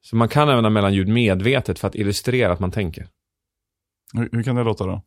Så 0.00 0.16
man 0.16 0.28
kan 0.28 0.48
använda 0.48 0.70
mellanljud 0.70 1.08
medvetet 1.08 1.78
för 1.78 1.88
att 1.88 1.94
illustrera 1.94 2.52
att 2.52 2.60
man 2.60 2.70
tänker. 2.70 3.08
Hur, 4.14 4.28
hur 4.32 4.42
kan 4.42 4.56
det 4.56 4.64
låta 4.64 4.86
då? 4.86 5.02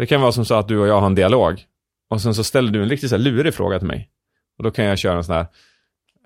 Det 0.00 0.06
kan 0.06 0.20
vara 0.20 0.32
som 0.32 0.44
så 0.44 0.54
att 0.54 0.68
du 0.68 0.78
och 0.78 0.86
jag 0.86 1.00
har 1.00 1.06
en 1.06 1.14
dialog. 1.14 1.64
Och 2.08 2.22
sen 2.22 2.34
så 2.34 2.44
ställer 2.44 2.72
du 2.72 2.82
en 2.82 2.88
riktigt 2.88 3.10
så 3.10 3.16
här 3.16 3.22
lurig 3.22 3.54
fråga 3.54 3.78
till 3.78 3.88
mig. 3.88 4.10
Och 4.58 4.64
då 4.64 4.70
kan 4.70 4.84
jag 4.84 4.98
köra 4.98 5.16
en 5.16 5.24
sån 5.24 5.34
här, 5.34 5.46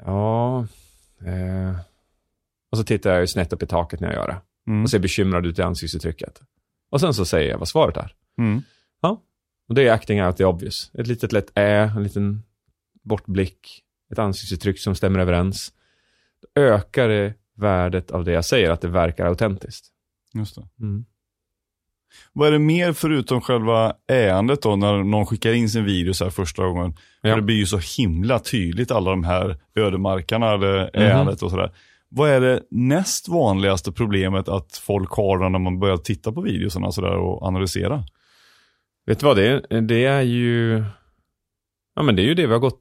ja, 0.05 0.67
eh. 1.27 1.77
och 2.71 2.79
så 2.79 2.85
tittar 2.85 3.11
jag 3.11 3.21
ju 3.21 3.27
snett 3.27 3.53
upp 3.53 3.63
i 3.63 3.67
taket 3.67 4.01
när 4.01 4.09
jag 4.09 4.17
gör 4.17 4.27
det. 4.27 4.71
Mm. 4.71 4.83
Och 4.83 4.91
ser 4.91 4.99
bekymrad 4.99 5.47
ut 5.47 5.59
i 5.59 5.63
ansiktsuttrycket. 5.63 6.41
Och 6.91 7.01
sen 7.01 7.15
så 7.15 7.25
säger 7.25 7.51
jag 7.51 7.59
vad 7.59 7.69
svaret 7.69 7.97
är. 7.97 8.15
Mm. 8.39 8.63
Och 9.69 9.75
det 9.75 9.89
är 9.89 9.93
acting 9.93 10.25
out 10.25 10.37
the 10.37 10.45
obvious. 10.45 10.91
Ett 10.95 11.07
litet 11.07 11.33
lätt 11.33 11.51
ä, 11.55 11.93
en 11.97 12.03
liten 12.03 12.43
bortblick, 13.03 13.83
ett 14.13 14.19
ansiktsuttryck 14.19 14.81
som 14.81 14.95
stämmer 14.95 15.19
överens. 15.19 15.73
Då 16.43 16.61
ökar 16.61 17.09
det 17.09 17.35
värdet 17.55 18.11
av 18.11 18.25
det 18.25 18.33
jag 18.33 18.45
säger, 18.45 18.71
att 18.71 18.81
det 18.81 18.89
verkar 18.89 19.27
autentiskt. 19.27 19.87
Just 20.35 20.55
det. 20.55 20.69
Mm. 20.81 21.05
Vad 22.33 22.49
är 22.49 22.53
det 22.53 22.59
mer 22.59 22.93
förutom 22.93 23.41
själva 23.41 23.93
äandet 24.13 24.63
då, 24.63 24.77
när 24.77 25.03
någon 25.03 25.27
skickar 25.27 25.53
in 25.53 25.69
sin 25.71 25.85
video 25.85 26.15
så 26.15 26.25
här 26.25 26.31
första 26.31 26.67
gången? 26.67 26.95
Ja. 27.23 27.31
För 27.31 27.37
det 27.37 27.43
blir 27.43 27.57
ju 27.57 27.67
så 27.67 27.79
himla 28.03 28.39
tydligt, 28.39 28.91
alla 28.91 29.11
de 29.11 29.25
här 29.25 29.57
ödemarkarna 29.77 30.53
eller 30.53 30.91
Mhm. 30.95 31.03
äandet 31.03 31.43
och 31.43 31.51
sådär. 31.51 31.73
Vad 32.09 32.31
är 32.31 32.41
det 32.41 32.61
näst 32.71 33.29
vanligaste 33.29 33.93
problemet 33.93 34.49
att 34.49 34.77
folk 34.77 35.11
har 35.11 35.49
när 35.51 35.59
man 35.59 35.79
börjar 35.81 35.97
titta 35.97 36.33
på 36.33 36.41
videosarna 36.41 36.93
sådär 36.93 37.17
och 37.17 37.43
analysera? 37.43 38.05
Vet 39.07 39.21
du 39.21 39.27
vad, 39.27 39.37
det 39.37 39.47
är, 39.47 39.81
det 39.81 40.05
är 40.05 40.23
ju... 40.23 40.85
Ja, 41.97 42.03
men 42.03 42.17
det 42.17 42.23
är 42.23 42.27
ju 42.27 42.35
det 42.35 42.47
vi 42.47 42.53
har 42.53 42.61
gått... 42.61 42.81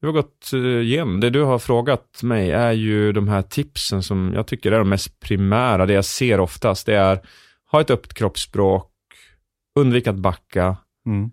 Vi 0.00 0.06
har 0.06 0.12
gått 0.12 0.52
eh, 0.52 0.60
igenom. 0.60 1.20
Det 1.20 1.30
du 1.30 1.42
har 1.42 1.58
frågat 1.58 2.22
mig 2.22 2.50
är 2.50 2.72
ju 2.72 3.12
de 3.12 3.28
här 3.28 3.42
tipsen 3.42 4.02
som 4.02 4.32
jag 4.34 4.46
tycker 4.46 4.72
är 4.72 4.78
de 4.78 4.88
mest 4.88 5.20
primära. 5.20 5.86
Det 5.86 5.92
jag 5.92 6.04
ser 6.04 6.40
oftast, 6.40 6.86
det 6.86 6.94
är 6.96 7.20
ha 7.70 7.80
ett 7.80 7.90
öppet 7.90 8.14
kroppsspråk, 8.14 8.92
undvik 9.74 10.06
att 10.06 10.18
backa. 10.18 10.76
Mm. 11.06 11.30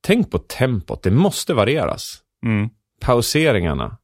Tänk 0.00 0.30
på 0.30 0.38
tempot, 0.38 1.02
det 1.02 1.10
måste 1.10 1.54
varieras. 1.54 2.22
Mm. 2.44 2.70
Pauseringarna, 3.00 3.98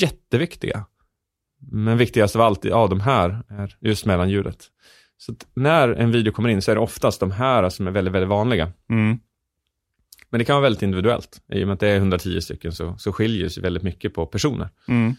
jätteviktiga. 0.00 0.86
Men 1.70 1.98
viktigast 1.98 2.36
av 2.36 2.42
allt 2.42 2.64
av 2.66 2.88
de 2.88 3.00
här 3.00 3.42
är 3.48 3.76
just 3.80 4.06
mellanljudet. 4.06 4.70
Så 5.16 5.34
när 5.54 5.88
en 5.88 6.12
video 6.12 6.32
kommer 6.32 6.48
in 6.48 6.62
så 6.62 6.70
är 6.70 6.74
det 6.74 6.80
oftast 6.80 7.20
de 7.20 7.30
här 7.30 7.68
som 7.68 7.86
är 7.86 7.90
väldigt, 7.90 8.14
väldigt 8.14 8.28
vanliga. 8.28 8.72
Mm. 8.90 9.18
Men 10.30 10.38
det 10.38 10.44
kan 10.44 10.54
vara 10.54 10.62
väldigt 10.62 10.82
individuellt. 10.82 11.42
I 11.48 11.62
och 11.62 11.66
med 11.66 11.74
att 11.74 11.80
det 11.80 11.88
är 11.88 11.96
110 11.96 12.40
stycken 12.40 12.72
så, 12.72 12.98
så 12.98 13.12
skiljer 13.12 13.44
det 13.44 13.50
sig 13.50 13.62
väldigt 13.62 13.82
mycket 13.82 14.14
på 14.14 14.26
personer. 14.26 14.68
Mm. 14.88 15.14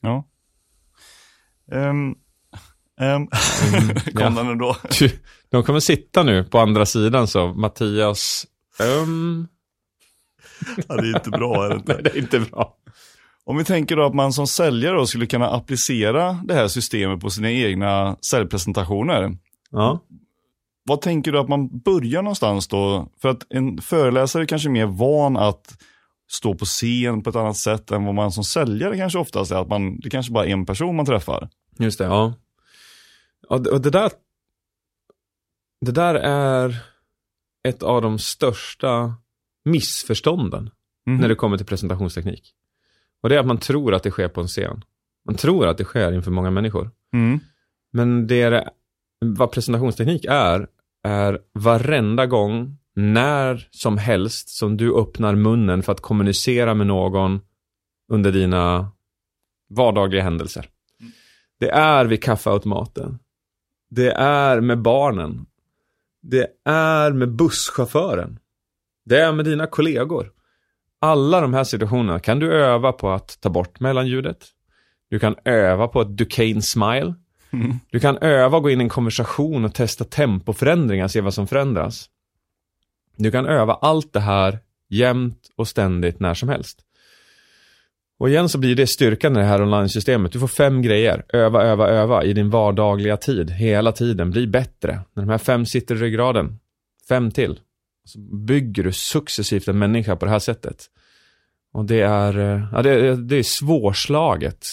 Ja. 0.00 0.28
Um, 1.66 2.18
um. 3.00 3.26
Kom 4.14 4.34
den 4.34 4.48
ändå? 4.48 4.76
De 5.50 5.62
kommer 5.62 5.80
sitta 5.80 6.22
nu 6.22 6.44
på 6.44 6.58
andra 6.58 6.86
sidan 6.86 7.28
så 7.28 7.48
Mattias, 7.48 8.46
um, 9.02 9.48
Ja, 10.88 10.96
det 10.96 11.08
är 11.08 11.16
inte 11.16 11.30
bra, 11.30 11.64
är 11.64 11.68
det 11.68 11.76
inte? 11.76 11.92
nej 11.92 12.02
det 12.02 12.10
är 12.10 12.18
inte 12.18 12.40
bra. 12.40 12.74
Om 13.44 13.56
vi 13.56 13.64
tänker 13.64 13.96
då 13.96 14.06
att 14.06 14.14
man 14.14 14.32
som 14.32 14.46
säljare 14.46 14.96
då 14.96 15.06
skulle 15.06 15.26
kunna 15.26 15.50
applicera 15.50 16.32
det 16.44 16.54
här 16.54 16.68
systemet 16.68 17.20
på 17.20 17.30
sina 17.30 17.50
egna 17.50 18.16
säljpresentationer. 18.30 19.36
Ja. 19.70 20.00
Vad 20.84 21.00
tänker 21.00 21.32
du 21.32 21.38
att 21.38 21.48
man 21.48 21.78
börjar 21.78 22.22
någonstans 22.22 22.68
då? 22.68 23.08
För 23.22 23.28
att 23.28 23.46
en 23.50 23.80
föreläsare 23.80 24.42
är 24.42 24.46
kanske 24.46 24.68
mer 24.68 24.86
van 24.86 25.36
att 25.36 25.74
stå 26.30 26.54
på 26.54 26.64
scen 26.64 27.22
på 27.22 27.30
ett 27.30 27.36
annat 27.36 27.56
sätt 27.56 27.90
än 27.90 28.04
vad 28.04 28.14
man 28.14 28.32
som 28.32 28.44
säljare 28.44 28.96
kanske 28.96 29.18
oftast 29.18 29.52
är. 29.52 29.56
Att 29.56 29.68
man, 29.68 30.00
det 30.00 30.10
kanske 30.10 30.32
bara 30.32 30.46
är 30.46 30.50
en 30.50 30.66
person 30.66 30.96
man 30.96 31.06
träffar. 31.06 31.48
Just 31.78 31.98
det, 31.98 32.04
ja. 32.04 32.34
Och 33.48 33.62
det, 33.62 33.70
och 33.70 33.80
det 33.80 33.90
där 33.90 34.10
Det 35.80 35.92
där 35.92 36.14
är 36.14 36.76
ett 37.68 37.82
av 37.82 38.02
de 38.02 38.18
största 38.18 39.14
missförstånden 39.64 40.70
Mhm. 41.06 41.20
när 41.20 41.28
det 41.28 41.34
kommer 41.34 41.56
till 41.56 41.66
presentationsteknik. 41.66 42.54
Och 43.22 43.28
det 43.28 43.34
är 43.34 43.40
att 43.40 43.46
man 43.46 43.58
tror 43.58 43.94
att 43.94 44.02
det 44.02 44.10
sker 44.10 44.28
på 44.28 44.40
en 44.40 44.46
scen. 44.46 44.84
Man 45.26 45.34
tror 45.36 45.66
att 45.66 45.78
det 45.78 45.84
sker 45.84 46.12
inför 46.12 46.30
många 46.30 46.50
människor. 46.50 46.90
Mm. 47.12 47.40
Men 47.92 48.26
det 48.26 48.42
är 48.42 48.70
vad 49.24 49.50
presentationsteknik 49.52 50.24
är, 50.28 50.68
är 51.02 51.38
varenda 51.52 52.26
gång, 52.26 52.78
när 52.94 53.68
som 53.70 53.98
helst 53.98 54.48
som 54.48 54.76
du 54.76 54.94
öppnar 54.94 55.34
munnen 55.34 55.82
för 55.82 55.92
att 55.92 56.00
kommunicera 56.00 56.74
med 56.74 56.86
någon 56.86 57.40
under 58.12 58.32
dina 58.32 58.92
vardagliga 59.70 60.22
händelser. 60.22 60.66
Det 61.60 61.70
är 61.70 62.04
vid 62.04 62.22
kaffeautomaten. 62.22 63.18
Det 63.90 64.12
är 64.12 64.60
med 64.60 64.82
barnen. 64.82 65.46
Det 66.22 66.46
är 66.64 67.12
med 67.12 67.36
busschauffören. 67.36 68.38
Det 69.04 69.20
är 69.20 69.32
med 69.32 69.44
dina 69.44 69.66
kollegor. 69.66 70.32
Alla 71.00 71.40
de 71.40 71.54
här 71.54 71.64
situationerna 71.64 72.20
kan 72.20 72.38
du 72.38 72.52
öva 72.52 72.92
på 72.92 73.10
att 73.10 73.40
ta 73.40 73.50
bort 73.50 73.80
mellanljudet. 73.80 74.46
Du 75.10 75.18
kan 75.18 75.36
öva 75.44 75.88
på 75.88 76.00
ett 76.00 76.16
Duquesne 76.16 76.62
smile. 76.62 77.14
Mm. 77.50 77.76
Du 77.90 78.00
kan 78.00 78.18
öva 78.18 78.56
och 78.56 78.62
gå 78.62 78.70
in 78.70 78.80
i 78.80 78.84
en 78.84 78.88
konversation 78.88 79.64
och 79.64 79.74
testa 79.74 80.04
tempoförändringar, 80.04 81.08
se 81.08 81.20
vad 81.20 81.34
som 81.34 81.46
förändras. 81.46 82.10
Du 83.16 83.30
kan 83.30 83.46
öva 83.46 83.74
allt 83.74 84.12
det 84.12 84.20
här 84.20 84.58
jämt 84.88 85.50
och 85.56 85.68
ständigt 85.68 86.20
när 86.20 86.34
som 86.34 86.48
helst. 86.48 86.80
Och 88.18 88.28
igen 88.28 88.48
så 88.48 88.58
blir 88.58 88.74
det 88.74 88.86
styrkan 88.86 89.36
i 89.36 89.38
det 89.38 89.44
här 89.44 89.62
online-systemet. 89.62 90.32
Du 90.32 90.40
får 90.40 90.48
fem 90.48 90.82
grejer. 90.82 91.24
Öva, 91.28 91.62
öva, 91.62 91.88
öva 91.88 92.24
i 92.24 92.32
din 92.32 92.50
vardagliga 92.50 93.16
tid. 93.16 93.50
Hela 93.50 93.92
tiden. 93.92 94.30
Bli 94.30 94.46
bättre. 94.46 95.00
När 95.14 95.22
de 95.22 95.30
här 95.30 95.38
fem 95.38 95.66
sitter 95.66 95.94
i 95.94 95.98
ryggraden. 95.98 96.58
Fem 97.08 97.30
till. 97.30 97.60
Så 98.04 98.18
bygger 98.20 98.84
du 98.84 98.92
successivt 98.92 99.68
en 99.68 99.78
människa 99.78 100.16
på 100.16 100.24
det 100.24 100.30
här 100.30 100.38
sättet. 100.38 100.86
Och 101.72 101.84
det 101.84 102.00
är, 102.00 102.38
eh, 102.38 102.68
ja, 102.72 102.82
det, 102.82 103.16
det 103.16 103.36
är 103.36 103.42
svårslaget. 103.42 104.66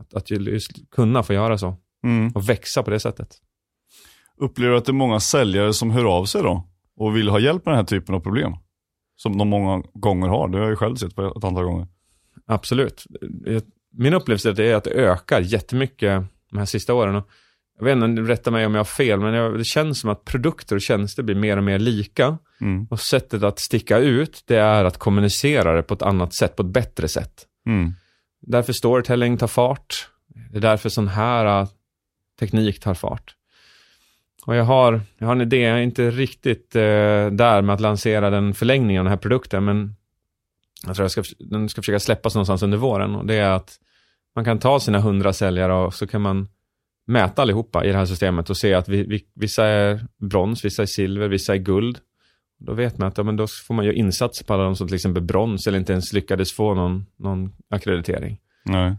Att, 0.00 0.14
att 0.14 0.30
just 0.30 0.90
kunna 0.90 1.22
få 1.22 1.32
göra 1.32 1.58
så. 1.58 1.76
Mm. 2.04 2.32
Och 2.34 2.48
växa 2.48 2.82
på 2.82 2.90
det 2.90 3.00
sättet. 3.00 3.36
Upplever 4.40 4.72
du 4.72 4.78
att 4.78 4.84
det 4.84 4.90
är 4.90 4.94
många 4.94 5.20
säljare 5.20 5.72
som 5.72 5.90
hör 5.90 6.04
av 6.04 6.24
sig 6.24 6.42
då? 6.42 6.66
Och 6.96 7.16
vill 7.16 7.28
ha 7.28 7.40
hjälp 7.40 7.66
med 7.66 7.72
den 7.72 7.78
här 7.78 7.84
typen 7.84 8.14
av 8.14 8.20
problem? 8.20 8.52
Som 9.16 9.38
de 9.38 9.48
många 9.48 9.82
gånger 9.94 10.28
har. 10.28 10.48
Det 10.48 10.58
har 10.58 10.62
jag 10.62 10.70
ju 10.70 10.76
själv 10.76 10.96
sett 10.96 11.16
på 11.16 11.26
ett 11.36 11.44
antal 11.44 11.64
gånger. 11.64 11.86
Absolut. 12.46 13.06
Min 13.92 14.14
upplevelse 14.14 14.62
är 14.62 14.74
att 14.74 14.84
det 14.84 14.90
ökar 14.90 15.40
jättemycket 15.40 16.22
de 16.50 16.58
här 16.58 16.64
sista 16.64 16.94
åren. 16.94 17.22
Jag 17.78 17.84
vet 17.84 17.96
inte, 17.96 18.22
rätta 18.22 18.50
mig 18.50 18.66
om 18.66 18.74
jag 18.74 18.78
har 18.78 18.84
fel, 18.84 19.20
men 19.20 19.58
det 19.58 19.64
känns 19.64 20.00
som 20.00 20.10
att 20.10 20.24
produkter 20.24 20.76
och 20.76 20.82
tjänster 20.82 21.22
blir 21.22 21.34
mer 21.34 21.56
och 21.56 21.64
mer 21.64 21.78
lika. 21.78 22.38
Mm. 22.60 22.86
Och 22.90 23.00
sättet 23.00 23.42
att 23.42 23.58
sticka 23.58 23.98
ut, 23.98 24.42
det 24.46 24.56
är 24.56 24.84
att 24.84 24.98
kommunicera 24.98 25.76
det 25.76 25.82
på 25.82 25.94
ett 25.94 26.02
annat 26.02 26.34
sätt, 26.34 26.56
på 26.56 26.62
ett 26.62 26.68
bättre 26.68 27.08
sätt. 27.08 27.46
Mm. 27.66 27.92
Därför 28.40 28.72
storytelling 28.72 29.36
tar 29.36 29.46
fart. 29.46 30.08
Det 30.50 30.56
är 30.56 30.60
därför 30.60 30.88
sån 30.88 31.08
här 31.08 31.60
äh, 31.60 31.68
teknik 32.40 32.80
tar 32.80 32.94
fart. 32.94 33.34
Och 34.46 34.56
jag 34.56 34.64
har, 34.64 35.00
jag 35.18 35.26
har 35.26 35.34
en 35.34 35.40
idé, 35.40 35.60
jag 35.60 35.78
är 35.78 35.82
inte 35.82 36.10
riktigt 36.10 36.76
eh, 36.76 36.82
där 37.30 37.62
med 37.62 37.74
att 37.74 37.80
lansera 37.80 38.30
den 38.30 38.54
förlängningen 38.54 39.00
av 39.00 39.04
den 39.04 39.10
här 39.10 39.18
produkten, 39.18 39.64
men 39.64 39.94
jag 40.86 40.96
tror 40.96 41.04
jag 41.04 41.10
ska, 41.10 41.22
den 41.38 41.68
ska 41.68 41.82
försöka 41.82 42.00
släppas 42.00 42.34
någonstans 42.34 42.62
under 42.62 42.78
våren. 42.78 43.14
Och 43.14 43.26
det 43.26 43.34
är 43.34 43.50
att 43.50 43.78
man 44.34 44.44
kan 44.44 44.58
ta 44.58 44.80
sina 44.80 45.00
hundra 45.00 45.32
säljare 45.32 45.74
och 45.74 45.94
så 45.94 46.06
kan 46.06 46.20
man 46.20 46.48
mäta 47.06 47.42
allihopa 47.42 47.84
i 47.84 47.88
det 47.88 47.96
här 47.96 48.06
systemet 48.06 48.50
och 48.50 48.56
se 48.56 48.74
att 48.74 48.88
vi, 48.88 49.02
vi, 49.02 49.24
vissa 49.34 49.66
är 49.66 50.06
brons, 50.18 50.64
vissa 50.64 50.82
är 50.82 50.86
silver, 50.86 51.28
vissa 51.28 51.54
är 51.54 51.58
guld. 51.58 51.98
Då 52.58 52.72
vet 52.72 52.98
man 52.98 53.08
att 53.08 53.18
ja, 53.18 53.24
men 53.24 53.36
då 53.36 53.46
får 53.46 53.74
man 53.74 53.84
göra 53.84 53.94
insatser 53.94 54.44
på 54.44 54.54
alla 54.54 54.64
de 54.64 54.76
som 54.76 54.88
till 54.88 54.94
exempel 54.94 55.22
brons 55.22 55.66
eller 55.66 55.78
inte 55.78 55.92
ens 55.92 56.12
lyckades 56.12 56.52
få 56.52 56.74
någon, 56.74 57.06
någon 57.16 57.52
akkreditering. 57.70 58.40
Nej. 58.64 58.96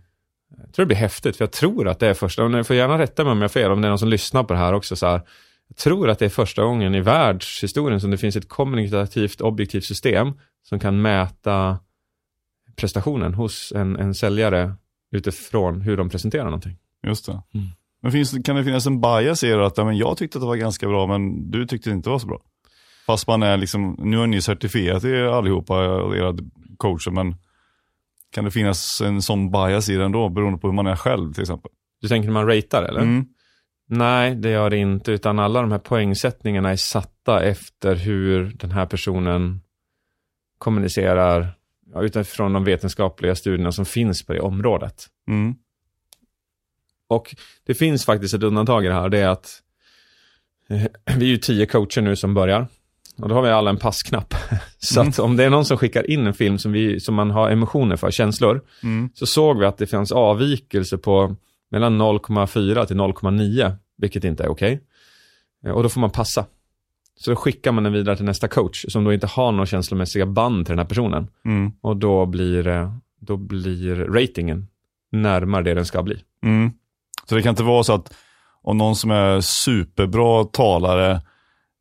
Jag 0.57 0.73
tror 0.73 0.85
det 0.85 0.87
blir 0.87 0.97
häftigt, 0.97 1.37
för 1.37 1.43
jag 1.43 1.51
tror 1.51 1.87
att 1.87 1.99
det 1.99 2.07
är 2.07 2.13
första, 2.13 2.43
och 2.43 2.51
ni 2.51 2.63
får 2.63 2.75
gärna 2.75 2.97
rätta 2.97 3.23
mig 3.23 3.31
om 3.31 3.37
jag 3.37 3.43
har 3.43 3.49
fel, 3.49 3.71
om 3.71 3.81
det 3.81 3.87
är 3.87 3.89
någon 3.89 3.99
som 3.99 4.09
lyssnar 4.09 4.43
på 4.43 4.53
det 4.53 4.59
här 4.59 4.73
också 4.73 4.95
så 4.95 5.07
här. 5.07 5.21
Jag 5.71 5.77
tror 5.77 6.09
att 6.09 6.19
det 6.19 6.25
är 6.25 6.29
första 6.29 6.63
gången 6.63 6.95
i 6.95 7.01
världshistorien 7.01 8.01
som 8.01 8.11
det 8.11 8.17
finns 8.17 8.35
ett 8.35 8.49
kommunikativt 8.49 9.41
objektivt 9.41 9.83
system 9.83 10.33
som 10.63 10.79
kan 10.79 11.01
mäta 11.01 11.79
prestationen 12.75 13.33
hos 13.33 13.71
en, 13.75 13.95
en 13.95 14.13
säljare 14.15 14.73
utifrån 15.11 15.81
hur 15.81 15.97
de 15.97 16.09
presenterar 16.09 16.43
någonting. 16.45 16.77
Just 17.07 17.25
det. 17.25 17.31
Mm. 17.53 17.67
Men 18.01 18.11
finns, 18.11 18.31
det- 18.31 18.43
kan 18.43 18.55
det 18.55 18.63
finnas 18.63 18.85
en 18.87 19.01
bias 19.01 19.43
i 19.43 19.47
er 19.47 19.57
att 19.59 19.77
ja, 19.77 19.85
men 19.85 19.97
jag 19.97 20.17
tyckte 20.17 20.37
att 20.37 20.41
det 20.41 20.47
var 20.47 20.55
ganska 20.55 20.87
bra 20.87 21.07
men 21.07 21.51
du 21.51 21.67
tyckte 21.67 21.89
det 21.89 21.93
inte 21.93 22.09
var 22.09 22.19
så 22.19 22.27
bra? 22.27 22.41
Fast 23.07 23.27
man 23.27 23.43
är 23.43 23.57
liksom, 23.57 23.95
nu 23.99 24.17
har 24.17 24.27
ni 24.27 24.41
certifierat 24.41 25.03
er 25.03 25.23
allihopa, 25.23 25.75
era 26.15 26.35
coacher, 26.77 27.11
men 27.11 27.35
Kan 28.31 28.45
det 28.45 28.51
finnas 28.51 29.01
en 29.01 29.21
sån 29.21 29.51
bias 29.51 29.89
i 29.89 29.95
den 29.95 30.11
då, 30.11 30.29
beroende 30.29 30.59
på 30.59 30.67
hur 30.67 30.73
man 30.75 30.87
är 30.87 30.95
själv 30.95 31.33
till 31.33 31.41
exempel? 31.41 31.71
Du 32.01 32.07
tänker 32.07 32.27
när 32.27 32.33
man 32.33 32.47
ratear 32.47 32.83
eller? 32.83 33.01
Mm. 33.01 33.25
Nej, 33.93 34.35
det 34.35 34.49
gör 34.49 34.69
det 34.69 34.77
inte, 34.77 35.11
utan 35.11 35.39
alla 35.39 35.61
de 35.61 35.71
här 35.71 35.79
poängsättningarna 35.79 36.71
är 36.71 36.75
satta 36.75 37.43
efter 37.43 37.95
hur 37.95 38.51
den 38.55 38.71
här 38.71 38.85
personen 38.85 39.61
kommunicerar 40.57 41.53
ja, 41.93 42.01
utifrån 42.01 42.53
de 42.53 42.63
vetenskapliga 42.63 43.35
studierna 43.35 43.71
som 43.71 43.85
finns 43.85 44.25
på 44.25 44.33
det 44.33 44.39
området. 44.39 45.07
Mm. 45.27 45.55
Och 47.07 47.35
det 47.65 47.73
finns 47.73 48.05
faktiskt 48.05 48.33
ett 48.33 48.43
undantag 48.43 48.85
i 48.85 48.87
det 48.87 48.93
här, 48.93 49.09
det 49.09 49.19
är 49.19 49.27
att 49.27 49.61
eh, 50.69 50.83
vi 51.17 51.25
är 51.25 51.29
ju 51.29 51.37
tio 51.37 51.65
coacher 51.65 52.01
nu 52.01 52.15
som 52.15 52.33
börjar. 52.33 52.67
Och 53.17 53.29
då 53.29 53.35
har 53.35 53.41
vi 53.41 53.49
alla 53.49 53.69
en 53.69 53.77
passknapp. 53.77 54.33
Så 54.77 55.01
att 55.01 55.19
om 55.19 55.37
det 55.37 55.43
är 55.43 55.49
någon 55.49 55.65
som 55.65 55.77
skickar 55.77 56.09
in 56.09 56.27
en 56.27 56.33
film 56.33 56.57
som, 56.57 56.71
vi, 56.71 56.99
som 56.99 57.15
man 57.15 57.31
har 57.31 57.49
emotioner 57.49 57.95
för, 57.95 58.11
känslor, 58.11 58.61
Mm. 58.83 59.09
så 59.13 59.25
såg 59.25 59.59
vi 59.59 59.65
att 59.65 59.77
det 59.77 59.87
fanns 59.87 60.11
avvikelse 60.11 60.97
på 60.97 61.35
mellan 61.71 62.01
0,4 62.01 62.85
till 62.85 62.95
0,9, 62.97 63.75
vilket 63.97 64.23
inte 64.23 64.43
är 64.43 64.47
okej. 64.49 64.81
Eh, 65.65 65.71
Och 65.71 65.83
då 65.83 65.89
får 65.89 66.01
man 66.01 66.09
passa. 66.09 66.45
Så 67.19 67.29
då 67.31 67.35
skickar 67.35 67.71
man 67.71 67.83
den 67.83 67.93
vidare 67.93 68.15
till 68.15 68.25
nästa 68.25 68.47
coach, 68.47 68.85
som 68.89 69.03
då 69.03 69.13
inte 69.13 69.27
har 69.27 69.51
några 69.51 69.65
känslomässiga 69.65 70.25
band 70.25 70.65
till 70.65 70.71
den 70.71 70.79
här 70.79 70.85
personen. 70.85 71.27
Mm. 71.45 71.71
Och 71.81 71.97
då 71.97 72.25
blir, 72.25 72.67
eh, 72.67 72.93
då 73.19 73.37
blir 73.37 73.95
ratingen 73.95 74.67
närmare 75.11 75.63
det 75.63 75.73
den 75.73 75.85
ska 75.85 76.03
bli. 76.03 76.23
Mm. 76.43 76.71
Så 77.29 77.35
det 77.35 77.41
kan 77.41 77.49
inte 77.49 77.63
vara 77.63 77.83
så 77.83 77.93
att 77.93 78.13
om 78.61 78.77
någon 78.77 78.95
som 78.95 79.11
är 79.11 79.41
superbra 79.41 80.43
talare 80.43 81.21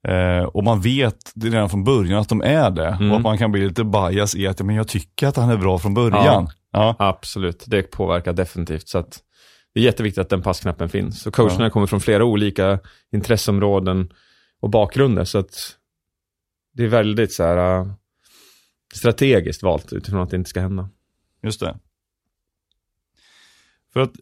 eh, 0.08 0.42
och 0.44 0.64
man 0.64 0.80
vet 0.80 1.32
redan 1.42 1.70
från 1.70 1.84
början 1.84 2.20
att 2.20 2.28
de 2.28 2.40
är 2.42 2.70
det 2.70 2.86
Mm. 2.88 3.10
och 3.10 3.16
att 3.16 3.22
man 3.22 3.38
kan 3.38 3.52
bli 3.52 3.68
lite 3.68 3.84
bias 3.84 4.34
i 4.34 4.46
att 4.46 4.60
men 4.62 4.76
jag 4.76 4.88
tycker 4.88 5.26
att 5.26 5.36
han 5.36 5.50
är 5.50 5.56
bra 5.56 5.78
från 5.78 5.94
början. 5.94 6.48
Ja. 6.72 6.96
Absolut, 6.98 7.64
det 7.66 7.82
påverkar 7.82 8.32
definitivt. 8.32 8.88
Så 8.88 8.98
att 8.98 9.18
det 9.74 9.80
är 9.80 9.84
jätteviktigt 9.84 10.20
att 10.20 10.28
den 10.28 10.42
passknappen 10.42 10.88
finns. 10.88 11.22
Så 11.22 11.30
coacherna 11.30 11.70
kommer 11.70 11.86
från 11.86 12.00
flera 12.00 12.24
olika 12.24 12.78
intresseområden 13.12 14.12
och 14.60 14.70
bakgrunder. 14.70 15.24
Så 15.24 15.38
att 15.38 15.54
det 16.72 16.84
är 16.84 16.88
väldigt 16.88 17.32
så 17.32 17.42
här, 17.44 17.80
äh, 17.80 17.92
strategiskt 18.94 19.62
valt 19.62 19.92
utifrån 19.92 20.20
att 20.20 20.30
det 20.30 20.36
inte 20.36 20.50
ska 20.50 20.60
hända. 20.60 20.88
Just 21.42 21.60
det. 21.60 21.78
För 23.92 24.00
att 24.00 24.12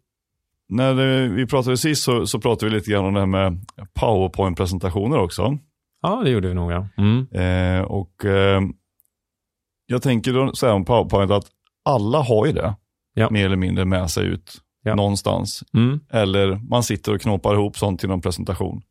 när 0.69 0.95
vi 1.29 1.47
pratade 1.47 1.77
sist 1.77 2.03
så, 2.03 2.27
så 2.27 2.41
pratade 2.41 2.71
vi 2.71 2.77
lite 2.77 2.91
grann 2.91 3.05
om 3.05 3.15
det 3.15 3.21
här 3.21 3.27
med 3.27 3.67
powerpoint-presentationer 3.95 5.19
också. 5.19 5.59
Ja, 6.03 6.21
det 6.25 6.31
gjorde 6.31 6.49
vi 6.49 6.55
nog 6.55 6.73
ja. 6.73 6.89
Mm. 6.97 7.27
Eh, 7.33 7.83
och 7.85 8.25
eh, 8.25 8.61
jag 9.87 10.03
tänker 10.03 10.33
då 10.33 10.55
säga 10.55 10.73
om 10.73 10.85
powerpoint 10.85 11.31
att 11.31 11.47
alla 11.85 12.19
har 12.23 12.47
ju 12.47 12.53
det, 12.53 12.75
Ja. 13.15 13.31
mer 13.31 13.45
eller 13.47 13.57
mindre 13.57 13.85
med 13.85 14.11
sig 14.11 14.27
ut 14.27 14.59
Ja. 14.83 14.95
någonstans. 14.95 15.65
Mm. 15.75 16.01
Eller 16.11 16.61
man 16.69 16.83
sitter 16.83 17.15
och 17.15 17.21
knoppar 17.21 17.55
ihop 17.55 17.79
sånt 17.79 18.01
till 18.01 18.09
någon 18.09 18.21
presentation. 18.21 18.83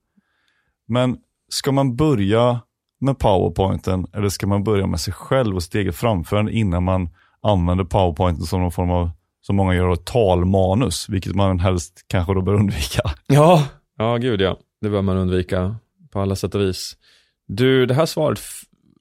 Men 0.87 1.17
ska 1.49 1.71
man 1.71 1.95
börja 1.95 2.61
med 2.99 3.19
powerpointen 3.19 4.07
eller 4.13 4.29
ska 4.29 4.47
man 4.47 4.63
börja 4.63 4.87
med 4.87 4.99
sig 4.99 5.13
själv 5.13 5.55
och 5.55 5.63
steget 5.63 5.95
framför 5.95 6.35
den 6.35 6.49
innan 6.49 6.83
man 6.83 7.09
använder 7.41 7.83
powerpointen 7.83 8.45
som 8.45 8.61
någon 8.61 8.71
form 8.71 8.91
av, 8.91 9.09
som 9.41 9.55
många 9.55 9.75
gör, 9.75 9.95
talmanus, 9.95 11.09
vilket 11.09 11.35
man 11.35 11.59
helst 11.59 12.05
kanske 12.07 12.33
då 12.33 12.41
bör 12.41 12.53
undvika. 12.53 13.01
Ja. 13.27 13.67
Ja, 13.97 14.17
gud 14.17 14.41
ja. 14.41 14.57
Det 14.81 14.89
bör 14.89 15.01
man 15.01 15.17
undvika 15.17 15.75
på 16.11 16.19
alla 16.19 16.35
sätt 16.35 16.55
och 16.55 16.61
vis. 16.61 16.97
Du, 17.47 17.85
det 17.85 17.93
här 17.93 18.05
svaret 18.05 18.39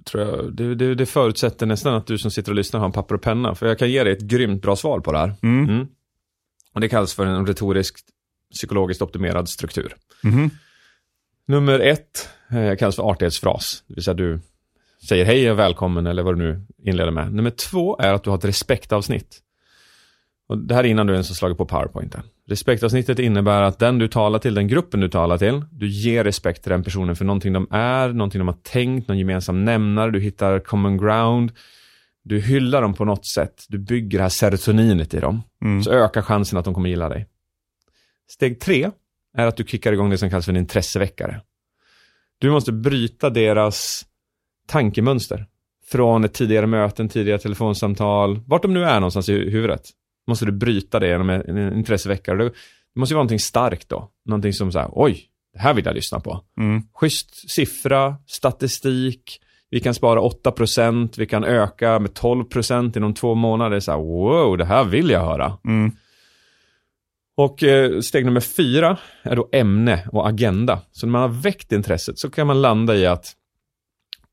tror 0.04 0.24
jag, 0.24 0.56
det, 0.56 0.74
det, 0.74 0.94
det 0.94 1.06
förutsätter 1.06 1.66
nästan 1.66 1.94
att 1.94 2.06
du 2.06 2.18
som 2.18 2.30
sitter 2.30 2.52
och 2.52 2.56
lyssnar 2.56 2.80
har 2.80 2.86
en 2.86 2.92
papper 2.92 3.14
och 3.14 3.22
penna. 3.22 3.54
För 3.54 3.66
jag 3.66 3.78
kan 3.78 3.90
ge 3.90 4.04
dig 4.04 4.12
ett 4.12 4.22
grymt 4.22 4.62
bra 4.62 4.76
svar 4.76 5.00
på 5.00 5.12
det 5.12 5.18
här. 5.18 5.34
Mm. 5.42 5.68
Mm. 5.68 5.86
Och 6.76 6.80
det 6.80 6.88
kallas 6.88 7.14
för 7.14 7.26
en 7.26 7.46
retorisk 7.46 7.98
psykologiskt 8.52 9.02
optimerad 9.02 9.48
struktur. 9.48 9.96
Mhm. 10.22 10.50
Nummer 11.46 11.80
ett 11.80 12.28
eh, 12.50 12.76
kallas 12.76 12.96
för 12.96 13.02
artighetsfras. 13.02 13.82
Det 13.86 13.94
vill 13.94 14.04
säga 14.04 14.14
du 14.14 14.40
säger 15.08 15.24
hej 15.24 15.50
och 15.50 15.58
välkommen 15.58 16.06
eller 16.06 16.22
vad 16.22 16.38
du 16.38 16.38
nu 16.38 16.62
inleder 16.82 17.10
med. 17.10 17.32
Nummer 17.32 17.50
två 17.50 17.98
är 17.98 18.12
att 18.12 18.24
du 18.24 18.30
har 18.30 18.38
ett 18.38 18.44
respektavsnitt. 18.44 19.38
Och 20.48 20.58
det 20.58 20.74
här 20.74 20.84
är 20.84 20.88
innan 20.88 21.06
du 21.06 21.12
ens 21.12 21.28
har 21.28 21.34
slagit 21.34 21.58
på 21.58 21.66
powerpointen. 21.66 22.22
Respektavsnittet 22.48 23.18
innebär 23.18 23.62
att 23.62 23.78
den 23.78 23.98
du 23.98 24.08
talar 24.08 24.38
till, 24.38 24.54
den 24.54 24.68
gruppen 24.68 25.00
du 25.00 25.08
talar 25.08 25.38
till, 25.38 25.64
du 25.70 25.88
ger 25.88 26.24
respekt 26.24 26.62
till 26.62 26.72
den 26.72 26.82
personen 26.82 27.16
för 27.16 27.24
någonting 27.24 27.52
de 27.52 27.66
är, 27.70 28.08
någonting 28.08 28.38
de 28.38 28.48
har 28.48 28.58
tänkt, 28.62 29.08
någon 29.08 29.18
gemensam 29.18 29.64
nämnare, 29.64 30.10
du 30.10 30.20
hittar 30.20 30.58
common 30.58 30.96
ground. 30.98 31.52
Du 32.28 32.40
hyllar 32.40 32.82
dem 32.82 32.94
på 32.94 33.04
något 33.04 33.26
sätt, 33.26 33.64
du 33.68 33.78
bygger 33.78 34.18
det 34.18 34.22
här 34.22 34.28
serotoninet 34.28 35.14
i 35.14 35.20
dem. 35.20 35.42
Mm. 35.62 35.82
Så 35.82 35.90
ökar 35.90 36.22
chansen 36.22 36.58
att 36.58 36.64
de 36.64 36.74
kommer 36.74 36.88
gilla 36.88 37.08
dig. 37.08 37.26
Steg 38.30 38.60
tre 38.60 38.90
är 39.36 39.46
att 39.46 39.56
du 39.56 39.64
kickar 39.64 39.92
igång 39.92 40.10
det 40.10 40.18
som 40.18 40.30
kallas 40.30 40.44
för 40.44 40.52
en 40.52 40.56
intresseväckare. 40.56 41.40
Du 42.38 42.50
måste 42.50 42.72
bryta 42.72 43.30
deras 43.30 44.06
tankemönster. 44.66 45.46
Från 45.86 46.24
ett 46.24 46.34
tidigare 46.34 46.66
möte, 46.66 47.02
en 47.02 47.08
tidigare 47.08 47.38
telefonsamtal, 47.38 48.40
vart 48.46 48.62
de 48.62 48.74
nu 48.74 48.84
är 48.84 49.00
någonstans 49.00 49.28
i 49.28 49.32
hu- 49.32 49.50
huvudet. 49.50 49.90
Måste 50.26 50.44
du 50.46 50.52
bryta 50.52 51.00
det 51.00 51.08
genom 51.08 51.30
en 51.30 51.76
intresseväckare. 51.76 52.44
Det 52.44 52.52
måste 52.94 53.12
ju 53.12 53.14
vara 53.14 53.22
någonting 53.22 53.40
starkt 53.40 53.88
då. 53.88 54.10
Någonting 54.24 54.52
som 54.52 54.72
så 54.72 54.78
här, 54.78 54.88
oj, 54.92 55.24
det 55.52 55.58
här 55.58 55.74
vill 55.74 55.84
jag 55.84 55.94
lyssna 55.94 56.20
på. 56.20 56.44
Mm. 56.60 56.82
Schysst 56.94 57.50
siffra, 57.50 58.16
statistik, 58.26 59.40
vi 59.76 59.80
kan 59.80 59.94
spara 59.94 60.20
8%, 60.20 61.14
vi 61.16 61.26
kan 61.26 61.44
öka 61.44 61.98
med 61.98 62.10
12% 62.10 62.96
inom 62.96 63.14
två 63.14 63.34
månader. 63.34 63.80
Så 63.80 63.90
här, 63.90 63.98
wow, 63.98 64.56
det 64.58 64.64
här 64.64 64.84
vill 64.84 65.10
jag 65.10 65.20
höra. 65.20 65.58
Mm. 65.64 65.92
Och 67.36 67.62
eh, 67.62 68.00
steg 68.00 68.24
nummer 68.24 68.40
fyra 68.40 68.98
är 69.22 69.36
då 69.36 69.48
ämne 69.52 70.08
och 70.12 70.28
agenda. 70.28 70.80
Så 70.92 71.06
när 71.06 71.12
man 71.12 71.22
har 71.22 71.28
väckt 71.28 71.72
intresset 71.72 72.18
så 72.18 72.30
kan 72.30 72.46
man 72.46 72.62
landa 72.62 72.96
i 72.96 73.06
att 73.06 73.32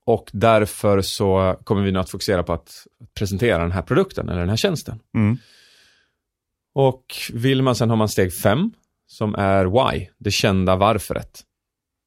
och 0.05 0.29
därför 0.33 1.01
så 1.01 1.59
kommer 1.63 1.81
vi 1.81 1.91
nu 1.91 1.99
att 1.99 2.09
fokusera 2.09 2.43
på 2.43 2.53
att 2.53 2.87
presentera 3.17 3.61
den 3.61 3.71
här 3.71 3.81
produkten 3.81 4.29
eller 4.29 4.39
den 4.39 4.49
här 4.49 4.57
tjänsten. 4.57 4.99
Mm. 5.15 5.37
Och 6.75 7.05
vill 7.33 7.61
man 7.61 7.75
sen 7.75 7.89
har 7.89 7.97
man 7.97 8.09
steg 8.09 8.33
fem 8.33 8.71
som 9.07 9.35
är 9.35 9.65
why, 9.65 10.07
det 10.17 10.31
kända 10.31 10.75
varföret. 10.75 11.43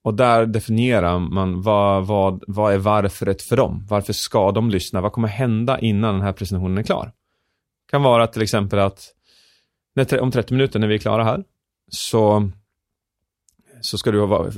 Och 0.06 0.14
där 0.14 0.46
definierar 0.46 1.18
man 1.18 1.62
vad, 1.62 2.06
vad, 2.06 2.44
vad 2.46 2.74
är 2.74 2.78
varföret 2.78 3.42
för 3.42 3.56
dem? 3.56 3.86
Varför 3.88 4.12
ska 4.12 4.52
de 4.52 4.70
lyssna? 4.70 5.00
Vad 5.00 5.12
kommer 5.12 5.28
hända 5.28 5.80
innan 5.80 6.14
den 6.14 6.22
här 6.22 6.32
presentationen 6.32 6.78
är 6.78 6.82
klar? 6.82 7.12
Kan 7.90 8.02
vara 8.02 8.26
till 8.26 8.42
exempel 8.42 8.78
att 8.78 9.12
när, 9.94 10.20
om 10.20 10.30
30 10.30 10.54
minuter 10.54 10.78
när 10.78 10.88
vi 10.88 10.94
är 10.94 10.98
klara 10.98 11.24
här 11.24 11.44
så, 11.88 12.50
så 13.80 13.98
ska 13.98 14.10
du 14.10 14.26
vara 14.26 14.52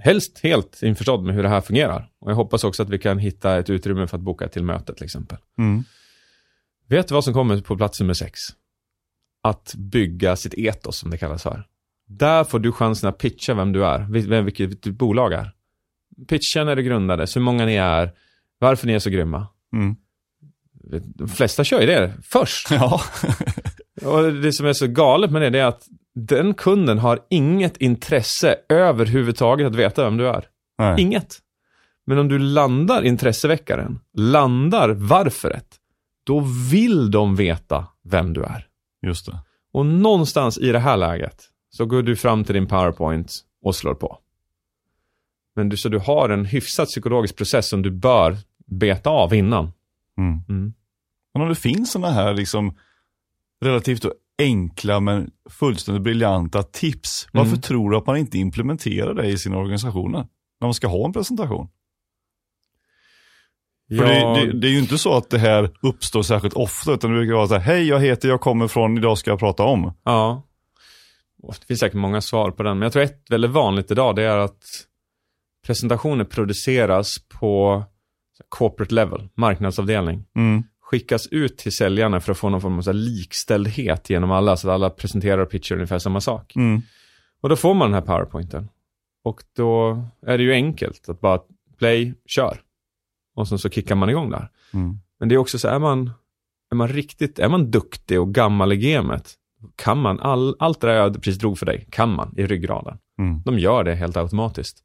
helst 0.00 0.40
helt 0.42 0.82
införstådd 0.82 1.24
med 1.24 1.34
hur 1.34 1.42
det 1.42 1.48
här 1.48 1.60
fungerar. 1.60 2.10
Och 2.20 2.30
jag 2.30 2.36
hoppas 2.36 2.64
också 2.64 2.82
att 2.82 2.90
vi 2.90 2.98
kan 2.98 3.18
hitta 3.18 3.58
ett 3.58 3.70
utrymme 3.70 4.06
för 4.06 4.16
att 4.16 4.22
boka 4.22 4.48
till 4.48 4.64
möte 4.64 4.94
till 4.94 5.04
exempel. 5.04 5.38
Mm. 5.58 5.84
Vet 6.88 7.08
du 7.08 7.14
vad 7.14 7.24
som 7.24 7.34
kommer 7.34 7.60
på 7.60 7.76
plats 7.76 8.00
nummer 8.00 8.14
sex? 8.14 8.40
Att 9.42 9.74
bygga 9.74 10.36
sitt 10.36 10.54
etos 10.54 10.98
som 10.98 11.10
det 11.10 11.18
kallas 11.18 11.42
för. 11.42 11.66
Där 12.18 12.44
får 12.44 12.58
du 12.58 12.72
chansen 12.72 13.08
att 13.08 13.18
pitcha 13.18 13.54
vem 13.54 13.72
du 13.72 13.84
är, 13.84 14.28
vem, 14.28 14.44
vilket 14.44 14.82
ditt 14.82 14.98
bolag 14.98 15.32
är. 15.32 15.52
Pitcha 16.28 16.64
när 16.64 16.76
det 16.76 16.82
grundades, 16.82 17.36
hur 17.36 17.40
många 17.40 17.64
ni 17.64 17.74
är, 17.74 18.12
varför 18.58 18.86
ni 18.86 18.92
är 18.92 18.98
så 18.98 19.10
grymma. 19.10 19.46
Mm. 19.72 19.96
De 21.04 21.28
flesta 21.28 21.64
kör 21.64 21.80
ju 21.80 21.86
det 21.86 22.12
först. 22.22 22.70
Ja. 22.70 23.00
Och 24.04 24.32
det 24.32 24.52
som 24.52 24.66
är 24.66 24.72
så 24.72 24.86
galet 24.86 25.30
med 25.30 25.42
det, 25.42 25.50
det 25.50 25.58
är 25.58 25.66
att 25.66 25.86
den 26.14 26.54
kunden 26.54 26.98
har 26.98 27.18
inget 27.30 27.76
intresse 27.76 28.56
överhuvudtaget 28.68 29.66
att 29.66 29.74
veta 29.74 30.04
vem 30.04 30.16
du 30.16 30.28
är. 30.28 30.44
Nej. 30.78 31.00
Inget. 31.00 31.38
Men 32.06 32.18
om 32.18 32.28
du 32.28 32.38
landar 32.38 33.02
intresseväckaren, 33.02 34.00
landar 34.16 34.88
varföret, 34.88 35.66
då 36.24 36.40
vill 36.70 37.10
de 37.10 37.36
veta 37.36 37.86
vem 38.04 38.32
du 38.32 38.42
är. 38.42 38.66
Just 39.06 39.26
det. 39.26 39.38
Och 39.72 39.86
någonstans 39.86 40.58
i 40.58 40.72
det 40.72 40.78
här 40.78 40.96
läget 40.96 41.51
så 41.76 41.86
går 41.86 42.02
du 42.02 42.16
fram 42.16 42.44
till 42.44 42.54
din 42.54 42.66
powerpoint 42.66 43.32
och 43.64 43.74
slår 43.76 43.94
på. 43.94 44.18
Men 45.56 45.68
du, 45.68 45.76
så 45.76 45.88
du 45.88 45.98
har 45.98 46.28
en 46.28 46.44
hyfsat 46.44 46.88
psykologisk 46.88 47.36
process 47.36 47.68
som 47.68 47.82
du 47.82 47.90
bör 47.90 48.36
beta 48.66 49.10
av 49.10 49.34
innan. 49.34 49.72
Mm. 50.18 50.40
Mm. 50.48 50.72
Men 51.34 51.42
om 51.42 51.48
det 51.48 51.54
finns 51.54 51.92
sådana 51.92 52.12
här 52.14 52.34
liksom 52.34 52.76
relativt 53.64 54.04
enkla 54.38 55.00
men 55.00 55.30
fullständigt 55.50 56.02
briljanta 56.02 56.62
tips, 56.62 57.28
varför 57.32 57.48
Mm. 57.50 57.60
tror 57.60 57.90
du 57.90 57.96
att 57.96 58.06
man 58.06 58.16
inte 58.16 58.38
implementerar 58.38 59.14
det 59.14 59.26
i 59.26 59.38
sina 59.38 59.56
organisationer? 59.58 60.26
När 60.60 60.66
man 60.66 60.74
ska 60.74 60.88
ha 60.88 61.06
en 61.06 61.12
presentation. 61.12 61.68
För 63.88 63.94
Ja, 64.06 64.34
det, 64.34 64.46
det, 64.46 64.60
det 64.60 64.66
är 64.66 64.70
ju 64.70 64.78
inte 64.78 64.98
så 64.98 65.16
att 65.16 65.30
det 65.30 65.38
här 65.38 65.70
uppstår 65.82 66.22
särskilt 66.22 66.54
ofta, 66.54 66.92
utan 66.92 67.10
det 67.10 67.16
brukar 67.18 67.34
vara 67.34 67.46
så 67.46 67.54
här, 67.54 67.60
hej 67.60 67.88
jag 67.88 68.00
heter, 68.00 68.28
jag 68.28 68.40
kommer 68.40 68.68
från, 68.68 68.98
idag 68.98 69.18
ska 69.18 69.30
jag 69.30 69.38
prata 69.38 69.62
om. 69.62 69.92
ja. 70.04 70.42
Och 71.42 71.54
Det 71.60 71.66
finns 71.66 71.80
säkert 71.80 71.96
många 71.96 72.20
svar 72.20 72.50
på 72.50 72.62
den, 72.62 72.78
men 72.78 72.86
jag 72.86 72.92
tror 72.92 73.02
ett 73.02 73.30
väldigt 73.30 73.50
vanligt 73.50 73.90
idag 73.90 74.16
det 74.16 74.22
är 74.22 74.38
att 74.38 74.62
presentationer 75.66 76.24
produceras 76.24 77.18
på 77.40 77.84
corporate 78.48 78.94
level, 78.94 79.28
marknadsavdelning. 79.34 80.24
Mm. 80.36 80.62
skickas 80.80 81.26
ut 81.26 81.58
till 81.58 81.72
säljarna 81.72 82.20
för 82.20 82.32
att 82.32 82.38
få 82.38 82.48
någon 82.48 82.60
form 82.60 82.78
av 82.78 82.94
likställdhet 82.94 84.10
genom 84.10 84.30
alla, 84.30 84.56
så 84.56 84.68
att 84.68 84.74
alla 84.74 84.90
presenterar 84.90 85.38
och 85.38 85.50
pitchar 85.50 85.74
ungefär 85.74 85.98
samma 85.98 86.20
sak. 86.20 86.56
Mm. 86.56 86.82
Och 87.40 87.48
då 87.48 87.56
får 87.56 87.74
man 87.74 87.90
den 87.90 87.94
här 87.94 88.06
powerpointen. 88.06 88.68
Och 89.24 89.42
då 89.56 90.02
är 90.26 90.38
det 90.38 90.44
ju 90.44 90.52
enkelt 90.52 91.08
att 91.08 91.20
bara 91.20 91.40
play, 91.78 92.14
kör. 92.26 92.60
Och 93.34 93.48
sen 93.48 93.58
så 93.58 93.70
kickar 93.70 93.94
man 93.94 94.10
igång 94.10 94.30
där. 94.30 94.48
Mm. 94.74 94.98
Men 95.18 95.28
det 95.28 95.34
är 95.34 95.36
också 95.36 95.58
så, 95.58 95.68
är 95.68 95.78
man, 95.78 96.10
är 96.70 96.76
man 96.76 96.88
riktigt, 96.88 97.38
är 97.38 97.48
man 97.48 97.70
duktig 97.70 98.20
och 98.20 98.34
gammal 98.34 98.72
i 98.72 98.76
gamet, 98.76 99.34
kan 99.76 99.98
man, 99.98 100.20
all, 100.20 100.56
allt 100.58 100.80
det 100.80 100.86
där 100.86 100.94
jag 100.94 101.14
precis 101.14 101.38
drog 101.38 101.58
för 101.58 101.66
dig, 101.66 101.86
kan 101.90 102.14
man 102.14 102.34
i 102.36 102.46
ryggraden. 102.46 102.98
Mm. 103.18 103.42
De 103.42 103.58
gör 103.58 103.84
det 103.84 103.94
helt 103.94 104.16
automatiskt. 104.16 104.78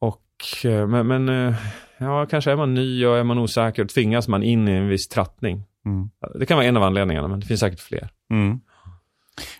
Och, 0.00 0.64
eh, 0.64 0.86
men, 0.86 1.06
men 1.06 1.28
eh, 1.28 1.54
ja, 1.98 2.26
kanske 2.26 2.50
är 2.52 2.56
man 2.56 2.74
ny 2.74 3.06
och 3.06 3.16
är 3.16 3.24
man 3.24 3.38
osäker, 3.38 3.84
tvingas 3.84 4.28
man 4.28 4.42
in 4.42 4.68
i 4.68 4.72
en 4.72 4.88
viss 4.88 5.08
trattning. 5.08 5.64
Mm. 5.86 6.10
Det 6.34 6.46
kan 6.46 6.56
vara 6.56 6.66
en 6.66 6.76
av 6.76 6.82
anledningarna, 6.82 7.28
men 7.28 7.40
det 7.40 7.46
finns 7.46 7.60
säkert 7.60 7.80
fler. 7.80 8.08
Mm. 8.30 8.60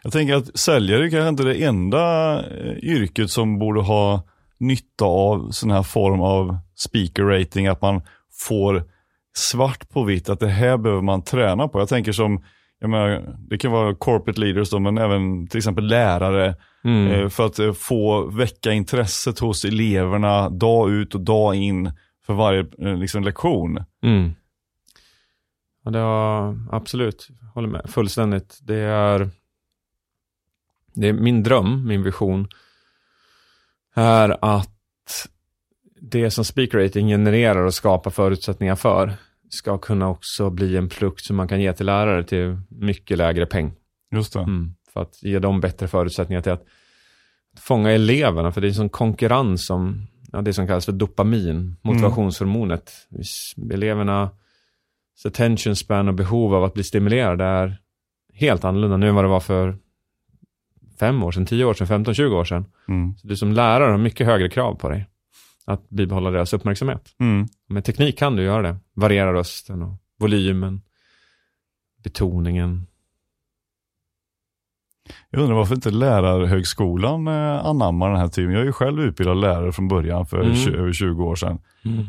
Jag 0.02 0.12
tänker 0.12 0.34
att 0.34 0.58
säljare 0.58 1.06
är 1.06 1.10
kanske 1.10 1.28
inte 1.28 1.42
det 1.42 1.64
enda 1.64 2.34
eh, 2.38 2.76
yrket 2.82 3.30
som 3.30 3.58
borde 3.58 3.80
ha 3.80 4.22
nytta 4.58 5.04
av 5.04 5.50
sån 5.50 5.70
här 5.70 5.82
form 5.82 6.20
av 6.20 6.58
speaker 6.74 7.22
rating, 7.22 7.66
att 7.66 7.82
man 7.82 8.02
får 8.48 8.84
svart 9.34 9.88
på 9.88 10.04
vitt 10.04 10.28
att 10.28 10.40
det 10.40 10.48
här 10.48 10.76
behöver 10.76 11.02
man 11.02 11.22
träna 11.22 11.68
på. 11.68 11.78
Jag 11.78 11.88
tänker 11.88 12.12
som, 12.12 12.44
jag 12.80 12.90
menar, 12.90 13.36
det 13.38 13.58
kan 13.58 13.72
vara 13.72 13.94
corporate 13.94 14.40
leaders 14.40 14.70
då, 14.70 14.78
men 14.78 14.98
även 14.98 15.46
till 15.46 15.58
exempel 15.58 15.86
lärare, 15.86 16.56
Mm. 16.84 17.12
eh, 17.12 17.28
för 17.28 17.46
att 17.46 17.58
eh, 17.58 17.72
få 17.72 18.26
väcka 18.26 18.72
intresset 18.72 19.38
hos 19.38 19.64
eleverna 19.64 20.48
dag 20.48 20.90
ut 20.90 21.14
och 21.14 21.20
dag 21.20 21.54
in 21.54 21.92
för 22.26 22.34
varje 22.34 22.60
eh, 22.78 22.96
liksom, 22.98 23.22
lektion. 23.24 23.84
Mm. 24.02 24.32
Ja, 25.84 25.90
det 25.90 25.98
har, 25.98 26.58
absolut, 26.72 27.28
håller 27.54 27.68
med, 27.68 27.90
fullständigt. 27.90 28.58
Det 28.62 28.76
är, 28.80 29.30
det 30.94 31.08
är 31.08 31.12
min 31.12 31.42
dröm, 31.42 31.86
min 31.88 32.02
vision, 32.02 32.48
är 33.94 34.36
att 34.44 35.28
det 36.00 36.30
som 36.30 36.44
speaker 36.44 36.78
rating 36.78 37.08
genererar 37.08 37.64
och 37.64 37.74
skapar 37.74 38.10
förutsättningar 38.10 38.76
för 38.76 39.12
ska 39.50 39.78
kunna 39.78 40.08
också 40.08 40.50
bli 40.50 40.76
en 40.76 40.88
produkt 40.88 41.24
som 41.24 41.36
man 41.36 41.48
kan 41.48 41.60
ge 41.60 41.72
till 41.72 41.86
lärare 41.86 42.24
till 42.24 42.58
mycket 42.68 43.18
lägre 43.18 43.46
peng. 43.46 43.72
Just 44.12 44.32
det. 44.32 44.40
Mm, 44.40 44.74
för 44.92 45.02
att 45.02 45.22
ge 45.22 45.38
dem 45.38 45.60
bättre 45.60 45.88
förutsättningar 45.88 46.42
till 46.42 46.52
att 46.52 46.64
fånga 47.58 47.90
eleverna, 47.90 48.52
för 48.52 48.60
det 48.60 48.66
är 48.66 48.68
en 48.68 48.74
sån 48.74 48.88
konkurrens 48.88 49.70
om 49.70 50.06
ja, 50.32 50.42
det 50.42 50.52
som 50.52 50.66
kallas 50.66 50.84
för 50.84 50.92
dopamin, 50.92 51.76
motivationshormonet. 51.82 52.92
Hvis 53.08 53.54
Eleverna 53.72 54.30
attention 55.24 55.76
span 55.76 56.08
och 56.08 56.14
behov 56.14 56.54
av 56.54 56.64
att 56.64 56.74
bli 56.74 56.84
stimulerade 56.84 57.44
är 57.44 57.76
helt 58.34 58.64
annorlunda 58.64 58.96
nu 58.96 59.08
än 59.08 59.14
vad 59.14 59.24
det 59.24 59.28
var 59.28 59.40
för 59.40 59.78
fem 60.98 61.22
år 61.22 61.32
sedan, 61.32 61.46
tio 61.46 61.64
år 61.64 61.74
sedan, 61.74 61.86
15, 61.86 62.14
20 62.14 62.36
år 62.36 62.44
sedan. 62.44 62.64
Mm. 62.88 63.16
Så 63.16 63.28
du 63.28 63.36
som 63.36 63.52
lärare 63.52 63.90
har 63.90 63.98
mycket 63.98 64.26
högre 64.26 64.48
krav 64.48 64.74
på 64.74 64.88
dig 64.88 65.06
att 65.66 65.88
bibehålla 65.90 66.30
deras 66.30 66.52
uppmärksamhet. 66.52 67.14
Mm. 67.18 67.46
Med 67.68 67.84
teknik 67.84 68.18
kan 68.18 68.36
du 68.36 68.42
göra 68.42 68.62
det. 68.62 68.76
Variera 68.94 69.32
rösten 69.32 69.82
och 69.82 69.94
volymen, 70.18 70.80
betoningen. 72.04 72.86
Jag 75.30 75.42
undrar 75.42 75.56
varför 75.56 75.74
inte 75.74 75.90
lärarhögskolan 75.90 77.28
eh, 77.28 77.66
anammar 77.66 78.10
den 78.10 78.18
här 78.18 78.28
typen. 78.28 78.52
Jag 78.52 78.62
är 78.62 78.66
ju 78.66 78.72
själv 78.72 79.00
utbildad 79.00 79.36
lärare 79.40 79.72
från 79.72 79.88
början 79.88 80.26
för 80.26 80.40
Mm. 80.40 80.74
över 80.74 80.92
20 80.92 81.24
år 81.24 81.34
sedan. 81.36 81.58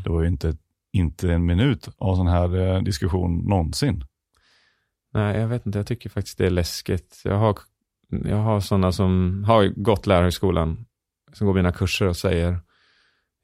Det 0.03 0.09
var 0.09 0.21
ju 0.21 0.27
inte, 0.27 0.57
inte 0.93 1.33
en 1.33 1.45
minut 1.45 1.89
av 1.97 2.15
sån 2.15 2.27
här 2.27 2.57
eh, 2.75 2.81
diskussion 2.81 3.37
någonsin. 3.37 4.03
Nej, 5.13 5.39
jag 5.39 5.47
vet 5.47 5.65
inte. 5.65 5.79
Jag 5.79 5.87
tycker 5.87 6.09
faktiskt 6.09 6.37
det 6.37 6.45
är 6.45 6.49
läskigt. 6.49 7.21
Jag 7.23 7.37
har, 7.37 7.57
jag 8.09 8.37
har 8.37 8.59
sådana 8.59 8.91
som 8.91 9.43
har 9.47 9.67
gått 9.67 10.07
lärarhögskolan, 10.07 10.85
som 11.33 11.47
går 11.47 11.53
mina 11.53 11.71
kurser 11.71 12.07
och 12.07 12.17
säger, 12.17 12.59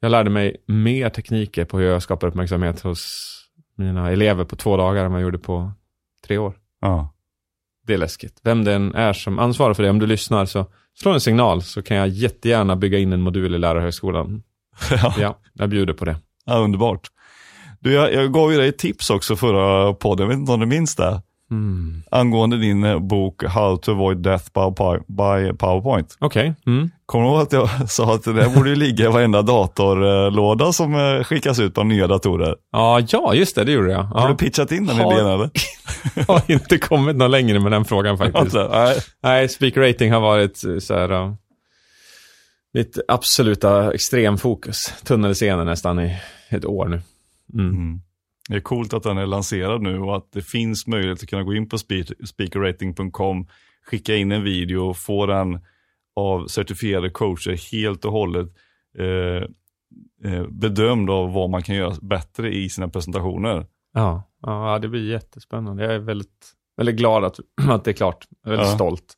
jag 0.00 0.10
lärde 0.10 0.30
mig 0.30 0.56
mer 0.66 1.08
tekniker 1.08 1.64
på 1.64 1.78
hur 1.78 1.86
jag 1.86 2.02
skapar 2.02 2.28
uppmärksamhet 2.28 2.80
hos 2.80 3.34
mina 3.76 4.10
elever 4.10 4.44
på 4.44 4.56
två 4.56 4.76
dagar 4.76 5.04
än 5.04 5.12
vad 5.12 5.20
jag 5.20 5.24
gjorde 5.24 5.38
på 5.38 5.72
tre 6.26 6.38
år. 6.38 6.54
Ja. 6.80 7.14
Det 7.86 7.94
är 7.94 7.98
läskigt. 7.98 8.40
Vem 8.42 8.64
det 8.64 8.74
än 8.74 8.94
är 8.94 9.12
som 9.12 9.38
ansvarar 9.38 9.74
för 9.74 9.82
det, 9.82 9.90
om 9.90 9.98
du 9.98 10.06
lyssnar 10.06 10.46
så 10.46 10.66
slå 10.94 11.12
en 11.12 11.20
signal 11.20 11.62
så 11.62 11.82
kan 11.82 11.96
jag 11.96 12.08
jättegärna 12.08 12.76
bygga 12.76 12.98
in 12.98 13.12
en 13.12 13.20
modul 13.22 13.54
i 13.54 13.58
lärarhögskolan. 13.58 14.42
ja. 14.90 15.14
Ja, 15.18 15.38
jag 15.52 15.68
bjuder 15.68 15.94
på 15.94 16.04
det. 16.04 16.16
ja, 16.44 16.58
underbart. 16.58 17.08
Du, 17.80 17.92
jag, 17.92 18.14
jag 18.14 18.32
gav 18.32 18.52
ju 18.52 18.58
dig 18.58 18.68
ett 18.68 18.78
tips 18.78 19.10
också 19.10 19.36
förra 19.36 19.94
podden, 19.94 20.24
jag 20.24 20.28
vet 20.28 20.38
inte 20.38 20.52
om 20.52 20.60
du 20.60 20.66
minns 20.66 20.96
det? 20.96 21.22
Mm. 21.50 22.02
Angående 22.10 22.56
din 22.58 22.84
eh, 22.84 22.98
bok 22.98 23.44
How 23.44 23.76
to 23.76 23.92
avoid 23.92 24.16
death 24.18 24.44
by, 24.54 24.60
Power- 24.60 25.02
by 25.06 25.52
PowerPoint. 25.56 26.16
Okej. 26.20 26.54
Mm. 26.66 26.90
Kommer 27.06 27.24
du 27.24 27.30
ihåg 27.30 27.40
att 27.42 27.52
jag 27.52 27.68
sa 27.90 28.14
att 28.14 28.24
det 28.24 28.32
där 28.32 28.48
borde 28.54 28.70
ju 28.70 28.76
ligga 28.76 29.04
i 29.04 29.08
varenda 29.08 29.42
datorlåda 29.42 30.72
som 30.72 30.94
eh, 30.94 31.22
skickas 31.24 31.58
ut 31.60 31.74
på 31.74 31.84
nya 31.84 32.06
datorer? 32.06 32.56
Ja, 32.72 33.00
ja, 33.08 33.34
just 33.34 33.54
det, 33.56 33.64
det 33.64 33.72
gjorde 33.72 33.92
jag. 33.92 34.02
Har 34.02 34.22
Ja. 34.22 34.28
du 34.28 34.34
pitchat 34.36 34.72
in 34.72 34.86
den 34.86 34.96
Har- 34.96 35.12
idén 35.12 35.26
eller? 35.26 35.50
Jag 36.14 36.24
har 36.28 36.42
inte 36.46 36.78
kommit 36.78 37.16
någon 37.16 37.30
längre 37.30 37.60
med 37.60 37.72
den 37.72 37.84
frågan 37.84 38.18
faktiskt. 38.18 38.36
Alltså, 38.36 38.68
nej. 38.72 38.96
Nej, 39.22 39.48
speaker 39.48 39.80
rating 39.80 40.12
har 40.12 40.20
varit 40.20 40.64
eh, 40.64 40.78
så 40.78 40.94
här, 40.94 41.12
uh, 41.12 41.32
mitt 42.74 42.98
absoluta 43.08 43.92
extremfokus. 43.94 44.94
Tunnelscenen 45.04 45.66
nästan 45.66 46.00
i 46.00 46.16
ett 46.48 46.64
år 46.64 46.86
nu. 46.88 47.00
Mm. 47.54 48.00
Det 48.48 48.56
är 48.56 48.60
coolt 48.60 48.94
att 48.94 49.02
den 49.02 49.18
är 49.18 49.26
lanserad 49.26 49.82
nu 49.82 49.98
och 50.00 50.16
att 50.16 50.32
det 50.32 50.42
finns 50.42 50.86
möjlighet 50.86 51.22
att 51.22 51.28
kunna 51.28 51.42
gå 51.42 51.54
in 51.54 51.68
på 51.68 51.76
spe- 51.76 52.26
speakerrating.com, 52.26 53.46
skicka 53.86 54.14
in 54.16 54.32
en 54.32 54.44
video 54.44 54.78
och 54.78 54.96
få 54.96 55.26
den 55.26 55.60
av 56.16 56.46
certifierade 56.46 57.10
coacher 57.10 57.72
helt 57.72 58.04
och 58.04 58.12
hållet 58.12 58.48
eh, 58.98 59.42
eh, 60.32 60.46
bedömd 60.48 61.10
av 61.10 61.32
vad 61.32 61.50
man 61.50 61.62
kan 61.62 61.74
göra 61.74 61.94
bättre 62.02 62.54
i 62.54 62.68
sina 62.68 62.88
presentationer. 62.88 63.66
Ja, 63.94 64.22
ja, 64.42 64.78
det 64.82 64.88
blir 64.88 65.10
jättespännande. 65.10 65.84
Jag 65.84 65.94
är 65.94 65.98
väldigt, 65.98 66.52
väldigt 66.76 66.96
glad 66.96 67.24
att, 67.24 67.38
att 67.68 67.84
det 67.84 67.90
är 67.90 67.92
klart. 67.92 68.26
Jag 68.44 68.52
är 68.52 68.56
väldigt 68.56 68.70
Ja. 68.72 68.74
stolt. 68.76 69.16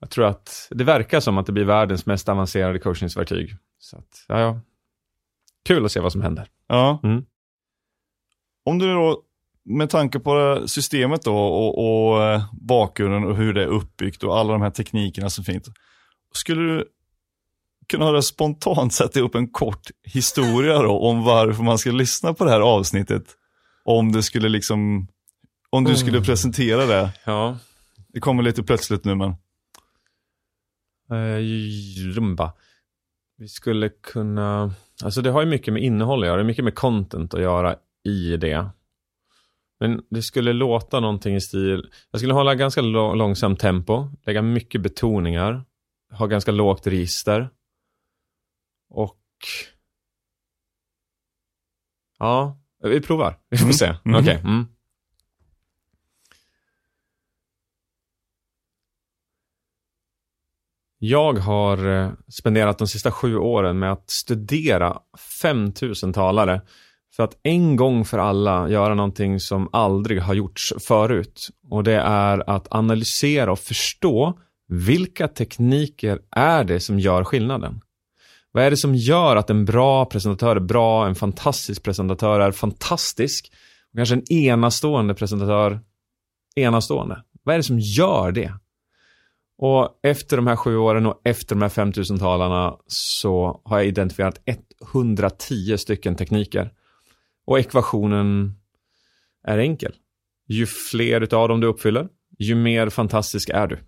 Jag 0.00 0.10
tror 0.10 0.24
att 0.26 0.68
det 0.70 0.84
verkar 0.84 1.20
som 1.20 1.38
att 1.38 1.46
det 1.46 1.52
blir 1.52 1.64
världens 1.64 2.06
mest 2.06 2.28
avancerade 2.28 2.78
coachningsverktyg. 2.78 3.54
Så 3.78 3.96
att, 3.96 4.24
ja, 4.28 4.40
ja. 4.40 4.60
Kul 5.64 5.84
att 5.84 5.92
se 5.92 6.00
vad 6.00 6.12
som 6.12 6.20
händer. 6.22 6.48
Ja. 6.68 7.00
Mm. 7.02 7.24
Om 8.66 8.78
du 8.78 8.86
då, 8.94 9.22
med 9.64 9.90
tanke 9.90 10.18
på 10.18 10.62
systemet 10.66 11.22
då 11.24 11.36
och, 11.38 11.78
och 11.78 12.22
eh, 12.22 12.42
bakgrunden 12.52 13.24
och 13.24 13.36
hur 13.36 13.54
det 13.54 13.62
är 13.62 13.66
uppbyggt 13.66 14.22
och 14.22 14.38
alla 14.38 14.52
de 14.52 14.62
här 14.62 14.70
teknikerna 14.70 15.30
som 15.30 15.44
finns. 15.44 15.68
Skulle 16.32 16.62
du 16.62 16.84
kunna 17.88 18.04
höra 18.04 18.22
spontant 18.22 18.92
sätta 18.92 19.20
upp 19.20 19.34
en 19.34 19.48
kort 19.48 19.90
historia 20.04 20.82
då 20.82 20.98
om 20.98 21.24
varför 21.24 21.62
man 21.62 21.78
ska 21.78 21.90
lyssna 21.90 22.34
på 22.34 22.44
det 22.44 22.50
här 22.50 22.60
avsnittet? 22.60 23.24
Om 23.84 24.12
det 24.12 24.22
skulle 24.22 24.48
liksom, 24.48 25.08
om 25.70 25.84
du 25.84 25.96
skulle 25.96 26.16
Mm. 26.16 26.24
presentera 26.24 26.86
det. 26.86 27.10
Ja. 27.24 27.56
Det 28.08 28.20
kommer 28.20 28.42
lite 28.42 28.62
plötsligt 28.62 29.04
nu 29.04 29.14
men. 29.14 29.30
Eh, 31.10 31.40
rumba. 32.14 32.52
Vi 33.38 33.48
skulle 33.48 33.88
kunna, 33.88 34.74
alltså 35.04 35.22
det 35.22 35.30
har 35.30 35.40
ju 35.42 35.46
mycket 35.48 35.74
med 35.74 35.82
innehåll 35.82 36.22
att 36.22 36.26
göra, 36.26 36.44
mycket 36.44 36.64
med 36.64 36.74
content 36.74 37.34
att 37.34 37.40
göra 37.40 37.76
i 38.06 38.36
det. 38.36 38.68
Men 39.80 40.02
det 40.10 40.22
skulle 40.22 40.52
låta 40.52 41.00
någonting 41.00 41.34
i 41.34 41.40
stil, 41.40 41.90
jag 42.10 42.20
skulle 42.20 42.34
hålla 42.34 42.54
ganska 42.54 42.80
lå- 42.80 43.14
långsamt 43.14 43.60
tempo, 43.60 44.08
lägga 44.26 44.42
mycket 44.42 44.80
betoningar, 44.82 45.64
ha 46.12 46.26
ganska 46.26 46.52
lågt 46.52 46.86
register. 46.86 47.50
Och 48.88 49.20
ja, 52.18 52.58
vi 52.82 53.00
provar. 53.00 53.38
Vi 53.50 53.56
får 53.56 53.64
Mm. 53.64 53.72
se. 53.74 53.94
Mm. 54.04 54.20
Okej. 54.20 54.40
Mm. 54.44 54.66
Jag 60.98 61.34
har 61.38 61.86
eh, 61.88 62.12
spenderat 62.28 62.78
de 62.78 62.86
sista 62.88 63.10
sju 63.12 63.36
åren 63.36 63.78
med 63.78 63.92
att 63.92 64.10
studera 64.10 64.98
5000 65.42 66.12
talare 66.12 66.60
för 67.16 67.22
att 67.22 67.38
en 67.42 67.76
gång 67.76 68.04
för 68.04 68.18
alla 68.18 68.70
göra 68.70 68.94
någonting 68.94 69.40
som 69.40 69.68
aldrig 69.72 70.22
har 70.22 70.34
gjorts 70.34 70.72
förut. 70.80 71.48
Och 71.70 71.84
det 71.84 72.00
är 72.00 72.50
att 72.50 72.66
analysera 72.70 73.52
och 73.52 73.58
förstå 73.58 74.38
vilka 74.68 75.28
tekniker 75.28 76.18
är 76.30 76.64
det 76.64 76.80
som 76.80 77.00
gör 77.00 77.24
skillnaden? 77.24 77.80
Vad 78.52 78.64
är 78.64 78.70
det 78.70 78.76
som 78.76 78.94
gör 78.94 79.36
att 79.36 79.50
en 79.50 79.64
bra 79.64 80.04
presentatör 80.04 80.56
är 80.56 80.60
bra, 80.60 81.06
en 81.06 81.14
fantastisk 81.14 81.82
presentatör 81.82 82.40
är 82.40 82.52
fantastisk 82.52 83.52
och 83.92 83.96
kanske 83.96 84.14
en 84.14 84.32
enastående 84.32 85.14
presentatör 85.14 85.80
enastående? 86.56 87.22
Vad 87.42 87.54
är 87.54 87.58
det 87.58 87.62
som 87.62 87.78
gör 87.78 88.32
det? 88.32 88.52
Och 89.58 90.00
efter 90.02 90.36
de 90.36 90.46
här 90.46 90.56
sju 90.56 90.76
åren 90.76 91.06
och 91.06 91.20
efter 91.24 91.54
de 91.54 91.62
här 91.62 91.68
5000 91.68 92.18
talarna 92.18 92.76
så 92.86 93.60
har 93.64 93.78
jag 93.78 93.86
identifierat 93.86 94.40
110 94.92 95.76
stycken 95.78 96.16
tekniker. 96.16 96.72
Och 97.46 97.58
ekvationen 97.58 98.54
är 99.44 99.58
enkel. 99.58 99.94
Ju 100.48 100.66
fler 100.66 101.20
utav 101.20 101.48
dem 101.48 101.60
du 101.60 101.66
uppfyller, 101.66 102.08
ju 102.38 102.54
mer 102.54 102.88
fantastisk 102.88 103.48
är 103.48 103.66
du. 103.66 103.78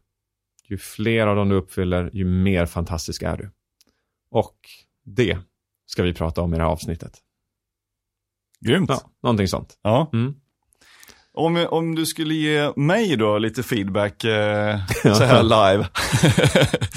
Ju 0.65 0.79
fler 0.79 1.27
av 1.27 1.37
dem 1.37 1.49
du 1.49 1.57
uppfyller, 1.57 2.11
ju 2.13 2.25
mer 2.25 2.67
fantastisk 2.67 3.23
är 3.23 3.37
du. 3.37 3.51
Och 4.31 4.59
det 5.05 5.39
ska 5.87 6.03
vi 6.03 6.15
prata 6.15 6.43
om 6.43 6.55
i 6.55 6.57
det 6.57 6.63
här 6.63 6.71
avsnittet. 6.71 7.19
Grymt. 8.61 8.91
Ja, 8.91 9.11
någonting 9.23 9.49
sånt. 9.49 9.79
Ja. 9.83 10.11
Mm. 10.13 10.35
Om, 11.39 11.66
om 11.70 11.95
du 11.95 12.07
skulle 12.07 12.34
ge 12.34 12.72
mig 12.76 13.16
då 13.16 13.39
lite 13.39 13.62
feedback 13.62 14.24
eh, 14.24 14.76
så 15.03 15.24
här 15.24 15.43
live. 15.43 15.86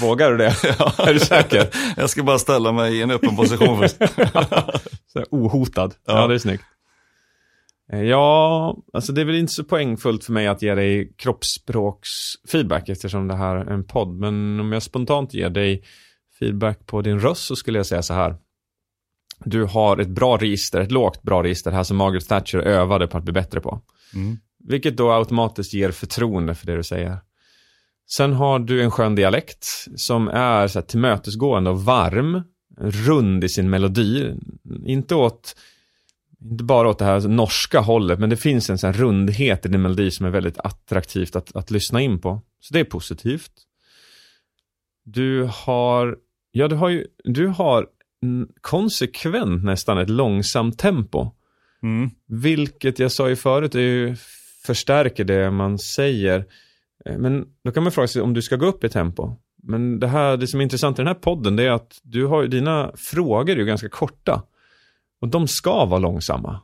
Vågar 0.00 0.30
du 0.30 0.36
det? 0.36 0.54
Ja. 0.78 0.92
Är 1.08 1.14
du 1.14 1.20
säker? 1.20 1.68
Jag 1.96 2.10
ska 2.10 2.22
bara 2.22 2.38
ställa 2.38 2.72
mig 2.72 2.96
i 2.98 3.02
en 3.02 3.10
öppen 3.10 3.36
position 3.36 3.78
först. 3.78 3.96
Så 5.12 5.24
ohotad. 5.30 5.94
Ja. 6.06 6.20
Ja. 6.20 6.26
det 6.26 6.34
är 6.34 6.38
snyggt. 6.38 6.64
Eh, 7.92 8.02
Ja, 8.02 8.76
alltså 8.92 9.12
det 9.12 9.20
är 9.20 9.24
väl 9.24 9.34
inte 9.34 9.52
så 9.52 9.64
poängfullt 9.64 10.24
för 10.24 10.32
mig 10.32 10.46
att 10.46 10.62
ge 10.62 10.74
dig 10.74 11.12
kroppsspråksfeedback 11.18 12.88
eftersom 12.88 13.28
det 13.28 13.36
här 13.36 13.56
är 13.56 13.70
en 13.70 13.84
podd. 13.84 14.08
Men 14.18 14.60
om 14.60 14.72
jag 14.72 14.82
spontant 14.82 15.34
ger 15.34 15.50
dig 15.50 15.82
feedback 16.38 16.86
på 16.86 17.02
din 17.02 17.20
röst 17.20 17.44
så 17.44 17.56
skulle 17.56 17.78
jag 17.78 17.86
säga 17.86 18.02
så 18.02 18.14
här. 18.14 18.36
Du 19.44 19.64
har 19.64 19.98
ett 19.98 20.08
bra 20.08 20.36
register, 20.36 20.80
ett 20.80 20.92
lågt 20.92 21.22
bra 21.22 21.42
register 21.42 21.70
här 21.70 21.82
som 21.82 21.96
Margaret 21.96 22.28
Thatcher 22.28 22.58
övade 22.58 23.06
på 23.06 23.18
att 23.18 23.24
bli 23.24 23.32
bättre 23.32 23.60
på. 23.60 23.80
Mm. 24.14 24.38
Vilket 24.68 24.96
då 24.96 25.12
automatiskt 25.12 25.74
ger 25.74 25.90
förtroende 25.90 26.54
för 26.54 26.66
det 26.66 26.76
du 26.76 26.82
säger. 26.82 27.18
Sen 28.10 28.32
har 28.32 28.58
du 28.58 28.82
en 28.82 28.90
skön 28.90 29.14
dialekt 29.14 29.66
som 29.96 30.28
är 30.28 30.68
så 30.68 30.78
här 30.78 30.86
tillmötesgående 30.86 31.70
och 31.70 31.84
varm, 31.84 32.42
rund 32.80 33.44
i 33.44 33.48
sin 33.48 33.70
melodi. 33.70 34.34
Inte 34.86 35.14
åt, 35.14 35.56
inte 36.50 36.64
bara 36.64 36.88
åt 36.88 36.98
det 36.98 37.04
här 37.04 37.28
norska 37.28 37.80
hållet, 37.80 38.18
men 38.18 38.30
det 38.30 38.36
finns 38.36 38.70
en 38.70 38.78
sån 38.78 38.92
rundhet 38.92 39.66
i 39.66 39.68
din 39.68 39.82
melodi 39.82 40.10
som 40.10 40.26
är 40.26 40.30
väldigt 40.30 40.58
attraktivt 40.58 41.36
att, 41.36 41.56
att 41.56 41.70
lyssna 41.70 42.00
in 42.00 42.20
på. 42.20 42.42
Så 42.60 42.74
det 42.74 42.80
är 42.80 42.84
positivt. 42.84 43.52
Du 45.04 45.48
har, 45.52 46.16
ja 46.52 46.68
du 46.68 46.76
har 46.76 46.88
ju, 46.88 47.06
du 47.24 47.46
har 47.46 47.86
konsekvent 48.60 49.64
nästan 49.64 49.98
ett 49.98 50.10
långsamt 50.10 50.78
tempo. 50.78 51.30
Mm. 51.82 52.10
Vilket 52.26 52.98
jag 52.98 53.12
sa 53.12 53.28
ju 53.28 53.36
förut 53.36 53.74
ju, 53.74 54.16
förstärker 54.66 55.24
det 55.24 55.50
man 55.50 55.78
säger. 55.78 56.44
Eh, 57.04 57.18
Men 57.18 57.46
då 57.64 57.72
kan 57.72 57.82
man 57.82 57.92
fråga 57.92 58.08
sig 58.08 58.22
om 58.22 58.34
du 58.34 58.42
ska 58.42 58.56
gå 58.56 58.66
upp 58.66 58.84
i 58.84 58.88
tempo. 58.88 59.36
Men 59.62 60.00
det 60.00 60.06
här, 60.06 60.36
det 60.36 60.46
som 60.46 60.60
är 60.60 60.64
intressant 60.64 60.98
i 60.98 61.02
den 61.02 61.06
här 61.06 61.14
podden 61.14 61.56
det 61.56 61.66
är 61.66 61.70
att 61.70 62.00
du 62.02 62.26
har 62.26 62.46
dina 62.46 62.92
frågor 62.94 63.54
är 63.54 63.56
ju 63.56 63.64
ganska 63.64 63.88
korta. 63.88 64.42
Och 65.20 65.28
de 65.28 65.48
ska 65.48 65.84
vara 65.84 65.98
långsamma. 65.98 66.60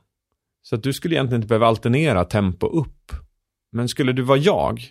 Så 0.62 0.74
att 0.74 0.82
du 0.82 0.92
skulle 0.92 1.14
egentligen 1.14 1.42
inte 1.42 1.48
behöva 1.48 1.66
alternera 1.66 2.24
tempo 2.24 2.66
upp. 2.66 3.12
Men 3.72 3.88
skulle 3.88 4.12
du 4.12 4.22
vara 4.22 4.38
jag 4.38 4.82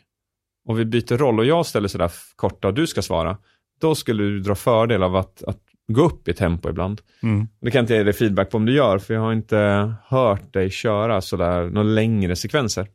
och 0.67 0.79
vi 0.79 0.85
byter 0.85 1.17
roll 1.17 1.39
och 1.39 1.45
jag 1.45 1.65
ställer 1.65 1.87
sådär 1.87 2.11
korta 2.35 2.67
och 2.67 2.73
du 2.73 2.87
ska 2.87 3.01
svara. 3.01 3.37
Då 3.79 3.95
skulle 3.95 4.23
du 4.23 4.39
dra 4.39 4.55
fördel 4.55 5.03
av 5.03 5.15
att, 5.15 5.43
att 5.43 5.61
gå 5.87 6.01
upp 6.01 6.27
i 6.27 6.33
tempo 6.33 6.69
ibland. 6.69 7.01
Mm. 7.23 7.47
Det 7.61 7.71
kan 7.71 7.79
jag 7.79 7.83
inte 7.83 7.93
ge 7.93 8.03
dig 8.03 8.13
feedback 8.13 8.49
på 8.49 8.57
om 8.57 8.65
du 8.65 8.73
gör, 8.73 8.99
för 8.99 9.13
jag 9.13 9.21
har 9.21 9.33
inte 9.33 9.93
hört 10.05 10.53
dig 10.53 10.69
köra 10.69 11.21
sådär 11.21 11.69
några 11.69 11.87
längre 11.87 12.35
sekvenser. 12.35 12.87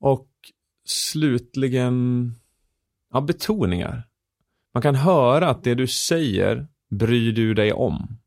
Och 0.00 0.28
slutligen, 0.84 2.30
ja, 3.12 3.20
betoningar. 3.20 4.06
Man 4.74 4.82
kan 4.82 4.94
höra 4.94 5.48
att 5.48 5.64
det 5.64 5.74
du 5.74 5.86
säger 5.86 6.66
bryr 6.90 7.32
du 7.32 7.54
dig 7.54 7.72
om. 7.72 8.18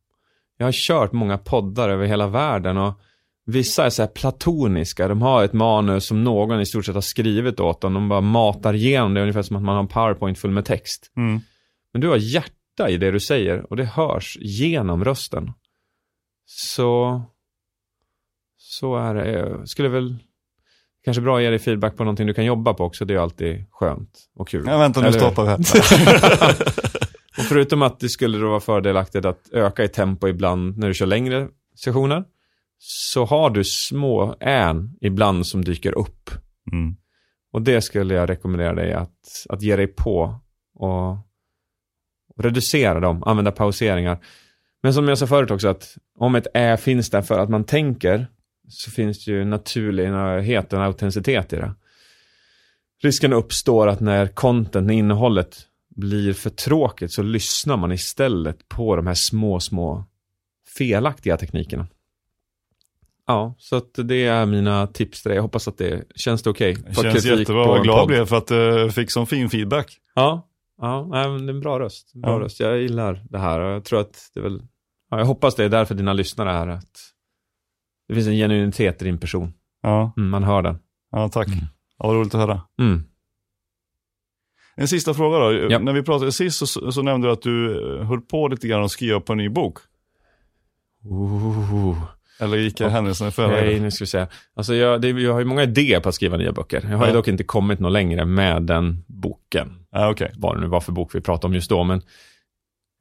Jag 0.57 0.67
har 0.67 0.71
kört 0.71 1.11
många 1.11 1.37
poddar 1.37 1.89
över 1.89 2.05
hela 2.05 2.27
världen 2.27 2.77
och 2.77 3.01
vissa 3.45 3.85
är 3.85 3.89
så 3.89 4.01
här 4.01 4.09
platoniska. 4.09 5.07
De 5.07 5.21
har 5.21 5.43
ett 5.43 5.53
manus 5.53 6.07
som 6.07 6.23
någon 6.23 6.61
i 6.61 6.65
stort 6.65 6.85
sett 6.85 6.95
har 6.95 7.01
skrivit 7.01 7.59
åt 7.59 7.81
dem. 7.81 7.93
De 7.93 8.09
bara 8.09 8.21
matar 8.21 8.73
igenom 8.73 9.13
det 9.13 9.21
ungefär 9.21 9.41
som 9.41 9.55
att 9.55 9.63
man 9.63 9.75
har 9.75 9.81
en 9.81 9.87
powerpoint 9.87 10.39
full 10.39 10.51
med 10.51 10.65
text. 10.65 11.11
Mm. 11.17 11.41
Men 11.93 12.01
du 12.01 12.07
har 12.07 12.17
hjärta 12.17 12.89
i 12.89 12.97
det 12.97 13.11
du 13.11 13.19
säger 13.19 13.71
och 13.71 13.75
det 13.75 13.85
hörs 13.85 14.37
genom 14.41 15.05
rösten. 15.05 15.51
Så, 16.45 17.21
så 18.57 18.95
är 18.95 19.15
det. 19.15 19.31
Jag 19.31 19.69
skulle 19.69 19.89
väl 19.89 20.17
kanske 21.03 21.21
bra 21.21 21.37
att 21.37 21.43
ge 21.43 21.49
dig 21.49 21.59
feedback 21.59 21.97
på 21.97 22.03
någonting 22.03 22.27
du 22.27 22.33
kan 22.33 22.45
jobba 22.45 22.73
på 22.73 22.83
också. 22.83 23.05
Det 23.05 23.13
är 23.13 23.17
alltid 23.17 23.65
skönt 23.71 24.19
och 24.35 24.47
kul. 24.47 24.63
Ja, 24.67 24.77
vänta, 24.77 25.01
nu 25.01 25.07
Eller 25.07 25.19
stoppar 25.19 25.43
vi 25.43 25.49
här. 25.49 25.59
Och 27.37 27.43
förutom 27.43 27.81
att 27.81 27.99
det 27.99 28.09
skulle 28.09 28.37
då 28.37 28.49
vara 28.49 28.59
fördelaktigt 28.59 29.25
att 29.25 29.49
öka 29.51 29.83
i 29.83 29.87
tempo 29.87 30.27
ibland 30.27 30.77
när 30.77 30.87
du 30.87 30.93
kör 30.93 31.05
längre 31.05 31.47
sessioner, 31.75 32.23
så 32.77 33.25
har 33.25 33.49
du 33.49 33.63
små 33.63 34.35
än 34.39 34.97
ibland 35.01 35.47
som 35.47 35.63
dyker 35.63 35.97
upp. 35.97 36.29
Mm. 36.71 36.95
Och 37.51 37.61
det 37.61 37.81
skulle 37.81 38.13
jag 38.13 38.29
rekommendera 38.29 38.73
dig 38.73 38.93
att, 38.93 39.45
att 39.49 39.61
ge 39.61 39.75
dig 39.75 39.87
på 39.87 40.39
och 40.75 41.17
reducera 42.39 42.99
dem, 42.99 43.23
använda 43.23 43.51
pauseringar. 43.51 44.17
Men 44.83 44.93
som 44.93 45.07
jag 45.07 45.17
sa 45.17 45.27
förut 45.27 45.51
också 45.51 45.67
att 45.67 45.97
om 46.17 46.35
ett 46.35 46.47
ä 46.53 46.77
finns 46.77 47.09
där 47.09 47.21
för 47.21 47.39
att 47.39 47.49
man 47.49 47.63
tänker 47.63 48.27
så 48.69 48.91
finns 48.91 49.25
det 49.25 49.31
ju 49.31 49.45
naturlighet 49.45 50.73
och 50.73 50.83
autenticitet 50.83 51.53
i 51.53 51.55
det. 51.55 51.75
Risken 53.03 53.33
uppstår 53.33 53.87
att 53.87 53.99
när 53.99 54.27
content, 54.27 54.87
när 54.87 54.93
innehållet 54.93 55.57
blir 55.95 56.33
för 56.33 56.49
tråkigt 56.49 57.13
så 57.13 57.23
lyssnar 57.23 57.77
man 57.77 57.91
istället 57.91 58.69
på 58.69 58.95
de 58.95 59.07
här 59.07 59.13
små, 59.13 59.59
små 59.59 60.05
felaktiga 60.77 61.37
teknikerna. 61.37 61.87
Ja, 63.27 63.55
så 63.57 63.75
att 63.75 63.93
det 63.95 64.25
är 64.25 64.45
mina 64.45 64.87
tips 64.87 65.21
till 65.21 65.29
dig. 65.29 65.35
Jag 65.35 65.43
hoppas 65.43 65.67
att 65.67 65.77
det 65.77 66.03
känns 66.15 66.43
det 66.43 66.49
okej. 66.49 66.75
Det 66.87 66.93
Få 66.93 67.01
känns 67.01 67.25
jättebra. 67.25 67.67
Vad 67.67 67.83
glad 67.83 67.99
jag 67.99 68.07
blev 68.07 68.25
för 68.25 68.37
att 68.37 68.49
jag 68.49 68.93
fick 68.93 69.11
sån 69.11 69.27
fin 69.27 69.49
feedback. 69.49 69.97
Ja, 70.15 70.47
ja 70.81 71.07
nej, 71.11 71.29
men 71.29 71.45
det 71.45 71.51
är 71.51 71.55
en 71.55 71.59
bra 71.61 71.79
röst. 71.79 72.11
En 72.15 72.21
Bra 72.21 72.31
Ja. 72.31 72.39
röst. 72.39 72.59
Jag 72.59 72.77
gillar 72.81 73.23
det 73.29 73.39
här 73.39 73.59
och 73.59 73.71
jag 73.71 73.83
tror 73.85 73.99
att 73.99 74.29
det 74.33 74.39
är 74.39 74.43
väl, 74.43 74.61
ja, 75.09 75.17
jag 75.17 75.25
hoppas 75.25 75.55
det 75.55 75.63
är 75.63 75.69
därför 75.69 75.95
dina 75.95 76.13
lyssnare 76.13 76.51
är 76.51 76.67
att 76.67 76.91
det 78.07 78.13
finns 78.15 78.27
en 78.27 78.33
genuinitet 78.33 79.01
i 79.01 79.05
din 79.05 79.17
person. 79.17 79.53
Ja, 79.81 80.13
Mm, 80.17 80.29
man 80.29 80.43
hör 80.43 80.61
den. 80.61 80.79
ja 81.11 81.29
tack. 81.29 81.47
Mm. 81.47 81.59
Ja, 81.97 82.07
vad 82.07 82.15
roligt 82.15 82.35
att 82.35 82.41
höra. 82.41 82.61
Mm. 82.79 83.03
En 84.75 84.87
sista 84.87 85.13
fråga 85.13 85.37
då. 85.39 85.53
Ja. 85.53 85.79
När 85.79 85.93
vi 85.93 86.03
pratade 86.03 86.31
sist 86.31 86.57
så, 86.67 86.91
så 86.91 87.01
nämnde 87.01 87.27
du 87.27 87.31
att 87.31 87.41
du 87.41 87.83
eh, 87.99 88.05
höll 88.05 88.21
på 88.21 88.47
lite 88.47 88.67
grann 88.67 88.83
att 88.83 88.91
skriva 88.91 89.19
på 89.19 89.31
en 89.33 89.37
ny 89.37 89.49
bok. 89.49 89.77
Ooh. 91.03 91.97
Eller 92.39 92.57
gick 92.57 92.81
händelserna 92.81 93.27
i 93.27 93.31
förväg? 93.31 93.65
Nej, 93.65 93.79
nu 93.79 93.91
ska 93.91 94.03
vi 94.03 94.07
se. 94.07 94.27
Alltså 94.55 94.75
jag, 94.75 95.01
det, 95.01 95.09
jag 95.09 95.33
har 95.33 95.39
ju 95.39 95.45
många 95.45 95.63
idéer 95.63 95.99
på 95.99 96.09
att 96.09 96.15
skriva 96.15 96.37
nya 96.37 96.51
böcker. 96.51 96.85
Jag 96.89 96.97
har 96.97 97.05
ju 97.05 97.11
Ja. 97.11 97.15
dock 97.15 97.27
inte 97.27 97.43
kommit 97.43 97.79
något 97.79 97.91
längre 97.91 98.25
med 98.25 98.63
den 98.63 99.03
boken. 99.07 99.85
Ja, 99.91 100.09
okej. 100.11 100.31
Vad 100.37 100.57
det 100.57 100.61
nu 100.61 100.67
var 100.67 100.81
för 100.81 100.91
bok 100.91 101.15
vi 101.15 101.21
pratade 101.21 101.47
om 101.47 101.53
just 101.53 101.69
då, 101.69 101.83
men 101.83 102.01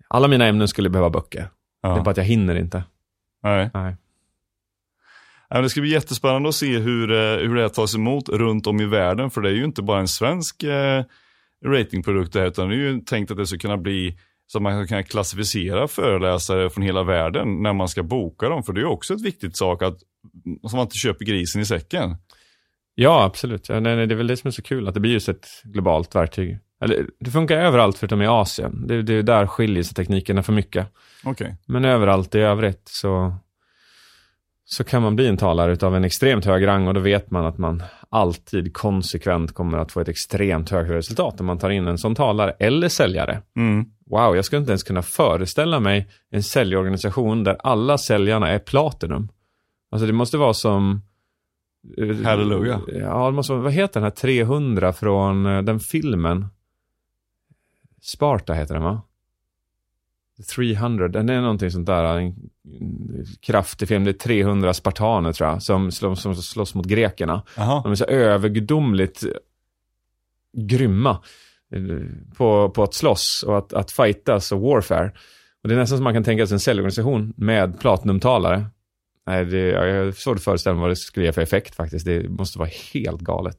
alla 0.08 0.28
mina 0.28 0.46
ämnen 0.46 0.68
skulle 0.68 0.90
behöva 0.90 1.10
böcker. 1.10 1.48
Det 1.82 1.88
är 1.88 1.96
Ja. 1.96 2.02
bara 2.02 2.10
att 2.10 2.16
jag 2.16 2.24
hinner 2.24 2.54
inte. 2.56 2.84
Nej. 3.42 3.70
Nej. 3.74 3.96
Ja, 5.48 5.60
det 5.60 5.68
ska 5.70 5.80
bli 5.80 5.90
jättespännande 5.90 6.48
att 6.48 6.54
se 6.54 6.78
hur, 6.78 7.10
eh, 7.12 7.18
hur 7.48 7.54
det 7.54 7.62
här 7.62 7.68
tas 7.68 7.94
emot 7.94 8.28
runt 8.28 8.66
om 8.66 8.80
i 8.80 8.86
världen. 8.86 9.30
För 9.30 9.40
det 9.40 9.48
är 9.48 9.54
ju 9.54 9.64
inte 9.64 9.82
bara 9.82 10.00
en 10.00 10.08
svensk 10.08 10.62
eh, 10.62 11.04
ratingprodukt 11.64 12.32
det 12.32 12.40
här, 12.40 12.46
utan 12.46 12.68
det 12.68 12.74
är 12.74 12.78
ju 12.78 13.00
tänkt 13.00 13.30
att 13.30 13.36
det 13.36 13.46
ska 13.46 13.58
kunna 13.58 13.76
bli 13.76 14.18
så 14.52 14.58
att 14.58 14.62
man 14.62 14.86
kunna 14.86 15.02
klassificera 15.02 15.88
föreläsare 15.88 16.70
från 16.70 16.84
hela 16.84 17.02
världen 17.02 17.62
när 17.62 17.72
man 17.72 17.88
ska 17.88 18.02
boka 18.02 18.48
dem. 18.48 18.62
För 18.62 18.72
det 18.72 18.80
är 18.80 18.84
också 18.84 19.14
ett 19.14 19.22
viktigt 19.22 19.56
sak 19.56 19.82
att 19.82 19.98
så 20.66 20.76
man 20.76 20.82
inte 20.82 20.96
köper 20.96 21.24
grisen 21.24 21.62
i 21.62 21.64
säcken. 21.64 22.16
Ja, 22.94 23.24
absolut. 23.24 23.68
Ja, 23.68 23.80
nej, 23.80 23.96
nej, 23.96 24.06
det 24.06 24.14
är 24.14 24.16
väl 24.16 24.26
det 24.26 24.36
som 24.36 24.48
är 24.48 24.52
så 24.52 24.62
kul, 24.62 24.88
att 24.88 24.94
det 24.94 25.00
blir 25.00 25.12
just 25.12 25.28
ett 25.28 25.46
globalt 25.64 26.14
verktyg. 26.14 26.58
Eller, 26.84 27.06
det 27.20 27.30
funkar 27.30 27.56
överallt 27.56 27.98
förutom 27.98 28.22
i 28.22 28.26
Asien. 28.26 28.86
Det, 28.86 29.02
det 29.02 29.14
är 29.14 29.22
där 29.22 29.46
skiljer 29.46 29.82
sig 29.82 29.94
teknikerna 29.94 30.42
för 30.42 30.52
mycket. 30.52 30.86
Okej. 31.24 31.56
Men 31.66 31.84
överallt 31.84 32.34
i 32.34 32.38
övrigt 32.38 32.82
så, 32.84 33.34
så 34.64 34.84
kan 34.84 35.02
man 35.02 35.16
bli 35.16 35.28
en 35.28 35.36
talare 35.36 35.72
utav 35.72 35.96
en 35.96 36.04
extremt 36.04 36.44
hög 36.44 36.66
rang 36.66 36.88
och 36.88 36.94
då 36.94 37.00
vet 37.00 37.30
man 37.30 37.46
att 37.46 37.58
man 37.58 37.82
alltid 38.08 38.74
konsekvent 38.74 39.54
kommer 39.54 39.78
att 39.78 39.92
få 39.92 40.00
ett 40.00 40.08
extremt 40.08 40.70
högre 40.70 40.96
resultat 40.96 41.40
om 41.40 41.46
man 41.46 41.58
tar 41.58 41.70
in 41.70 41.86
en 41.86 41.98
sån 41.98 42.14
talare 42.14 42.50
eller 42.58 42.88
säljare. 42.88 43.42
Mm. 43.56 43.86
Wow, 44.12 44.36
jag 44.36 44.44
skulle 44.44 44.60
inte 44.60 44.72
ens 44.72 44.82
kunna 44.82 45.02
föreställa 45.02 45.80
mig 45.80 46.08
en 46.30 46.42
säljorganisation 46.42 47.44
där 47.44 47.56
alla 47.64 47.98
säljarna 47.98 48.48
är 48.48 48.58
Platinum. 48.58 49.28
Alltså 49.90 50.06
det 50.06 50.12
måste 50.12 50.36
vara 50.38 50.54
som... 50.54 51.02
eh, 51.98 52.16
Halleluja. 52.24 52.80
Ja, 52.88 53.26
det 53.26 53.32
måste 53.32 53.52
vara, 53.52 53.62
vad 53.62 53.72
heter 53.72 54.00
den 54.00 54.02
här 54.02 54.10
300 54.10 54.92
från 54.92 55.46
eh, 55.46 55.62
den 55.62 55.80
filmen? 55.80 56.46
Sparta 58.02 58.52
heter 58.54 58.74
den 58.74 58.82
va? 58.82 59.02
300, 60.54 61.08
den 61.08 61.28
är 61.28 61.40
någonting 61.40 61.70
sånt 61.70 61.86
där, 61.86 62.04
en 62.18 62.34
kraftig 63.40 63.88
film. 63.88 64.04
Det 64.04 64.10
är 64.10 64.12
300 64.12 64.74
spartaner 64.74 65.32
tror 65.32 65.50
jag, 65.50 65.62
som, 65.62 65.90
slåss- 65.90 66.20
som 66.22 66.34
slåss 66.36 66.74
mot 66.74 66.86
grekerna. 66.86 67.42
Jaha. 67.56 67.82
De 67.82 67.92
är 67.92 67.96
så 67.96 68.04
övergudomligt 68.04 69.24
grymma 70.56 71.22
på, 72.36 72.70
på 72.70 72.82
att 72.82 72.94
slåss 72.94 73.44
och 73.46 73.58
att, 73.58 73.72
att 73.72 73.90
fightas 73.90 74.52
och 74.52 74.60
warfare. 74.60 75.12
Och 75.62 75.68
det 75.68 75.74
är 75.74 75.78
nästan 75.78 75.98
som 75.98 76.04
man 76.04 76.14
kan 76.14 76.24
tänka 76.24 76.46
sig 76.46 76.54
en 76.54 76.60
säljorganisation 76.60 77.34
med 77.36 77.80
platinumtalare 77.80 78.64
Nej, 79.26 79.44
det, 79.44 79.58
jag 79.58 80.04
har 80.04 80.12
svårt 80.12 80.36
att 80.36 80.42
föreställa 80.44 80.74
mig 80.74 80.80
vad 80.80 80.90
det 80.90 80.96
skulle 80.96 81.26
ge 81.26 81.32
för 81.32 81.42
effekt 81.42 81.74
faktiskt. 81.74 82.06
Det 82.06 82.28
måste 82.28 82.58
vara 82.58 82.68
helt 82.94 83.20
galet. 83.20 83.58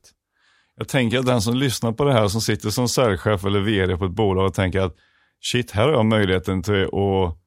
Jag 0.77 0.87
tänker 0.87 1.19
att 1.19 1.25
den 1.25 1.41
som 1.41 1.55
lyssnar 1.55 1.91
på 1.91 2.03
det 2.03 2.13
här, 2.13 2.27
som 2.27 2.41
sitter 2.41 2.69
som 2.69 2.87
säljchef 2.87 3.45
eller 3.45 3.59
vd 3.59 3.97
på 3.97 4.05
ett 4.05 4.11
bolag 4.11 4.45
och 4.45 4.53
tänker 4.53 4.79
att 4.81 4.95
shit, 5.41 5.71
här 5.71 5.83
har 5.83 5.91
jag 5.91 6.05
möjligheten 6.05 6.63
till 6.63 6.83
att 6.83 7.37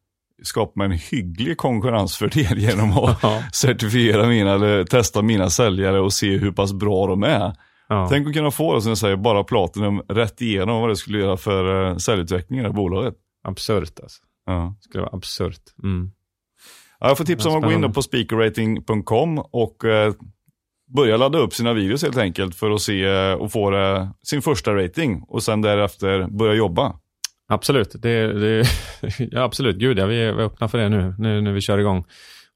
skapa 0.43 0.85
en 0.85 0.91
hygglig 0.91 1.57
konkurrensfördel 1.57 2.59
genom 2.59 2.93
att 2.93 3.19
Ja. 3.23 3.43
certifiera 3.53 4.27
mina 4.27 4.55
eller 4.55 4.85
testa 4.85 5.23
mina 5.23 5.51
säljare 5.51 6.01
och 6.01 6.13
se 6.13 6.37
hur 6.37 6.53
pass 6.53 6.73
bra 6.73 7.07
de 7.07 7.23
är. 7.23 7.53
Ja. 7.89 8.07
Tänk 8.11 8.29
att 8.29 8.35
kunna 8.35 8.51
få 8.51 8.75
det 8.75 8.83
som 8.83 8.89
jag 8.89 8.99
säger, 8.99 9.17
bara 9.17 9.45
Platinum 9.45 10.01
rätt 10.09 10.43
igenom 10.43 10.81
vad 10.81 10.91
det 10.91 10.97
skulle 10.97 11.19
göra 11.19 11.37
för 11.37 11.91
uh, 11.91 11.97
säljutvecklingen 11.97 12.67
i 12.67 12.71
bolaget. 12.71 13.15
Absurt 13.45 14.01
alltså. 14.01 14.23
Ja. 14.47 14.75
Det 14.79 14.85
skulle 14.89 15.03
vara 15.03 15.17
absurt. 15.17 15.63
Mm. 15.83 16.11
Ja, 17.01 17.09
jag 17.09 17.19
får 17.19 17.25
tipsa 17.25 17.49
om 17.49 17.57
att 17.57 17.63
gå 17.63 17.73
in 17.73 17.93
på 17.93 18.03
speakerrating.com 18.03 19.39
och 19.39 19.85
eh, 19.85 20.13
börja 20.95 21.17
ladda 21.17 21.39
upp 21.39 21.55
sina 21.55 21.73
videos 21.73 22.03
helt 22.03 22.17
enkelt 22.17 22.55
för 22.55 22.71
att 22.71 22.81
se 22.81 23.05
eh, 23.05 23.33
och 23.33 23.53
få 23.53 23.77
eh, 23.77 24.09
sin 24.23 24.43
första 24.43 24.75
rating 24.75 25.23
och 25.29 25.43
sen 25.43 25.63
därefter 25.63 26.27
börja 26.29 26.55
jobba. 26.55 26.97
Absolut, 27.49 28.03
det, 28.03 28.33
det, 28.33 28.67
ja, 29.19 29.43
absolut. 29.43 29.77
Gud, 29.77 29.99
ja, 29.99 30.07
vi 30.07 30.23
är 30.23 30.29
är 30.29 30.41
öppna 30.41 30.69
för 30.69 30.79
det 30.79 30.89
nu, 30.89 31.15
nu 31.19 31.41
när 31.41 31.53
vi 31.53 31.61
kör 31.61 31.79
igång. 31.79 32.05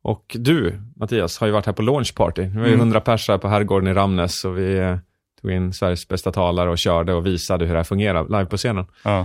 Och 0.02 0.36
du, 0.38 0.80
Mattias, 0.96 1.38
har 1.38 1.46
ju 1.46 1.52
varit 1.52 1.66
här 1.66 1.72
på 1.72 1.82
launch 1.82 2.14
party. 2.14 2.42
Vi 2.42 2.58
var 2.58 2.66
ju 2.66 2.74
Mm. 2.74 2.80
100 2.80 3.00
pers 3.00 3.28
här 3.28 3.38
på 3.38 3.48
Herrgården 3.48 3.88
i 3.88 3.92
Ramnäs 3.92 4.44
och 4.44 4.58
vi 4.58 4.78
eh, 4.78 4.96
tog 5.42 5.50
in 5.50 5.72
Sveriges 5.72 6.08
bästa 6.08 6.32
talare 6.32 6.70
och 6.70 6.78
körde 6.78 7.14
och 7.14 7.26
visade 7.26 7.64
hur 7.64 7.72
det 7.72 7.78
här 7.78 7.84
fungerar 7.84 8.24
live 8.24 8.46
på 8.46 8.56
scenen. 8.56 8.86
Ja. 9.04 9.20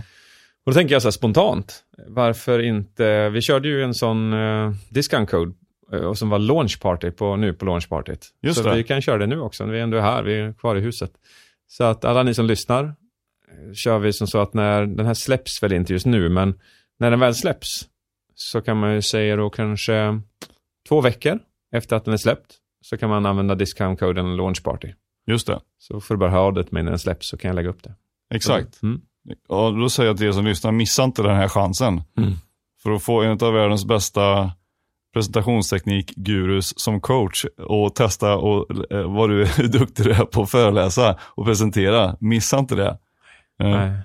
Och 0.65 0.71
då 0.71 0.73
tänker 0.73 0.95
jag 0.95 1.01
så 1.01 1.07
här 1.07 1.11
spontant, 1.11 1.83
varför 2.07 2.59
inte, 2.59 3.29
vi 3.29 3.41
körde 3.41 3.67
ju 3.67 3.83
en 3.83 3.93
sån 3.93 4.33
uh, 4.33 4.73
discount 4.89 5.31
code 5.31 5.53
eh, 5.93 5.99
och 5.99 6.17
som 6.17 6.29
var 6.29 6.39
launch 6.39 6.79
party 6.81 7.11
på, 7.11 7.35
nu 7.35 7.53
på 7.53 7.65
launch 7.65 7.89
partyt. 7.89 8.27
Just 8.41 8.57
så 8.57 8.69
det. 8.69 8.75
vi 8.75 8.83
kan 8.83 9.01
köra 9.01 9.17
det 9.17 9.27
nu 9.27 9.39
också, 9.39 9.65
vi 9.65 9.79
är 9.79 9.83
ändå 9.83 9.99
här, 9.99 10.23
vi 10.23 10.39
är 10.39 10.53
kvar 10.53 10.75
i 10.75 10.79
huset. 10.79 11.11
Så 11.67 11.83
att 11.83 12.05
alla 12.05 12.23
ni 12.23 12.33
som 12.33 12.45
lyssnar, 12.45 12.83
eh, 12.83 13.73
kör 13.73 13.99
vi 13.99 14.13
som 14.13 14.27
så 14.27 14.39
att 14.39 14.53
när, 14.53 14.85
den 14.85 15.05
här 15.05 15.13
släpps 15.13 15.63
väl 15.63 15.73
inte 15.73 15.93
just 15.93 16.05
nu, 16.05 16.29
men 16.29 16.59
när 16.99 17.11
den 17.11 17.19
väl 17.19 17.35
släpps 17.35 17.85
så 18.35 18.61
kan 18.61 18.77
man 18.77 18.93
ju 18.93 19.01
säga 19.01 19.35
då 19.35 19.49
kanske 19.49 20.21
två 20.89 21.01
veckor 21.01 21.39
efter 21.71 21.95
att 21.95 22.05
den 22.05 22.13
är 22.13 22.17
släppt 22.17 22.55
så 22.81 22.97
kan 22.97 23.09
man 23.09 23.25
använda 23.25 23.55
discount-koden 23.55 24.35
launch 24.35 24.63
party. 24.63 24.93
Just 25.27 25.47
det, 25.47 25.59
Så 25.79 26.01
får 26.01 26.13
du 26.13 26.19
bara 26.19 26.29
höra 26.29 26.41
av 26.41 26.53
dig 26.53 26.63
till 26.63 26.73
mig 26.73 26.83
när 26.83 26.91
den 26.91 26.99
släpps 26.99 27.29
så 27.29 27.37
kan 27.37 27.49
jag 27.49 27.55
lägga 27.55 27.69
upp 27.69 27.83
det. 27.83 27.95
exakt. 28.33 28.83
Mm. 28.83 29.01
Och 29.47 29.77
då 29.77 29.89
säger 29.89 30.09
jag 30.09 30.17
till 30.17 30.27
er 30.27 30.31
som 30.31 30.45
lyssnar, 30.45 30.71
missa 30.71 31.03
inte 31.03 31.23
den 31.23 31.35
här 31.35 31.47
chansen. 31.47 32.01
Mm. 32.17 32.33
För 32.83 32.91
att 32.91 33.03
få 33.03 33.21
en 33.21 33.31
av 33.41 33.53
världens 33.53 33.85
bästa 33.85 34.51
presentationsteknik-gurus 35.13 36.79
som 36.79 37.01
coach 37.01 37.45
och 37.57 37.95
testa 37.95 38.35
och, 38.37 38.91
eh, 38.93 39.13
vad 39.13 39.29
du 39.29 39.41
är 39.57 39.67
duktig 39.67 40.05
du 40.05 40.11
är 40.11 40.25
på 40.25 40.41
att 40.41 40.51
föreläsa 40.51 41.17
och 41.21 41.45
presentera. 41.45 42.17
Missa 42.19 42.59
inte 42.59 42.75
det. 42.75 42.97
Eh, 43.59 43.69
Nej. 43.69 43.99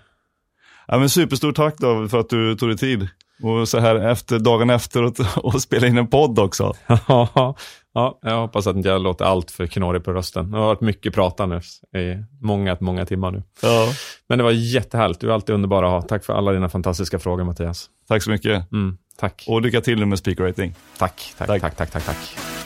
Ja, 0.86 0.98
men 0.98 1.10
superstort 1.10 1.56
tack 1.56 1.78
då 1.78 2.08
för 2.08 2.18
att 2.18 2.28
du 2.28 2.54
tog 2.56 2.68
dig 2.68 2.78
tid. 2.78 3.08
Och 3.42 3.68
så 3.68 3.78
här 3.78 3.96
efter, 3.96 4.38
dagen 4.38 4.70
efter 4.70 5.02
och, 5.02 5.14
och 5.36 5.62
spela 5.62 5.86
in 5.86 5.98
en 5.98 6.06
podd 6.06 6.38
också. 6.38 6.74
Ja, 7.94 8.18
ja, 8.22 8.30
jag 8.30 8.40
hoppas 8.40 8.66
att 8.66 8.76
inte 8.76 8.88
jag 8.88 9.02
låter 9.02 9.24
allt 9.24 9.50
för 9.50 9.66
knorrig 9.66 10.04
på 10.04 10.12
rösten. 10.12 10.50
Det 10.50 10.58
har 10.58 10.66
varit 10.66 10.80
mycket 10.80 11.14
pratande 11.14 11.56
i 11.96 12.24
många, 12.40 12.76
många 12.80 13.06
timmar 13.06 13.30
nu. 13.30 13.42
Ja. 13.62 13.88
Men 14.28 14.38
det 14.38 14.44
var 14.44 14.50
jättehärligt. 14.50 15.20
Du 15.20 15.28
är 15.30 15.34
alltid 15.34 15.54
underbar 15.54 15.82
att 15.82 15.90
ha. 15.90 16.02
Tack 16.02 16.24
för 16.24 16.32
alla 16.32 16.52
dina 16.52 16.68
fantastiska 16.68 17.18
frågor, 17.18 17.44
Mattias. 17.44 17.86
Tack 18.08 18.22
så 18.22 18.30
mycket. 18.30 18.72
Mm, 18.72 18.98
tack. 19.16 19.44
Och 19.48 19.62
lycka 19.62 19.80
till 19.80 20.06
med 20.06 20.18
speaker 20.18 20.44
rating. 20.44 20.74
tack, 20.98 21.34
tack, 21.38 21.48
Tack. 21.48 21.60
tack, 21.60 21.76
tack, 21.76 21.90
tack, 21.90 22.04
tack. 22.04 22.59